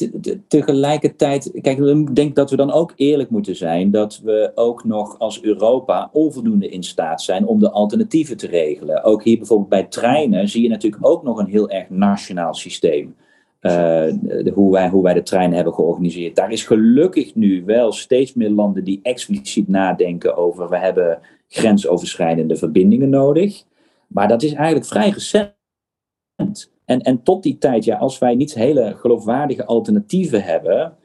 tegelijkertijd, 0.47 1.51
kijk, 1.61 1.77
ik 1.77 2.15
denk 2.15 2.35
dat 2.35 2.49
we 2.49 2.55
dan 2.55 2.71
ook 2.71 2.93
eerlijk 2.95 3.29
moeten 3.29 3.55
zijn 3.55 3.91
dat 3.91 4.19
we 4.23 4.51
ook 4.55 4.83
nog 4.83 5.19
als 5.19 5.41
Europa 5.41 6.09
onvoldoende 6.11 6.69
in 6.69 6.83
staat 6.83 7.21
zijn 7.21 7.45
om 7.45 7.59
de 7.59 7.71
alternatieven 7.71 8.37
te 8.37 8.47
regelen. 8.47 9.03
Ook 9.03 9.23
hier 9.23 9.37
bijvoorbeeld 9.37 9.69
bij 9.69 9.83
treinen 9.83 10.47
zie 10.47 10.63
je 10.63 10.69
natuurlijk 10.69 11.07
ook 11.07 11.23
nog 11.23 11.37
een 11.37 11.47
heel 11.47 11.69
erg 11.69 11.89
nationaal 11.89 12.53
systeem. 12.53 13.15
Uh, 13.61 13.71
de, 13.71 14.51
hoe, 14.53 14.71
wij, 14.71 14.89
hoe 14.89 15.03
wij 15.03 15.13
de 15.13 15.23
treinen 15.23 15.55
hebben 15.55 15.73
georganiseerd. 15.73 16.35
Daar 16.35 16.51
is 16.51 16.63
gelukkig 16.63 17.35
nu 17.35 17.63
wel 17.65 17.91
steeds 17.91 18.33
meer 18.33 18.49
landen 18.49 18.83
die 18.83 18.99
expliciet 19.03 19.67
nadenken 19.67 20.37
over 20.37 20.69
we 20.69 20.77
hebben 20.77 21.19
grensoverschrijdende 21.47 22.55
verbindingen 22.55 23.09
nodig. 23.09 23.63
Maar 24.07 24.27
dat 24.27 24.43
is 24.43 24.53
eigenlijk 24.53 24.85
vrij 24.85 25.09
recent. 25.09 25.57
En, 26.89 27.01
en 27.01 27.23
tot 27.23 27.43
die 27.43 27.57
tijd, 27.57 27.83
ja, 27.83 27.97
als 27.97 28.17
wij 28.17 28.35
niet 28.35 28.53
hele 28.53 28.95
geloofwaardige 28.97 29.65
alternatieven 29.65 30.43
hebben, 30.43 30.97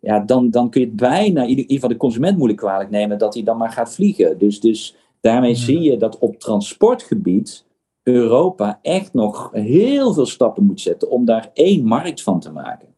ja, 0.00 0.20
dan, 0.20 0.50
dan 0.50 0.70
kun 0.70 0.80
je 0.80 0.86
het 0.86 0.96
bijna, 0.96 1.42
in 1.42 1.48
ieder 1.48 1.64
geval 1.68 1.88
de 1.88 1.96
consument 1.96 2.36
moeilijk 2.36 2.60
kwalijk 2.60 2.90
nemen, 2.90 3.18
dat 3.18 3.34
hij 3.34 3.42
dan 3.42 3.56
maar 3.56 3.70
gaat 3.70 3.94
vliegen. 3.94 4.38
Dus, 4.38 4.60
dus 4.60 4.96
daarmee 5.20 5.50
Ja. 5.50 5.56
zie 5.56 5.80
je 5.80 5.96
dat 5.96 6.18
op 6.18 6.40
transportgebied 6.40 7.64
Europa 8.02 8.78
echt 8.82 9.12
nog 9.12 9.50
heel 9.52 10.14
veel 10.14 10.26
stappen 10.26 10.64
moet 10.64 10.80
zetten 10.80 11.10
om 11.10 11.24
daar 11.24 11.50
één 11.52 11.84
markt 11.84 12.22
van 12.22 12.40
te 12.40 12.52
maken. 12.52 12.94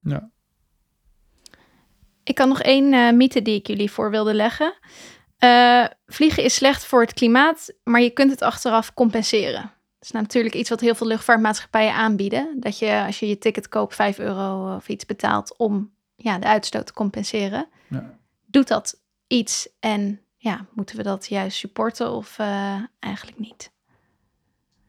Ja. 0.00 0.30
Ik 2.24 2.38
had 2.38 2.48
nog 2.48 2.62
één 2.62 2.92
uh, 2.92 3.12
mythe 3.12 3.42
die 3.42 3.54
ik 3.54 3.66
jullie 3.66 3.90
voor 3.90 4.10
wilde 4.10 4.34
leggen. 4.34 4.74
Uh, 5.44 5.86
vliegen 6.06 6.44
is 6.44 6.54
slecht 6.54 6.84
voor 6.84 7.00
het 7.00 7.12
klimaat, 7.12 7.74
maar 7.84 8.00
je 8.00 8.10
kunt 8.10 8.30
het 8.30 8.42
achteraf 8.42 8.94
compenseren. 8.94 9.78
Dat 10.00 10.08
is 10.08 10.20
natuurlijk 10.20 10.54
iets 10.54 10.68
wat 10.70 10.80
heel 10.80 10.94
veel 10.94 11.06
luchtvaartmaatschappijen 11.06 11.94
aanbieden. 11.94 12.56
Dat 12.60 12.78
je 12.78 13.02
als 13.06 13.18
je 13.20 13.28
je 13.28 13.38
ticket 13.38 13.68
koopt 13.68 13.94
5 13.94 14.18
euro 14.18 14.74
of 14.76 14.88
iets 14.88 15.06
betaalt 15.06 15.54
om 15.56 15.90
ja, 16.16 16.38
de 16.38 16.46
uitstoot 16.46 16.86
te 16.86 16.92
compenseren. 16.92 17.68
Ja. 17.88 18.18
Doet 18.46 18.68
dat 18.68 19.00
iets 19.26 19.68
en 19.80 20.20
ja, 20.36 20.66
moeten 20.72 20.96
we 20.96 21.02
dat 21.02 21.26
juist 21.26 21.56
supporten 21.56 22.12
of 22.12 22.38
uh, 22.38 22.74
eigenlijk 22.98 23.38
niet? 23.38 23.70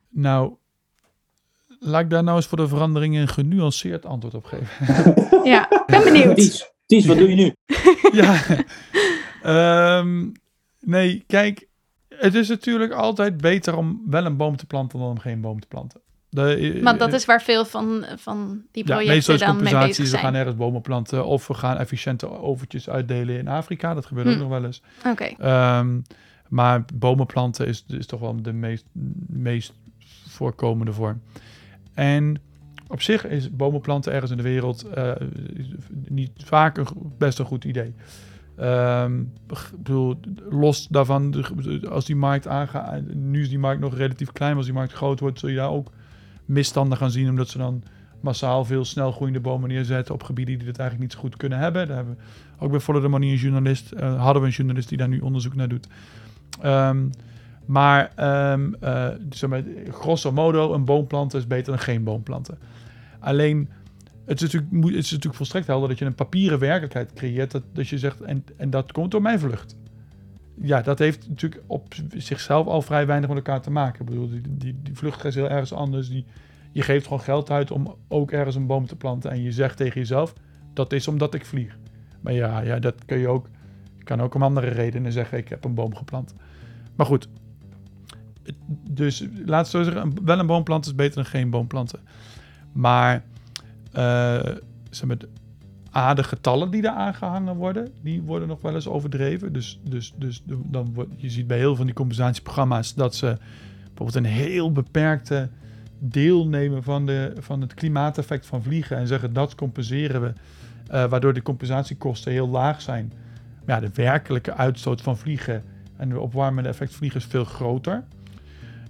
Nou, 0.10 0.54
laat 1.80 2.02
ik 2.02 2.10
daar 2.10 2.24
nou 2.24 2.38
eens 2.38 2.48
voor 2.48 2.58
de 2.58 2.68
verandering 2.68 3.16
een 3.16 3.28
genuanceerd 3.28 4.06
antwoord 4.06 4.34
op 4.34 4.46
geven. 4.46 4.88
ja, 5.52 5.72
ik 5.72 5.84
ben 5.86 6.04
benieuwd. 6.04 6.36
Ties, 6.36 6.72
Ties 6.86 7.06
wat 7.06 7.18
doe 7.18 7.30
je 7.30 7.36
nu? 7.36 7.54
ja, 8.22 8.42
um, 10.00 10.32
nee, 10.80 11.24
kijk, 11.28 11.68
het 12.22 12.36
is 12.36 12.48
natuurlijk 12.50 12.94
altijd 12.94 13.38
beter 13.38 13.78
om 13.78 14.02
wel 14.06 14.26
een 14.26 14.38
boom 14.38 14.56
te 14.56 14.66
planten 14.66 15.00
dan 15.00 15.10
om 15.10 15.20
geen 15.20 15.42
boom 15.42 15.60
te 15.60 15.68
planten. 15.68 16.02
De, 16.30 16.80
Want 16.84 17.00
dat 17.00 17.14
is 17.14 17.26
waar 17.26 17.42
veel 17.42 17.66
van, 17.66 18.06
van 18.16 18.62
die 18.72 18.88
ja, 18.88 18.90
projecten 18.90 19.14
meestal 19.16 19.34
is 19.36 19.42
dan 19.42 19.64
mee 19.64 19.88
bezig 19.88 20.08
zijn. 20.08 20.22
we 20.22 20.28
gaan 20.28 20.36
ergens 20.36 20.56
bomen 20.56 20.82
planten 20.82 21.26
of 21.26 21.48
we 21.48 21.54
gaan 21.54 21.78
efficiënte 21.78 22.30
overtjes 22.30 22.90
uitdelen 22.90 23.38
in 23.38 23.48
Afrika. 23.48 23.94
Dat 23.94 24.06
gebeurt 24.06 24.28
Hm. 24.28 24.34
ook 24.34 24.40
nog 24.40 24.50
wel 24.50 24.66
eens. 24.66 24.82
Oké, 25.06 25.48
Um, 25.80 26.02
maar 26.48 26.86
bomen 26.94 27.26
planten 27.26 27.68
is, 27.68 27.86
is 27.88 28.06
toch 28.06 28.20
wel 28.20 28.42
de 28.42 28.54
meest, 28.54 28.86
meest 29.28 29.74
voorkomende 30.28 30.94
vorm. 30.94 31.22
En 31.94 32.42
op 32.88 33.02
zich 33.02 33.26
is 33.28 33.56
bomen 33.56 33.82
planten 33.82 34.14
ergens 34.14 34.32
in 34.32 34.38
de 34.38 34.44
wereld 34.44 34.86
uh, 34.98 35.12
niet 36.08 36.32
vaak 36.44 36.78
een, 36.78 36.88
best 37.18 37.40
een 37.40 37.46
goed 37.46 37.64
idee. 37.66 37.94
Um, 38.62 39.34
bedoel, 39.78 40.20
los 40.50 40.88
daarvan, 40.88 41.46
als 41.90 42.06
die 42.06 42.16
markt 42.16 42.48
aangaat, 42.48 43.02
nu 43.14 43.42
is 43.42 43.50
die 43.50 43.60
markt 43.60 43.82
nog 43.82 43.96
relatief 43.96 44.32
klein, 44.32 44.50
maar 44.50 44.58
als 44.58 44.68
die 44.68 44.76
markt 44.76 44.94
groot 44.94 45.20
wordt, 45.20 45.40
zul 45.40 45.50
je 45.50 45.56
daar 45.56 45.70
ook 45.70 45.92
misstanden 46.46 46.98
gaan 46.98 47.12
zien, 47.12 47.30
omdat 47.30 47.50
ze 47.50 47.58
dan 47.58 47.84
massaal 48.20 48.66
veel 48.66 48.86
snel 48.86 49.12
groeiende 49.12 49.40
bomen 49.40 49.70
neerzetten 49.70 50.14
op 50.14 50.24
gebieden 50.24 50.58
die 50.58 50.66
dat 50.66 50.78
eigenlijk 50.78 51.10
niet 51.10 51.20
zo 51.20 51.28
goed 51.28 51.38
kunnen 51.38 51.60
hebben. 51.60 51.88
Daar 51.88 51.96
hebben 51.96 52.18
we 52.18 52.64
ook 52.64 52.72
bij 52.72 52.80
Follow 52.80 53.02
the 53.02 53.26
een 53.26 53.36
journalist, 53.36 53.94
uh, 53.94 54.22
hadden 54.22 54.42
we 54.42 54.48
een 54.48 54.54
journalist 54.54 54.90
die 54.90 54.98
daar 54.98 55.08
nu 55.08 55.20
onderzoek 55.20 55.56
naar 55.56 55.70
doet. 55.70 55.88
Um, 56.66 57.10
maar 57.66 58.12
um, 58.54 58.76
zeg 59.30 59.50
maar, 59.50 59.64
grosso 59.90 60.32
modo, 60.32 60.74
een 60.74 60.86
boom 60.86 61.08
planten 61.08 61.40
is 61.40 61.48
beter 61.48 61.72
dan 61.72 61.82
geen 61.82 62.04
boom 62.04 62.24
planten. 62.24 62.58
Alleen, 63.20 63.70
het 64.32 64.42
is, 64.42 64.54
natuurlijk, 64.54 64.86
het 64.86 65.04
is 65.04 65.12
natuurlijk 65.12 65.36
volstrekt 65.36 65.68
helder 65.68 65.90
dat 65.90 65.98
je 65.98 66.06
een 66.06 66.16
papieren 66.16 66.60
werkelijkheid 66.60 67.14
creëert. 67.14 67.52
Dat, 67.52 67.64
dat 67.74 67.88
je 67.88 67.98
zegt, 67.98 68.22
en, 68.22 68.46
en 68.58 68.70
dat 68.70 68.92
komt 68.92 69.12
door 69.12 69.22
mijn 69.22 69.40
vlucht. 69.40 69.76
Ja, 70.62 70.82
dat 70.82 71.00
heeft 71.00 71.30
natuurlijk 71.30 71.62
op 71.68 71.94
zichzelf 72.18 72.68
al 72.68 72.82
vrij 72.82 73.06
weinig 73.06 73.30
met 73.30 73.38
elkaar 73.38 73.62
te 73.62 73.72
maken. 73.72 74.00
Ik 74.00 74.06
bedoel, 74.06 74.30
die, 74.30 74.42
die, 74.50 74.76
die 74.84 74.96
vlucht 74.96 75.26
is 75.26 75.36
heel 75.36 75.50
ergens 75.50 75.74
anders. 75.74 76.10
Die, 76.10 76.26
je 76.72 76.82
geeft 76.82 77.04
gewoon 77.04 77.22
geld 77.22 77.52
uit 77.52 77.72
om 77.72 77.96
ook 78.08 78.32
ergens 78.32 78.56
een 78.56 78.68
boom 78.68 78.88
te 78.88 78.96
planten. 78.96 79.32
En 79.32 79.42
je 79.42 79.52
zegt 79.52 79.78
tegen 79.78 80.00
jezelf, 80.00 80.34
dat 80.74 80.94
is 80.94 81.08
omdat 81.08 81.34
ik 81.34 81.46
vlieg. 81.46 81.78
Maar 82.22 82.34
ja, 82.34 82.62
ja 82.62 82.80
dat 82.80 83.06
kun 83.06 83.18
je 83.18 83.28
ook. 83.28 83.48
Kan 84.04 84.22
ook 84.22 84.36
om 84.36 84.44
andere 84.44 84.68
redenen 84.68 85.12
zeggen, 85.12 85.38
ik 85.38 85.50
heb 85.50 85.64
een 85.64 85.74
boom 85.74 85.96
geplant. 85.96 86.36
Maar 86.96 87.06
goed. 87.06 87.28
Dus 88.90 89.28
laat 89.46 89.70
zo 89.70 89.84
zeggen, 89.84 90.26
wel 90.26 90.40
een 90.40 90.48
boom 90.48 90.64
planten 90.64 90.92
is 90.92 90.98
beter 90.98 91.16
dan 91.16 91.26
geen 91.26 91.50
boom 91.50 91.68
planten. 91.68 92.00
Maar 92.72 93.24
zeg 94.90 95.08
maar, 95.08 95.18
A, 95.96 96.14
de 96.14 96.24
getallen 96.24 96.72
die 96.72 96.82
daar 96.82 96.96
aangehangen 96.96 97.56
worden, 97.56 97.90
die 98.02 98.22
worden 98.22 98.48
nog 98.48 98.62
wel 98.62 98.76
eens 98.76 98.88
overdreven. 98.88 99.54
Dus, 99.54 99.80
dus, 99.84 100.14
dus 100.18 100.44
dan 100.48 100.94
wordt, 100.94 101.10
je 101.16 101.30
ziet 101.30 101.48
bij 101.48 101.58
heel 101.58 101.68
veel 101.68 101.76
van 101.76 101.86
die 101.86 101.96
compensatieprogramma's 101.96 102.94
dat 102.94 103.16
ze 103.16 103.38
bijvoorbeeld 103.88 104.16
een 104.16 104.32
heel 104.32 104.72
beperkte 104.72 105.50
deel 106.00 106.48
nemen 106.48 106.84
van, 106.84 107.06
de, 107.06 107.34
van 107.40 107.62
het 107.62 107.74
klimaateffect 107.74 108.46
van 108.46 108.64
vliegen 108.64 108.98
en 108.98 109.08
zeggen 109.08 109.34
dat 109.34 109.56
compenseren 109.56 110.22
we, 110.22 110.34
uh, 110.92 111.06
waardoor 111.06 111.34
de 111.34 111.42
compensatiekosten 111.42 112.32
heel 112.32 112.48
laag 112.48 112.82
zijn. 112.82 113.14
Maar 113.66 113.82
ja, 113.82 113.88
de 113.88 113.94
werkelijke 113.94 114.54
uitstoot 114.54 115.02
van 115.02 115.18
vliegen 115.18 115.64
en 115.98 116.10
de 116.10 116.20
opwarmende 116.20 116.70
effect 116.70 116.96
vliegen 116.96 117.20
is 117.20 117.26
veel 117.26 117.46
groter. 117.46 118.04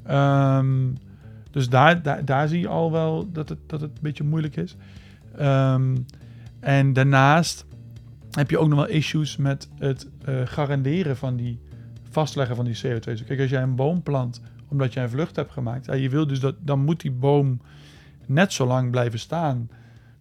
Um, 0.09 0.97
dus 1.51 1.69
daar, 1.69 2.01
daar, 2.01 2.25
daar 2.25 2.47
zie 2.47 2.59
je 2.59 2.67
al 2.67 2.91
wel 2.91 3.31
dat 3.31 3.49
het, 3.49 3.59
dat 3.67 3.81
het 3.81 3.91
een 3.91 4.01
beetje 4.01 4.23
moeilijk 4.23 4.55
is. 4.55 4.75
Um, 5.39 6.05
en 6.59 6.93
daarnaast 6.93 7.65
heb 8.31 8.49
je 8.49 8.57
ook 8.57 8.67
nog 8.67 8.79
wel 8.79 8.87
issues 8.87 9.37
met 9.37 9.69
het 9.77 10.09
uh, 10.29 10.41
garanderen 10.45 11.17
van 11.17 11.35
die 11.35 11.59
vastleggen 12.09 12.55
van 12.55 12.65
die 12.65 12.77
CO2. 12.77 12.99
Dus 12.99 13.23
kijk, 13.23 13.39
als 13.39 13.49
jij 13.49 13.61
een 13.61 13.75
boom 13.75 14.03
plant 14.03 14.41
omdat 14.67 14.93
jij 14.93 15.03
een 15.03 15.09
vlucht 15.09 15.35
hebt 15.35 15.51
gemaakt, 15.51 15.85
ja, 15.85 15.93
je 15.93 16.09
wil 16.09 16.27
dus 16.27 16.39
dat, 16.39 16.55
dan 16.59 16.79
moet 16.79 17.01
die 17.01 17.11
boom 17.11 17.61
net 18.25 18.53
zo 18.53 18.65
lang 18.65 18.91
blijven 18.91 19.19
staan 19.19 19.69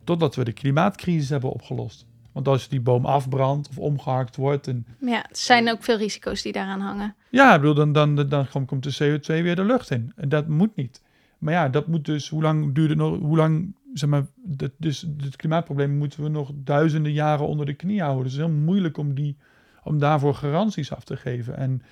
totdat 0.04 0.34
we 0.34 0.44
de 0.44 0.52
klimaatcrisis 0.52 1.28
hebben 1.28 1.50
opgelost. 1.50 2.06
Want 2.32 2.48
als 2.48 2.68
die 2.68 2.80
boom 2.80 3.06
afbrandt 3.06 3.68
of 3.68 3.78
omgehakt 3.78 4.36
wordt. 4.36 4.66
En, 4.66 4.86
Ja, 5.00 5.22
er 5.22 5.28
zijn 5.36 5.70
ook 5.70 5.82
veel 5.82 5.96
risico's 5.96 6.42
die 6.42 6.52
daaraan 6.52 6.80
hangen. 6.80 7.14
ja, 7.30 7.54
ik 7.54 7.60
bedoel, 7.60 7.74
dan, 7.74 7.92
dan, 7.92 8.14
dan, 8.14 8.46
dan 8.52 8.66
komt 8.66 8.82
de 8.98 9.18
CO2 9.18 9.42
weer 9.42 9.56
de 9.56 9.64
lucht 9.64 9.90
in. 9.90 10.12
En 10.16 10.28
dat 10.28 10.48
moet 10.48 10.76
niet. 10.76 11.02
Maar 11.40 11.52
ja, 11.52 11.68
dat 11.68 11.86
moet 11.86 12.04
dus, 12.04 12.28
hoe 12.28 12.42
lang 12.42 12.74
duurt 12.74 12.88
het 12.88 12.98
nog, 12.98 13.18
hoe 13.18 13.36
lang, 13.36 13.74
zeg 13.94 14.08
maar, 14.08 14.26
dat, 14.44 14.70
dus 14.76 15.06
het 15.20 15.36
klimaatprobleem 15.36 15.96
moeten 15.96 16.22
we 16.22 16.28
nog 16.28 16.50
duizenden 16.54 17.12
jaren 17.12 17.46
onder 17.46 17.66
de 17.66 17.74
knie 17.74 18.00
houden. 18.00 18.22
Dus 18.24 18.32
het 18.32 18.40
is 18.40 18.46
heel 18.46 18.56
moeilijk 18.56 18.96
om, 18.96 19.14
die, 19.14 19.36
om 19.84 19.98
daarvoor 19.98 20.34
garanties 20.34 20.92
af 20.92 21.04
te 21.04 21.16
geven. 21.16 21.56
En 21.56 21.82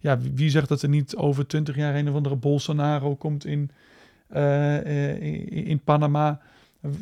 ja, 0.00 0.18
wie- 0.34 0.50
zegt 0.50 0.68
dat 0.68 0.82
er 0.82 0.88
niet 0.88 1.16
over 1.16 1.46
twintig 1.46 1.76
jaar 1.76 1.94
een 1.94 2.08
of 2.08 2.14
andere 2.14 2.36
Bolsonaro 2.36 3.16
komt 3.16 3.44
in, 3.44 3.70
eh, 4.28 4.76
eh, 4.76 5.22
in, 5.22 5.64
in 5.64 5.80
Panama, 5.80 6.40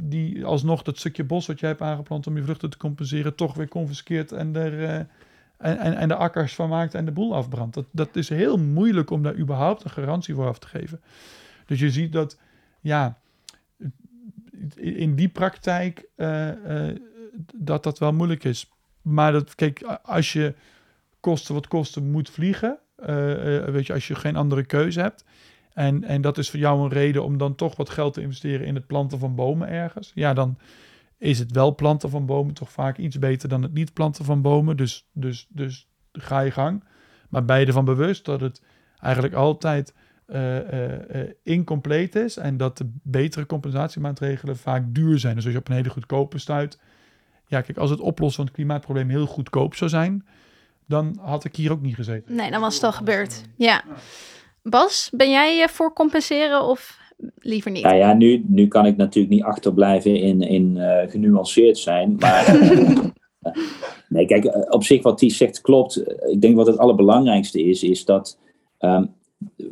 die 0.03 0.45
alsnog 0.45 0.83
dat 0.83 0.99
stukje 0.99 1.25
bos 1.25 1.47
wat 1.47 1.61
jij 1.61 1.69
hebt 1.69 1.83
aangeplant 1.83 2.27
om 2.27 2.37
je 2.37 2.43
vluchten 2.43 2.71
te 2.71 2.77
compenseren, 2.77 3.35
toch 3.35 3.55
weer 3.55 3.69
confiskeert 3.69 4.33
en 4.33 4.57
er... 4.57 4.85
eh, 4.85 5.01
en, 5.57 5.79
en, 5.79 5.97
en 5.97 6.09
de 6.09 6.15
akkers 6.15 6.55
van 6.55 6.69
maakt 6.69 6.95
en 6.95 7.05
de 7.05 7.13
boel 7.13 7.35
afbrandt. 7.35 7.75
Dat, 7.75 7.85
dat 7.91 8.17
is 8.17 8.29
heel 8.29 8.57
moeilijk 8.59 9.11
om 9.11 9.23
daar 9.23 9.37
überhaupt 9.37 9.85
een 9.85 9.91
garantie 9.91 10.35
voor 10.35 10.47
af 10.47 10.59
te 10.59 10.67
geven. 10.67 11.01
Dus 11.67 11.81
je 11.81 11.91
ziet 11.91 12.13
dat, 12.13 12.39
ja, 12.81 13.19
in 14.77 15.15
die 15.15 15.29
praktijk 15.29 16.09
eh, 16.17 16.89
eh, 16.89 16.97
dat 17.55 17.83
dat 17.83 17.99
wel 17.99 18.13
moeilijk 18.13 18.45
is. 18.45 18.71
Maar 19.03 19.33
dat, 19.33 19.55
kijk, 19.55 19.83
als 20.03 20.33
je 20.33 20.55
kosten 21.21 21.55
wat 21.55 21.69
kosten 21.69 22.11
moet 22.11 22.31
vliegen, 22.31 22.79
eh, 22.97 23.65
weet 23.65 23.87
je, 23.87 23.93
als 23.93 24.09
je 24.09 24.15
geen 24.15 24.37
andere 24.37 24.65
keuze 24.65 25.01
hebt. 25.01 25.25
En, 25.73 26.05
en 26.05 26.21
dat 26.21 26.39
is 26.39 26.51
voor 26.51 26.59
jou 26.59 26.81
een 26.81 26.89
reden 26.89 27.25
om 27.25 27.39
dan 27.39 27.55
toch 27.55 27.77
wat 27.77 27.91
geld 27.91 28.15
te 28.15 28.21
investeren 28.21 28.67
in 28.67 28.75
het 28.75 28.87
planten 28.87 29.19
van 29.19 29.35
bomen 29.35 29.69
ergens. 29.69 30.13
Ja, 30.15 30.35
dan 30.35 30.59
is 31.19 31.39
het 31.39 31.51
wel 31.51 31.75
planten 31.75 32.11
van 32.11 32.27
bomen 32.27 32.55
toch 32.55 32.73
vaak 32.73 32.99
iets 32.99 33.19
beter 33.19 33.49
dan 33.49 33.63
het 33.63 33.73
niet 33.73 33.93
planten 33.93 34.25
van 34.25 34.43
bomen. 34.43 34.77
Dus, 34.77 35.09
dus, 35.13 35.47
dus 35.49 35.89
ga 36.13 36.41
je 36.41 36.51
gang. 36.51 36.85
Maar 37.29 37.45
ben 37.45 37.61
je 37.61 37.67
ervan 37.67 37.85
bewust 37.85 38.25
dat 38.25 38.41
het 38.41 38.63
eigenlijk 38.99 39.35
altijd 39.35 39.95
incompleet 41.43 42.15
is 42.15 42.37
en 42.37 42.57
dat 42.57 42.79
de 42.79 42.91
betere 43.03 43.47
compensatiemaatregelen 43.47 44.57
vaak 44.57 44.83
duur 44.95 45.19
zijn. 45.19 45.35
Dus 45.35 45.45
als 45.45 45.53
je 45.53 45.59
op 45.59 45.69
een 45.69 45.75
hele 45.75 45.91
goedkope 45.91 46.39
stuit. 46.39 46.79
Ja, 47.49 47.61
kijk, 47.61 47.79
als 47.79 47.91
het 47.91 48.01
oplossen 48.01 48.37
van 48.37 48.45
het 48.45 48.55
klimaatprobleem 48.55 49.09
heel 49.09 49.27
goedkoop 49.27 49.75
zou 49.75 49.91
zijn, 49.91 50.27
dan 50.87 51.19
had 51.21 51.45
ik 51.45 51.57
hier 51.57 51.73
ook 51.73 51.81
niet 51.81 51.95
gezeten. 51.95 52.35
Nee, 52.35 52.51
dan 52.51 52.61
was 52.61 52.75
het 52.75 52.85
al 52.85 52.93
gebeurd. 52.93 53.43
Ja. 53.57 53.83
Bas, 54.63 55.11
ben 55.13 55.31
jij 55.31 55.63
eh, 55.63 55.69
voor 55.69 55.93
compenseren 55.93 56.63
of 56.69 56.99
liever 57.39 57.71
niet? 57.71 57.83
Ja, 57.83 57.93
ja 57.93 58.13
nu, 58.13 58.45
nu 58.47 58.69
kan 58.69 58.87
ik 58.87 58.97
natuurlijk 58.97 59.35
niet 59.35 59.43
achterblijven 59.43 60.17
in, 60.17 60.41
in 60.43 60.77
eh, 60.77 61.11
genuanceerd 61.11 61.79
zijn. 61.79 62.17
Maar 62.19 62.47
eh, 63.41 63.53
nee, 64.09 64.27
kijk, 64.27 64.45
eh, 64.45 64.63
op 64.69 64.85
zich 64.85 65.03
wat 65.03 65.19
Ties 65.19 65.37
zegt 65.37 65.61
klopt. 65.61 65.97
Eh, 65.97 66.33
Ik 66.33 66.41
denk 66.41 66.57
wat 66.57 66.67
het 66.67 66.79
allerbelangrijkste 66.79 67.63
is, 67.63 67.83
is 67.83 68.05
dat 68.05 68.39
ehm, 68.79 69.05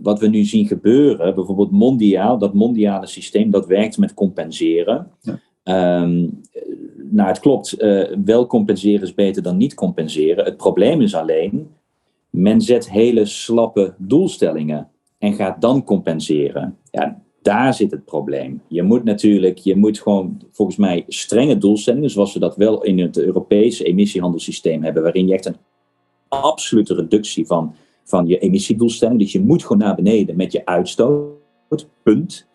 wat 0.03 0.21
we 0.21 0.29
nu 0.29 0.45
zien 0.45 0.67
gebeuren, 0.67 1.35
bijvoorbeeld 1.35 1.71
mondiaal, 1.71 2.39
dat 2.39 2.55
mondiale 2.55 3.07
systeem, 3.07 3.51
dat 3.51 3.67
werkt 3.67 3.99
met 3.99 4.15
compenseren. 4.15 5.11
Ja. 5.21 5.41
Ehm, 5.63 6.29
eh, 6.53 6.63
nou, 7.11 7.29
het 7.29 7.39
klopt, 7.39 7.73
eh, 7.73 8.17
wel 8.25 8.47
compenseren 8.47 9.03
is 9.03 9.15
beter 9.15 9.43
dan 9.43 9.57
niet 9.57 9.75
compenseren. 9.75 10.45
Het 10.45 10.57
probleem 10.57 11.01
is 11.01 11.15
alleen, 11.15 11.69
men 12.31 12.61
zet 12.61 12.91
hele 12.91 13.25
slappe 13.25 13.95
doelstellingen 13.99 14.89
en 15.19 15.35
gaat 15.35 15.61
dan 15.61 15.85
compenseren. 15.85 16.77
Ja, 16.91 17.23
daar 17.43 17.75
zit 17.75 17.91
het 17.91 18.05
probleem. 18.05 18.63
Je 18.69 18.83
moet 18.83 19.05
natuurlijk, 19.05 19.59
je 19.59 19.77
moet 19.77 20.01
gewoon 20.01 20.41
volgens 20.53 20.77
mij 20.77 21.05
strenge 21.09 21.59
doelstellingen, 21.59 22.11
zoals 22.11 22.33
we 22.33 22.39
dat 22.39 22.57
wel 22.57 22.83
in 22.83 22.99
het 22.99 23.19
Europese 23.19 23.85
emissiehandelssysteem 23.85 24.83
hebben, 24.83 25.03
waarin 25.03 25.27
je 25.27 25.35
echt 25.35 25.47
een 25.47 25.57
absolute 26.29 26.95
reductie 26.95 27.47
van, 27.47 27.75
van 28.05 28.27
je 28.27 28.39
emissiedoelstelling. 28.39 29.19
Dus 29.19 29.33
je 29.33 29.41
moet 29.41 29.63
gewoon 29.63 29.79
naar 29.79 29.95
beneden 29.95 30.37
met 30.37 30.53
je 30.53 30.65
uitstoot. 30.65 31.43
Punt. 32.03 32.47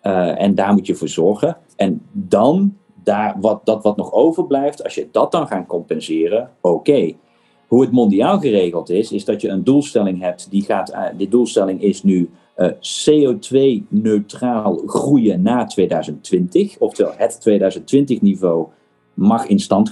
Eh, 0.00 0.42
en 0.42 0.54
daar 0.54 0.72
moet 0.72 0.86
je 0.86 0.94
voor 0.94 1.08
zorgen. 1.08 1.56
En 1.76 2.02
dan, 2.12 2.76
daar, 3.02 3.36
wat, 3.40 3.66
dat 3.66 3.82
wat 3.82 3.96
nog 3.96 4.12
overblijft, 4.12 4.84
als 4.84 4.94
je 4.94 5.08
dat 5.12 5.32
dan 5.32 5.46
gaat 5.46 5.66
compenseren, 5.66 6.50
oké. 6.60 7.12
Hoe 7.66 7.80
het 7.80 7.90
mondiaal 7.90 8.38
geregeld 8.38 8.90
is, 8.90 9.12
is 9.12 9.24
dat 9.24 9.40
je 9.40 9.48
een 9.48 9.64
doelstelling 9.64 10.20
hebt. 10.20 10.50
Die, 10.50 10.62
gaat, 10.62 10.90
eh, 10.90 11.04
die 11.16 11.28
doelstelling 11.28 11.82
is 11.82 12.02
nu 12.02 12.30
eh, 12.54 12.70
CO2-neutraal 12.70 14.82
groeien 14.86 15.42
na 15.42 15.64
2020. 15.64 16.78
Oftewel, 16.78 17.12
het 17.16 17.48
2020-niveau 17.48 18.66
mag 19.14 19.46
in 19.46 19.58
stand 19.58 19.90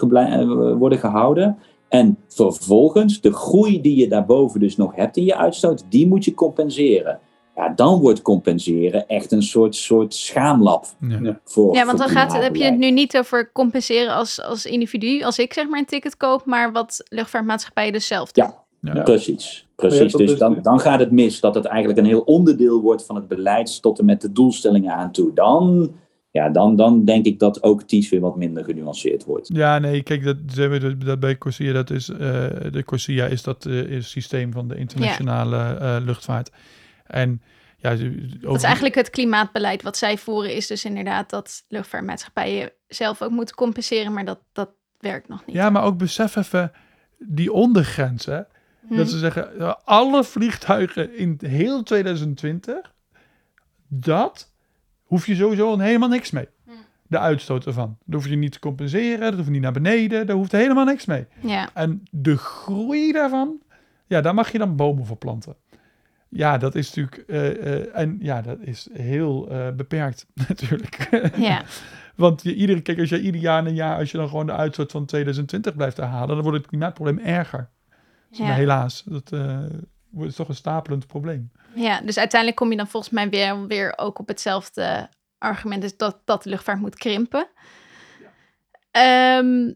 worden 0.79 0.99
gehouden. 0.99 1.59
En 1.89 2.19
vervolgens, 2.29 3.21
de 3.21 3.33
groei 3.33 3.81
die 3.81 3.97
je 3.97 4.09
daarboven 4.09 4.61
dus 4.61 4.77
nog 4.77 4.95
hebt 4.95 5.17
in 5.17 5.25
je 5.25 5.37
uitstoot, 5.37 5.85
die 5.89 6.07
moet 6.07 6.25
je 6.25 6.35
compenseren. 6.35 7.19
Ja, 7.57 7.69
dan 7.69 8.01
wordt 8.01 8.23
compenseren 8.23 9.09
echt 9.09 9.33
een 9.33 9.43
soort, 9.43 9.77
soort 9.77 10.15
schaamlab. 10.15 10.87
Ja. 11.01 11.41
Voor, 11.45 11.75
Ja, 11.75 11.85
want 11.85 11.99
voor 11.99 12.07
dan 12.07 12.17
gaat, 12.17 12.33
het- 12.33 12.43
heb 12.43 12.57
je 12.57 12.65
het 12.65 12.79
nu 12.79 12.91
niet 12.91 13.19
over 13.19 13.51
compenseren 13.53 14.15
als, 14.15 14.43
als 14.43 14.67
individu, 14.67 15.23
als 15.23 15.39
ik 15.39 15.53
zeg 15.53 15.69
maar 15.69 15.79
een 15.79 15.87
ticket 15.87 16.17
koop, 16.17 16.45
maar 16.45 16.73
wat 16.73 17.03
luchtvaartmaatschappijen 17.09 17.93
dus 17.93 18.07
zelf 18.07 18.33
doen. 18.33 18.45
Ja. 18.45 18.67
Ja. 18.95 19.03
Precies, 19.03 19.67
precies. 19.77 20.13
Dus 20.13 20.39
dan, 20.39 20.59
dan 20.63 20.81
gaat 20.81 21.01
het 21.01 21.11
mis 21.11 21.41
dat 21.41 21.55
het 21.55 21.65
eigenlijk 21.65 21.99
een 21.99 22.07
heel 22.07 22.21
onderdeel 22.21 22.81
wordt 22.81 23.05
van 23.07 23.17
het 23.17 23.29
beleid 23.29 23.83
tot 23.83 23.99
en 23.99 24.05
met 24.05 24.21
de 24.21 24.33
doelstellingen 24.33 24.93
aan 24.95 25.13
toe. 25.13 25.33
Dan, 25.35 25.93
ja, 26.31 26.49
dan, 26.49 26.77
dan 26.77 27.05
denk 27.05 27.25
ik 27.25 27.39
dat 27.39 27.63
ook 27.63 27.83
TIES 27.83 28.09
weer 28.09 28.21
wat 28.21 28.37
minder 28.37 28.65
genuanceerd 28.65 29.25
wordt. 29.25 29.49
Ja, 29.53 29.79
nee, 29.79 30.03
kijk, 30.03 30.25
dat, 30.25 30.55
dat- 30.55 31.01
dat 31.01 31.21
bij 31.21 31.39
Corsia, 31.39 31.73
dat 31.73 31.91
is, 31.91 32.09
eh, 32.09 32.19
de 32.71 32.83
Corsia 32.87 33.27
is 33.27 33.43
dat 33.43 33.67
eh, 33.67 33.79
is 33.83 34.11
systeem 34.11 34.53
van 34.53 34.69
de 34.69 34.77
internationale 34.77 35.57
eh, 35.77 35.97
luchtvaart. 36.05 36.51
En 37.07 37.43
ja, 37.77 37.97
Dat 38.41 38.57
is 38.57 38.63
eigenlijk 38.63 38.95
het 38.95 39.11
klimaatbeleid 39.11 39.83
wat 39.83 39.97
zij 39.97 40.19
voeren, 40.19 40.55
is 40.55 40.67
dus 40.67 40.85
inderdaad 40.85 41.31
dat 41.31 41.65
luchtvaartmaatschappijen 41.69 42.73
zelf 42.89 43.23
ook 43.23 43.31
moeten 43.31 43.55
compenseren, 43.55 44.13
maar 44.13 44.25
dat, 44.25 44.39
dat 44.53 44.71
werkt 44.99 45.29
nog 45.29 45.47
niet. 45.47 45.57
Ja, 45.57 45.71
maar 45.71 45.83
ook 45.83 45.99
besef 45.99 46.37
even 46.37 46.73
die 47.19 47.53
ondergrens, 47.53 48.25
hè. 48.27 48.41
Hm. 48.89 48.97
Dat 48.97 49.11
ze 49.11 49.19
zeggen, 49.19 49.85
alle 49.85 50.25
vliegtuigen 50.25 51.17
in 51.17 51.39
heel 51.47 51.83
2020, 51.83 52.93
dat 53.89 54.53
hoef 55.09 55.27
je 55.27 55.35
sowieso 55.35 55.69
al 55.69 55.79
helemaal 55.79 56.09
niks 56.09 56.31
mee. 56.31 56.49
Hm. 56.65 56.71
De 57.07 57.19
uitstoot 57.19 57.67
ervan. 57.67 57.97
Daar 58.05 58.21
hoef 58.21 58.29
je 58.31 58.37
niet 58.37 58.53
te 58.53 58.59
compenseren, 58.59 59.21
dat 59.21 59.35
hoef 59.35 59.45
je 59.45 59.51
niet 59.51 59.63
naar 59.63 59.73
beneden, 59.73 60.27
daar 60.27 60.37
hoeft 60.37 60.53
helemaal 60.53 60.85
niks 60.85 61.05
mee. 61.05 61.27
Ja, 61.41 61.71
En 61.75 62.03
de 62.11 62.37
groei 62.37 63.13
daarvan, 63.13 63.61
ja, 64.07 64.21
daar 64.21 64.35
mag 64.35 64.53
je 64.53 64.59
dan 64.59 64.77
bomen 64.77 65.07
voor 65.07 65.17
planten. 65.17 65.57
Ja, 66.29 66.59
dat 66.59 66.75
is 66.75 66.95
natuurlijk, 66.95 67.29
eh, 67.29 67.75
eh, 67.75 67.87
en 67.93 68.17
ja, 68.21 68.43
dat 68.43 68.59
is 68.61 68.89
heel 68.93 69.49
eh, 69.51 69.71
beperkt 69.71 70.27
natuurlijk. 70.49 71.09
ja. 71.37 71.63
Want 72.15 72.43
je, 72.43 72.55
iedere, 72.55 72.81
kijk, 72.81 72.99
als 72.99 73.09
je 73.09 73.21
ieder 73.21 73.41
jaar 73.41 73.59
en 73.59 73.67
een 73.67 73.75
jaar, 73.75 73.99
als 73.99 74.11
je 74.11 74.19
dan 74.19 74.29
gewoon 74.29 74.47
de 74.47 74.53
uitstoot 74.53 74.91
van 74.91 75.07
2020 75.07 75.77
blijft 75.77 75.97
herhalen, 75.97 76.29
dan 76.29 76.43
wordt 76.43 76.59
het 76.59 76.67
klimaatprobleem 76.67 77.19
erger. 77.19 77.69
Ja. 78.31 78.53
helaas, 78.53 79.05
dat 79.07 79.33
eh, 80.13 80.19
wordt 80.19 80.37
toch 80.37 80.49
een 80.49 80.55
stapelend 80.55 81.07
probleem. 81.07 81.51
ja, 81.75 82.01
dus 82.01 82.19
uiteindelijk 82.19 82.61
kom 82.61 82.71
je 82.71 82.77
dan 82.77 82.89
volgens 82.89 83.13
mij 83.13 83.29
weer, 83.29 83.67
weer 83.67 83.93
ook 83.97 84.19
op 84.19 84.29
hetzelfde 84.29 85.09
argument, 85.39 85.83
dus 85.83 85.97
dat, 85.97 86.21
dat 86.25 86.43
de 86.43 86.51
luchtvaart 86.51 86.81
moet 86.81 86.97
krimpen. 86.97 87.49
Ehm, 88.91 89.73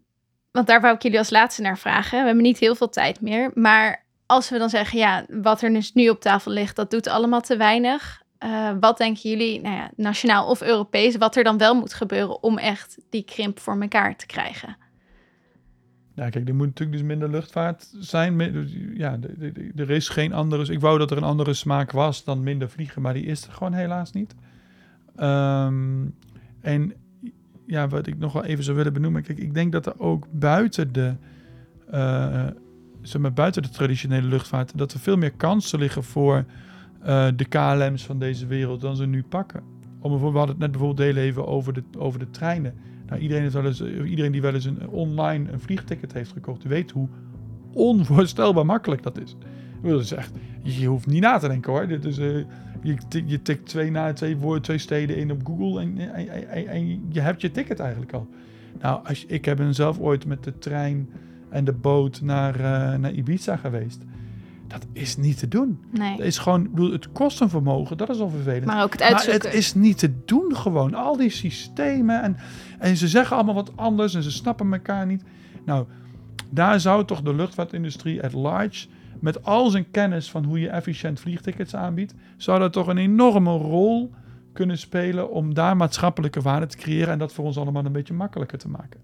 want 0.50 0.66
daar 0.66 0.80
wou 0.80 0.94
ik 0.94 1.02
jullie 1.02 1.18
als 1.18 1.30
laatste 1.30 1.62
naar 1.62 1.78
vragen. 1.78 2.18
We 2.18 2.24
hebben 2.24 2.42
niet 2.42 2.58
heel 2.58 2.74
veel 2.74 2.88
tijd 2.88 3.20
meer, 3.20 3.50
maar 3.54 4.04
als 4.26 4.50
we 4.50 4.58
dan 4.58 4.70
zeggen, 4.70 4.98
ja, 4.98 5.24
wat 5.28 5.62
er 5.62 5.72
dus 5.72 5.92
nu 5.92 6.08
op 6.08 6.20
tafel 6.20 6.52
ligt, 6.52 6.76
dat 6.76 6.90
doet 6.90 7.06
allemaal 7.06 7.40
te 7.40 7.56
weinig. 7.56 8.22
Eh, 8.38 8.70
wat 8.80 8.98
denken 8.98 9.30
jullie, 9.30 9.60
nou 9.60 9.76
ja, 9.76 9.90
nationaal 9.96 10.46
of 10.46 10.62
Europees, 10.62 11.16
wat 11.16 11.36
er 11.36 11.44
dan 11.44 11.58
wel 11.58 11.74
moet 11.74 11.94
gebeuren 11.94 12.42
om 12.42 12.58
echt 12.58 12.98
die 13.10 13.24
krimp 13.24 13.60
voor 13.60 13.80
elkaar 13.80 14.16
te 14.16 14.26
krijgen? 14.26 14.76
Ja, 16.22 16.28
kijk, 16.30 16.48
er 16.48 16.54
moet 16.54 16.66
natuurlijk 16.66 16.98
dus 16.98 17.06
minder 17.08 17.30
luchtvaart 17.30 17.94
zijn. 17.98 18.36
Mi- 18.36 18.92
Ja, 18.94 19.18
er 19.76 19.90
is 19.90 20.08
geen 20.08 20.32
andere. 20.32 20.72
Ik 20.72 20.80
wou 20.80 20.98
dat 20.98 21.10
er 21.10 21.16
een 21.16 21.22
andere 21.22 21.54
smaak 21.54 21.90
was 21.90 22.24
dan 22.24 22.42
minder 22.42 22.70
vliegen, 22.70 23.02
maar 23.02 23.14
die 23.14 23.24
is 23.24 23.46
er 23.46 23.52
gewoon 23.52 23.72
helaas 23.72 24.12
niet. 24.12 24.34
Ehm, 25.16 26.04
en 26.60 26.92
ja, 27.66 27.88
wat 27.88 28.06
ik 28.06 28.18
nog 28.18 28.32
wel 28.32 28.44
even 28.44 28.64
zou 28.64 28.76
willen 28.76 28.92
benoemen. 28.92 29.22
Kijk, 29.22 29.38
ik 29.38 29.54
denk 29.54 29.72
dat 29.72 29.86
er 29.86 30.00
ook 30.00 30.26
buiten 30.30 30.92
de, 30.92 31.14
eh, 31.90 32.46
zeg 33.00 33.32
buiten 33.32 33.62
de 33.62 33.68
traditionele 33.70 34.26
luchtvaart, 34.26 34.78
dat 34.78 34.92
er 34.92 35.00
veel 35.00 35.16
meer 35.16 35.32
kansen 35.32 35.78
liggen 35.78 36.04
voor 36.04 36.44
eh, 37.02 37.28
de 37.36 37.44
KLM's 37.44 38.04
van 38.04 38.18
deze 38.18 38.46
wereld 38.46 38.80
dan 38.80 38.96
ze 38.96 39.06
nu 39.06 39.22
pakken. 39.22 39.62
Om 39.98 40.12
we 40.12 40.24
hadden 40.24 40.48
het 40.48 40.58
net 40.58 40.70
bijvoorbeeld 40.70 41.08
heel 41.08 41.22
even 41.22 41.46
over 41.46 41.72
de, 41.72 41.82
over 41.98 42.18
de 42.18 42.30
treinen. 42.30 42.74
Nou, 43.12 43.24
iedereen, 43.24 43.42
heeft 43.42 43.54
wel 43.54 43.66
eens, 43.66 43.82
iedereen 44.04 44.32
die 44.32 44.40
wel 44.40 44.54
eens 44.54 44.64
een, 44.64 44.88
online 44.88 45.52
een 45.52 45.60
vliegticket 45.60 46.12
heeft 46.12 46.32
gekocht, 46.32 46.64
weet 46.64 46.90
hoe 46.90 47.08
onvoorstelbaar 47.72 48.66
makkelijk 48.66 49.02
dat 49.02 49.20
is. 49.20 49.36
Dat 49.82 50.00
is 50.00 50.12
echt, 50.12 50.32
je 50.62 50.86
hoeft 50.86 51.06
niet 51.06 51.20
na 51.20 51.38
te 51.38 51.48
denken 51.48 51.72
hoor. 51.72 51.86
Dit 51.86 52.04
is, 52.04 52.18
uh, 52.18 52.44
je, 52.82 52.96
je 53.26 53.42
tikt 53.42 53.66
twee, 53.66 53.90
na, 53.90 54.12
twee 54.12 54.36
woorden, 54.36 54.62
twee 54.62 54.78
steden 54.78 55.16
in 55.16 55.30
op 55.30 55.46
Google 55.46 55.80
en, 55.80 55.96
je 57.08 57.20
hebt 57.20 57.40
je 57.40 57.50
ticket 57.50 57.80
eigenlijk 57.80 58.12
al. 58.12 58.28
Nou, 58.80 59.06
als, 59.06 59.26
ik 59.26 59.44
heb 59.44 59.62
zelf 59.70 59.98
ooit 59.98 60.26
met 60.26 60.44
de 60.44 60.58
trein 60.58 61.08
en 61.48 61.64
de 61.64 61.72
boot 61.72 62.20
naar, 62.20 62.58
naar 62.98 63.12
Ibiza 63.12 63.56
geweest. 63.56 64.04
Dat 64.72 64.86
is 64.92 65.16
niet 65.16 65.38
te 65.38 65.48
doen. 65.48 65.84
Nee. 65.90 66.16
Dat 66.16 66.26
is 66.26 66.38
gewoon, 66.38 66.70
bedoel, 66.70 66.92
het 66.92 67.12
kost 67.12 67.40
een 67.40 67.48
vermogen, 67.48 67.96
dat 67.96 68.08
is 68.08 68.18
al 68.18 68.28
vervelend. 68.28 68.64
Maar 68.64 68.82
ook 68.82 68.92
het 68.92 69.02
uitzoeken. 69.02 69.42
Maar 69.42 69.50
het 69.50 69.58
is 69.58 69.74
niet 69.74 69.98
te 69.98 70.24
doen 70.24 70.56
gewoon. 70.56 70.94
Al 70.94 71.16
die 71.16 71.30
systemen 71.30 72.22
en, 72.22 72.36
en 72.78 72.96
ze 72.96 73.08
zeggen 73.08 73.36
allemaal 73.36 73.54
wat 73.54 73.76
anders 73.76 74.14
en 74.14 74.22
ze 74.22 74.30
snappen 74.30 74.72
elkaar 74.72 75.06
niet. 75.06 75.24
Nou, 75.64 75.86
daar 76.50 76.80
zou 76.80 77.04
toch 77.04 77.22
de 77.22 77.34
luchtvaartindustrie 77.34 78.22
at 78.22 78.32
large, 78.32 78.86
met 79.20 79.44
al 79.44 79.70
zijn 79.70 79.90
kennis 79.90 80.30
van 80.30 80.44
hoe 80.44 80.60
je 80.60 80.68
efficiënt 80.68 81.20
vliegtickets 81.20 81.74
aanbiedt, 81.74 82.14
zou 82.36 82.58
dat 82.58 82.72
toch 82.72 82.86
een 82.86 82.98
enorme 82.98 83.56
rol 83.56 84.12
kunnen 84.52 84.78
spelen 84.78 85.30
om 85.30 85.54
daar 85.54 85.76
maatschappelijke 85.76 86.40
waarde 86.40 86.66
te 86.66 86.76
creëren 86.76 87.08
en 87.08 87.18
dat 87.18 87.32
voor 87.32 87.44
ons 87.44 87.58
allemaal 87.58 87.84
een 87.84 87.92
beetje 87.92 88.14
makkelijker 88.14 88.58
te 88.58 88.68
maken. 88.68 89.00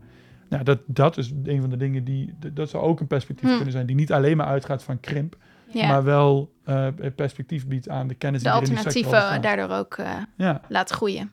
Nou, 0.49 0.65
dat, 0.65 0.79
dat 0.87 1.17
is 1.17 1.33
een 1.45 1.61
van 1.61 1.71
de 1.71 1.77
dingen 1.77 2.05
die, 2.05 2.35
dat 2.53 2.71
zou 2.71 2.85
ook 2.85 3.01
een 3.01 3.07
perspectief 3.07 3.49
Hm. 3.49 3.55
kunnen 3.55 3.73
zijn, 3.73 3.87
die 3.87 3.97
niet 3.97 4.13
alleen 4.13 4.37
maar 4.37 4.47
uitgaat 4.47 4.83
van 4.83 5.01
krimp, 5.01 5.37
Ja. 5.71 5.89
maar 5.89 6.05
wel 6.05 6.51
eh, 6.65 6.87
perspectief 7.17 7.67
biedt 7.67 7.89
aan 7.89 8.09
de 8.09 8.15
kennis 8.15 8.43
de 8.43 8.49
die 8.49 8.59
er 8.61 8.69
in 8.69 8.75
die 8.75 8.79
sector 8.91 9.05
al 9.05 9.21
alternatieven 9.21 9.43
daardoor 9.57 9.77
ook 9.77 9.95
eh, 9.97 10.23
Ja. 10.37 10.61
laat 10.69 10.91
groeien. 10.91 11.33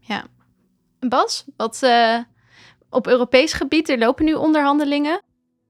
Ja. 0.00 0.24
Bas, 1.08 1.44
wat 1.56 1.82
eh, 1.82 2.18
op 2.90 3.06
Europees 3.06 3.52
gebied, 3.52 3.88
er 3.88 3.98
lopen 3.98 4.24
nu 4.24 4.34
onderhandelingen. 4.34 5.22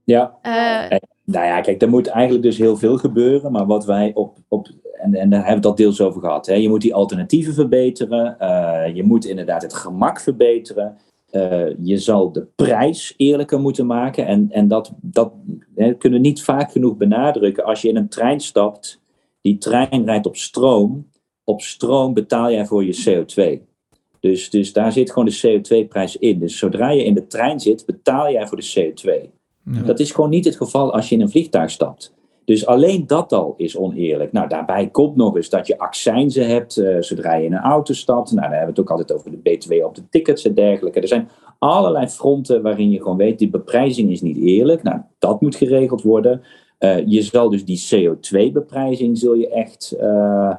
Ja, 0.04 0.34
Eh, 0.42 0.98
Nou 1.24 1.46
ja, 1.46 1.60
kijk, 1.60 1.82
er 1.82 1.88
moet 1.88 2.06
eigenlijk 2.06 2.44
dus 2.44 2.58
heel 2.58 2.76
veel 2.76 2.98
gebeuren. 2.98 3.52
Maar 3.52 3.66
wat 3.66 3.84
wij 3.84 4.10
op. 4.14 4.36
op 4.48 4.68
en, 5.00 5.14
en 5.14 5.30
daar 5.30 5.38
hebben 5.38 5.48
we 5.48 5.54
het 5.54 5.66
al 5.66 5.74
deels 5.74 6.00
over 6.00 6.20
gehad. 6.20 6.46
Hè. 6.46 6.54
Je 6.54 6.68
moet 6.68 6.80
die 6.80 6.94
alternatieven 6.94 7.54
verbeteren. 7.54 8.38
eh, 8.38 8.94
je 8.94 9.02
moet 9.02 9.24
inderdaad 9.24 9.62
het 9.62 9.74
gemak 9.74 10.20
verbeteren. 10.20 10.98
Eh, 11.30 11.66
je 11.78 11.98
zal 11.98 12.32
de 12.32 12.46
prijs 12.56 13.14
eerlijker 13.16 13.60
moeten 13.60 13.86
maken. 13.86 14.26
En, 14.26 14.50
en 14.50 14.68
dat, 14.68 14.92
dat 15.00 15.32
hè, 15.74 15.94
kunnen 15.94 16.20
we 16.20 16.26
niet 16.26 16.42
vaak 16.42 16.72
genoeg 16.72 16.96
benadrukken. 16.96 17.64
Als 17.64 17.82
je 17.82 17.88
in 17.88 17.96
een 17.96 18.08
trein 18.08 18.40
stapt, 18.40 19.00
die 19.40 19.58
trein 19.58 20.04
rijdt 20.04 20.26
op 20.26 20.36
stroom. 20.36 21.10
Op 21.44 21.60
stroom 21.60 22.14
betaal 22.14 22.50
jij 22.50 22.66
voor 22.66 22.84
je 22.84 23.24
CO2. 23.26 23.74
Dus, 24.20 24.50
dus 24.50 24.72
daar 24.72 24.92
zit 24.92 25.12
gewoon 25.12 25.28
de 25.28 25.60
CO2-prijs 25.60 26.16
in. 26.16 26.38
Dus 26.38 26.58
zodra 26.58 26.90
je 26.90 27.04
in 27.04 27.14
de 27.14 27.26
trein 27.26 27.60
zit, 27.60 27.86
betaal 27.86 28.30
jij 28.30 28.46
voor 28.46 28.56
de 28.56 28.72
CO2. 28.74 29.30
Ja. 29.72 29.82
Dat 29.82 30.00
is 30.00 30.10
gewoon 30.10 30.30
niet 30.30 30.44
het 30.44 30.56
geval 30.56 30.92
als 30.92 31.08
je 31.08 31.14
in 31.14 31.20
een 31.20 31.30
vliegtuig 31.30 31.70
stapt. 31.70 32.14
Dus 32.47 32.66
alleen 32.66 33.07
dat 33.07 33.32
al 33.32 33.55
is 33.57 33.76
oneerlijk. 33.76 34.32
Nou, 34.32 34.49
daarbij 34.49 34.88
komt 34.88 35.16
nog 35.16 35.36
eens 35.36 35.49
dat 35.49 35.66
je 35.66 35.78
accijnzen 35.78 36.49
hebt 36.49 36.76
eh, 36.76 36.97
zodra 37.01 37.34
je 37.34 37.44
in 37.44 37.53
een 37.53 37.59
auto 37.59 37.92
stapt. 37.92 38.30
Nou, 38.30 38.42
dan 38.42 38.57
hebben 38.57 38.74
we 38.74 38.80
het 38.80 38.80
ook 38.80 38.90
altijd 38.90 39.12
over 39.12 39.30
de 39.30 39.36
BTW 39.36 39.72
op 39.84 39.94
de 39.94 40.09
tickets 40.11 40.44
en 40.44 40.55
dergelijke. 40.55 41.01
Er 41.01 41.09
zijn 41.09 41.28
allerlei 41.59 42.09
fronten 42.09 42.62
waarin 42.62 42.90
je 42.90 42.99
gewoon 42.99 43.16
weet, 43.16 43.38
die 43.38 43.51
beprijzing 43.51 44.11
is 44.11 44.20
niet 44.20 44.36
eerlijk. 44.36 44.82
Nou, 44.82 45.01
dat 45.18 45.40
moet 45.40 45.57
geregeld 45.57 46.03
worden. 46.03 46.42
Eh, 46.78 47.07
je 47.07 47.22
zal 47.22 47.51
dus 47.51 47.64
die 47.64 47.84
CO2-beprijzing 47.94 49.18
zul 49.18 49.34
je 49.34 49.49
echt 49.49 49.97
eh, 49.99 50.55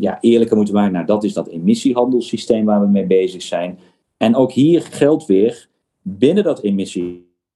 ja, 0.00 0.18
eerlijker 0.20 0.56
moeten 0.56 0.74
maken. 0.74 0.92
Nou, 0.92 1.06
dat 1.06 1.24
is 1.24 1.32
dat 1.32 1.48
emissiehandelssysteem 1.48 2.64
waar 2.64 2.80
we 2.80 2.86
mee 2.86 3.06
bezig 3.06 3.42
zijn. 3.42 3.78
En 4.16 4.34
ook 4.34 4.52
hier 4.52 4.82
geldt 4.82 5.26
weer, 5.26 5.68
binnen 6.02 6.44
dat 6.44 6.60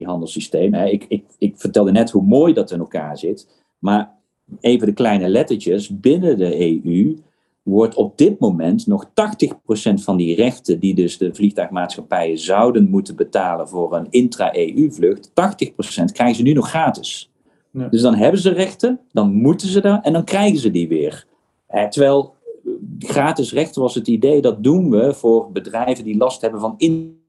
hè, 0.07 0.87
ik, 0.87 1.05
ik, 1.09 1.25
ik 1.39 1.55
vertelde 1.57 1.93
net 1.93 2.11
hoe 2.11 2.23
mooi 2.23 2.53
dat 2.53 2.71
in 2.71 2.79
elkaar 2.79 3.19
zit, 3.19 3.63
maar 3.79 4.19
even 4.61 4.87
de 4.87 4.93
kleine 4.93 5.29
lettertjes, 5.29 6.01
binnen 6.01 6.39
de 6.39 6.83
EU 6.85 7.17
wordt 7.63 7.95
op 7.95 8.19
dit 8.19 8.39
moment 8.39 8.87
nog 8.87 9.07
80% 9.09 9.11
van 9.95 10.17
die 10.17 10.35
rechten 10.35 10.81
die 10.81 10.95
dus 10.95 11.19
de 11.19 11.35
vliegtuigmaatschappijen 11.35 12.39
zouden 12.39 12.91
moeten 12.91 13.17
betalen 13.17 13.69
voor 13.69 13.95
een 13.95 14.07
intra-EU-vlucht, 14.11 15.31
80% 15.31 15.33
krijgen 16.13 16.37
ze 16.37 16.43
nu 16.43 16.53
nog 16.53 16.69
gratis. 16.69 17.31
Ja. 17.71 17.89
Dus 17.89 18.03
dan 18.03 18.15
hebben 18.15 18.41
ze 18.41 18.51
rechten, 18.51 19.01
dan 19.13 19.33
moeten 19.35 19.69
ze 19.69 19.81
daar 19.81 20.01
en 20.01 20.13
dan 20.13 20.25
krijgen 20.25 20.59
ze 20.59 20.71
die 20.71 20.89
weer. 20.89 21.27
Eh, 21.67 21.89
terwijl 21.89 22.35
eh, 22.65 22.73
gratis 22.99 23.53
rechten 23.53 23.83
was 23.83 23.95
het 23.95 24.09
idee, 24.09 24.41
dat 24.41 24.63
doen 24.63 24.91
we 24.91 25.15
voor 25.15 25.53
bedrijven 25.53 26.05
die 26.05 26.17
last 26.17 26.41
hebben 26.41 26.61
van 26.61 26.75
in- 26.77 27.23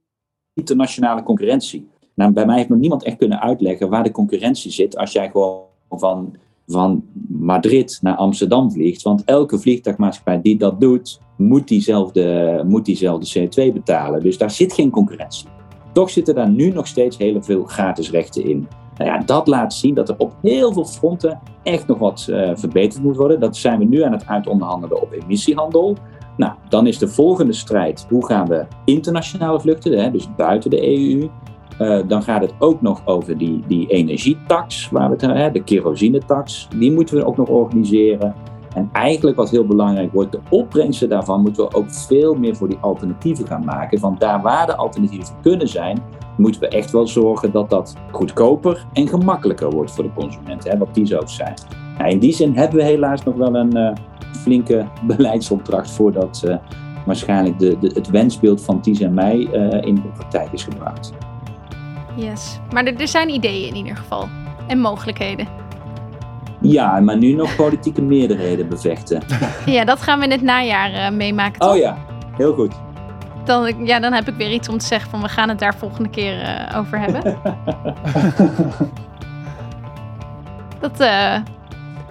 internationale 0.54 1.24
concurrentie. 1.24 1.88
Nou, 2.22 2.34
bij 2.34 2.46
mij 2.46 2.58
heeft 2.58 2.70
nog 2.70 2.80
niemand 2.80 3.04
echt 3.04 3.18
kunnen 3.18 3.42
uitleggen 3.42 3.90
waar 3.90 4.04
de 4.04 4.12
concurrentie 4.12 4.72
zit 4.72 4.98
als 4.98 5.12
jij 5.12 5.30
gewoon 5.30 5.60
van, 5.90 6.36
van 6.68 7.04
Madrid 7.28 8.00
naar 8.02 8.16
Amsterdam 8.16 8.72
vliegt. 8.72 9.02
Want 9.02 9.24
elke 9.24 9.60
vliegtuigmaatschappij 9.60 10.42
die 10.42 10.58
dat 10.58 10.82
doet, 10.82 11.20
moet 11.38 11.68
diezelfde, 11.68 12.64
moet 12.68 12.86
diezelfde 12.86 13.40
CO2 13.40 13.74
betalen. 13.74 14.24
Dus 14.24 14.38
daar 14.38 14.52
zit 14.52 14.74
geen 14.74 14.90
concurrentie. 14.90 15.48
Toch 15.94 16.10
zitten 16.10 16.36
daar 16.36 16.50
nu 16.50 16.70
nog 16.70 16.88
steeds 16.88 17.18
heel 17.18 17.42
veel 17.42 17.64
gratis 17.64 18.12
rechten 18.12 18.46
in. 18.46 18.68
Nou 18.98 19.10
ja, 19.10 19.18
dat 19.26 19.48
laat 19.48 19.74
zien 19.74 19.94
dat 19.94 20.10
er 20.10 20.16
op 20.18 20.36
heel 20.42 20.74
veel 20.74 20.86
fronten 20.86 21.40
echt 21.64 21.88
nog 21.88 21.98
wat 21.98 22.28
eh, 22.30 22.52
verbeterd 22.54 23.04
moet 23.04 23.16
worden. 23.16 23.40
Dat 23.40 23.58
zijn 23.58 23.80
we 23.80 23.86
nu 23.86 24.02
aan 24.02 24.12
het 24.12 24.28
uitonderhandelen 24.28 25.02
op 25.02 25.12
emissiehandel. 25.12 25.98
Nou, 26.38 26.54
dan 26.70 26.88
is 26.88 26.98
de 26.98 27.08
volgende 27.08 27.54
strijd, 27.54 28.06
hoe 28.10 28.26
gaan 28.26 28.48
we 28.48 28.66
internationale 28.86 29.60
vluchten, 29.60 30.04
hè, 30.04 30.12
dus 30.12 30.36
buiten 30.36 30.70
de 30.70 30.88
EU. 30.88 31.30
Eh, 31.82 32.00
dan 32.08 32.24
gaat 32.24 32.42
het 32.42 32.54
ook 32.60 32.82
nog 32.82 33.02
over 33.06 33.38
die, 33.38 33.64
die 33.68 33.88
energietax, 33.88 34.90
waar 34.90 35.10
we 35.10 35.12
het, 35.12 35.22
hè, 35.22 35.52
de 35.52 35.64
kerosinetax. 35.64 36.68
Die 36.78 36.92
moeten 36.92 37.16
we 37.16 37.26
ook 37.26 37.38
nog 37.38 37.48
organiseren. 37.48 38.34
En 38.76 38.90
eigenlijk 38.94 39.38
wat 39.38 39.50
heel 39.50 39.66
belangrijk 39.66 40.12
wordt, 40.14 40.32
de 40.32 40.40
opbrengsten 40.50 41.10
daarvan 41.10 41.42
moeten 41.42 41.64
we 41.64 41.74
ook 41.74 41.92
veel 41.92 42.36
meer 42.36 42.56
voor 42.56 42.68
die 42.68 42.78
alternatieven 42.82 43.48
gaan 43.48 43.66
maken. 43.66 44.00
Want 44.00 44.20
daar 44.20 44.42
waar 44.42 44.66
de 44.66 44.76
alternatieven 44.76 45.36
kunnen 45.42 45.68
zijn, 45.68 46.04
moeten 46.38 46.62
we 46.62 46.68
echt 46.68 46.92
wel 46.92 47.08
zorgen 47.08 47.52
dat 47.52 47.70
dat 47.70 47.96
goedkoper 48.12 48.86
en 48.94 49.08
gemakkelijker 49.08 49.70
wordt 49.70 49.92
voor 49.92 50.04
de 50.04 50.14
consument, 50.14 50.64
hè, 50.64 50.78
wat 50.78 50.96
die 50.96 51.06
zou 51.06 51.28
zijn. 51.28 51.54
Nou, 51.98 52.10
in 52.10 52.20
die 52.20 52.34
zin 52.34 52.56
hebben 52.56 52.78
we 52.78 52.84
helaas 52.84 53.24
nog 53.24 53.36
wel 53.36 53.56
een 53.56 53.74
eh, 53.74 53.94
flinke 54.32 54.86
beleidsopdracht 55.16 55.92
voordat 55.92 56.44
eh, 56.48 56.56
waarschijnlijk 57.06 57.60
de, 57.60 57.78
de, 57.80 57.92
het 57.94 58.10
wensbeeld 58.10 58.62
van 58.62 58.82
Ties 58.82 59.00
en 59.00 59.14
mij 59.14 59.40
in 59.82 59.96
de 59.96 60.12
praktijk 60.18 60.52
is 60.52 60.64
gebracht. 60.64 61.14
Yes. 62.16 62.60
Maar 62.74 62.86
er, 62.86 63.00
er 63.00 63.08
zijn 63.08 63.30
ideeën 63.30 63.68
in 63.68 63.76
ieder 63.76 63.96
geval. 63.96 64.30
En 64.68 64.80
mogelijkheden. 64.80 65.48
Ja, 66.62 67.00
maar 67.00 67.18
nu 67.18 67.34
nog 67.34 67.56
politieke 67.56 68.02
meerderheden 68.02 68.70
bevechten. 68.70 69.24
Ja, 69.66 69.86
dat 69.86 70.02
gaan 70.02 70.20
we 70.20 70.26
in 70.26 70.32
het 70.32 70.42
najaar 70.42 70.94
eh, 70.94 71.12
meemaken. 71.12 71.60
Toch? 71.60 71.72
Oh 71.72 71.78
ja, 71.78 71.98
heel 72.38 72.54
goed. 72.54 72.74
Dan, 73.46 73.86
ja, 73.86 74.00
dan 74.00 74.14
heb 74.14 74.28
ik 74.28 74.36
weer 74.36 74.52
iets 74.52 74.70
om 74.70 74.78
te 74.78 74.86
zeggen 74.86 75.10
van 75.10 75.22
we 75.22 75.28
gaan 75.28 75.50
het 75.50 75.60
daar 75.60 75.76
volgende 75.76 76.10
keer 76.10 76.42
eh, 76.42 76.78
over 76.78 77.00
hebben. 77.00 77.22
Dat 80.82 81.00
eh, 81.00 81.36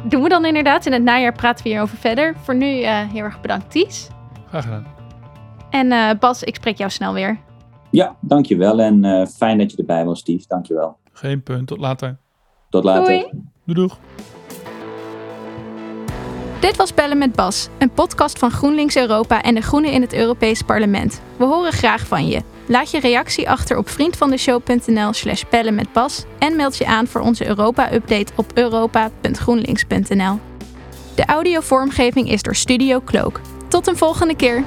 doen 0.02 0.22
we 0.22 0.28
dan 0.28 0.44
inderdaad. 0.44 0.86
In 0.86 0.92
het 0.92 1.02
najaar 1.02 1.32
praten 1.32 1.64
we 1.64 1.70
hierover 1.70 1.96
verder. 1.96 2.34
Voor 2.42 2.54
nu 2.54 2.80
eh, 2.80 2.98
heel 3.12 3.24
erg 3.24 3.40
bedankt 3.40 3.70
Ties. 3.70 4.08
Graag 4.48 4.64
gedaan. 4.64 4.86
En 5.70 5.92
eh, 5.92 6.18
Bas, 6.18 6.42
ik 6.42 6.54
spreek 6.54 6.76
jou 6.78 6.90
snel 6.90 7.12
weer. 7.12 7.38
Ja, 7.90 8.16
dankjewel 8.20 8.80
en 8.80 9.04
eh, 9.04 9.26
fijn 9.26 9.58
dat 9.58 9.70
je 9.70 9.76
erbij 9.76 10.04
was, 10.04 10.18
Steve. 10.18 10.44
Dankjewel. 10.48 10.96
Geen 11.12 11.42
punt. 11.42 11.66
Tot 11.66 11.78
later. 11.78 12.18
Tot 12.70 12.84
later. 12.84 13.04
Doei. 13.04 13.26
Doei 13.64 13.78
doeg. 13.78 13.98
Dit 16.60 16.76
was 16.76 16.94
Bellen 16.94 17.18
met 17.18 17.32
Bas, 17.32 17.68
een 17.78 17.90
podcast 17.90 18.38
van 18.38 18.50
GroenLinks 18.50 18.96
Europa 18.96 19.42
en 19.42 19.54
de 19.54 19.60
Groenen 19.60 19.92
in 19.92 20.00
het 20.00 20.14
Europees 20.14 20.62
Parlement. 20.62 21.22
We 21.36 21.44
horen 21.44 21.72
graag 21.72 22.06
van 22.06 22.26
je. 22.26 22.42
Laat 22.66 22.90
je 22.90 23.00
reactie 23.00 23.50
achter 23.50 23.76
op 23.76 23.88
vriendvandeshow.nl 23.88 25.12
slash 25.12 25.42
bellen 25.50 25.74
met 25.74 25.92
Bas 25.92 26.24
en 26.38 26.56
meld 26.56 26.76
je 26.76 26.86
aan 26.86 27.06
voor 27.06 27.20
onze 27.20 27.46
Europa-update 27.46 28.32
op 28.36 28.50
europa.groenlinks.nl. 28.54 30.38
De 31.14 31.24
audiovormgeving 31.24 32.30
is 32.30 32.42
door 32.42 32.56
Studio 32.56 33.00
Cloak. 33.04 33.40
Tot 33.68 33.86
een 33.86 33.96
volgende 33.96 34.36
keer! 34.36 34.64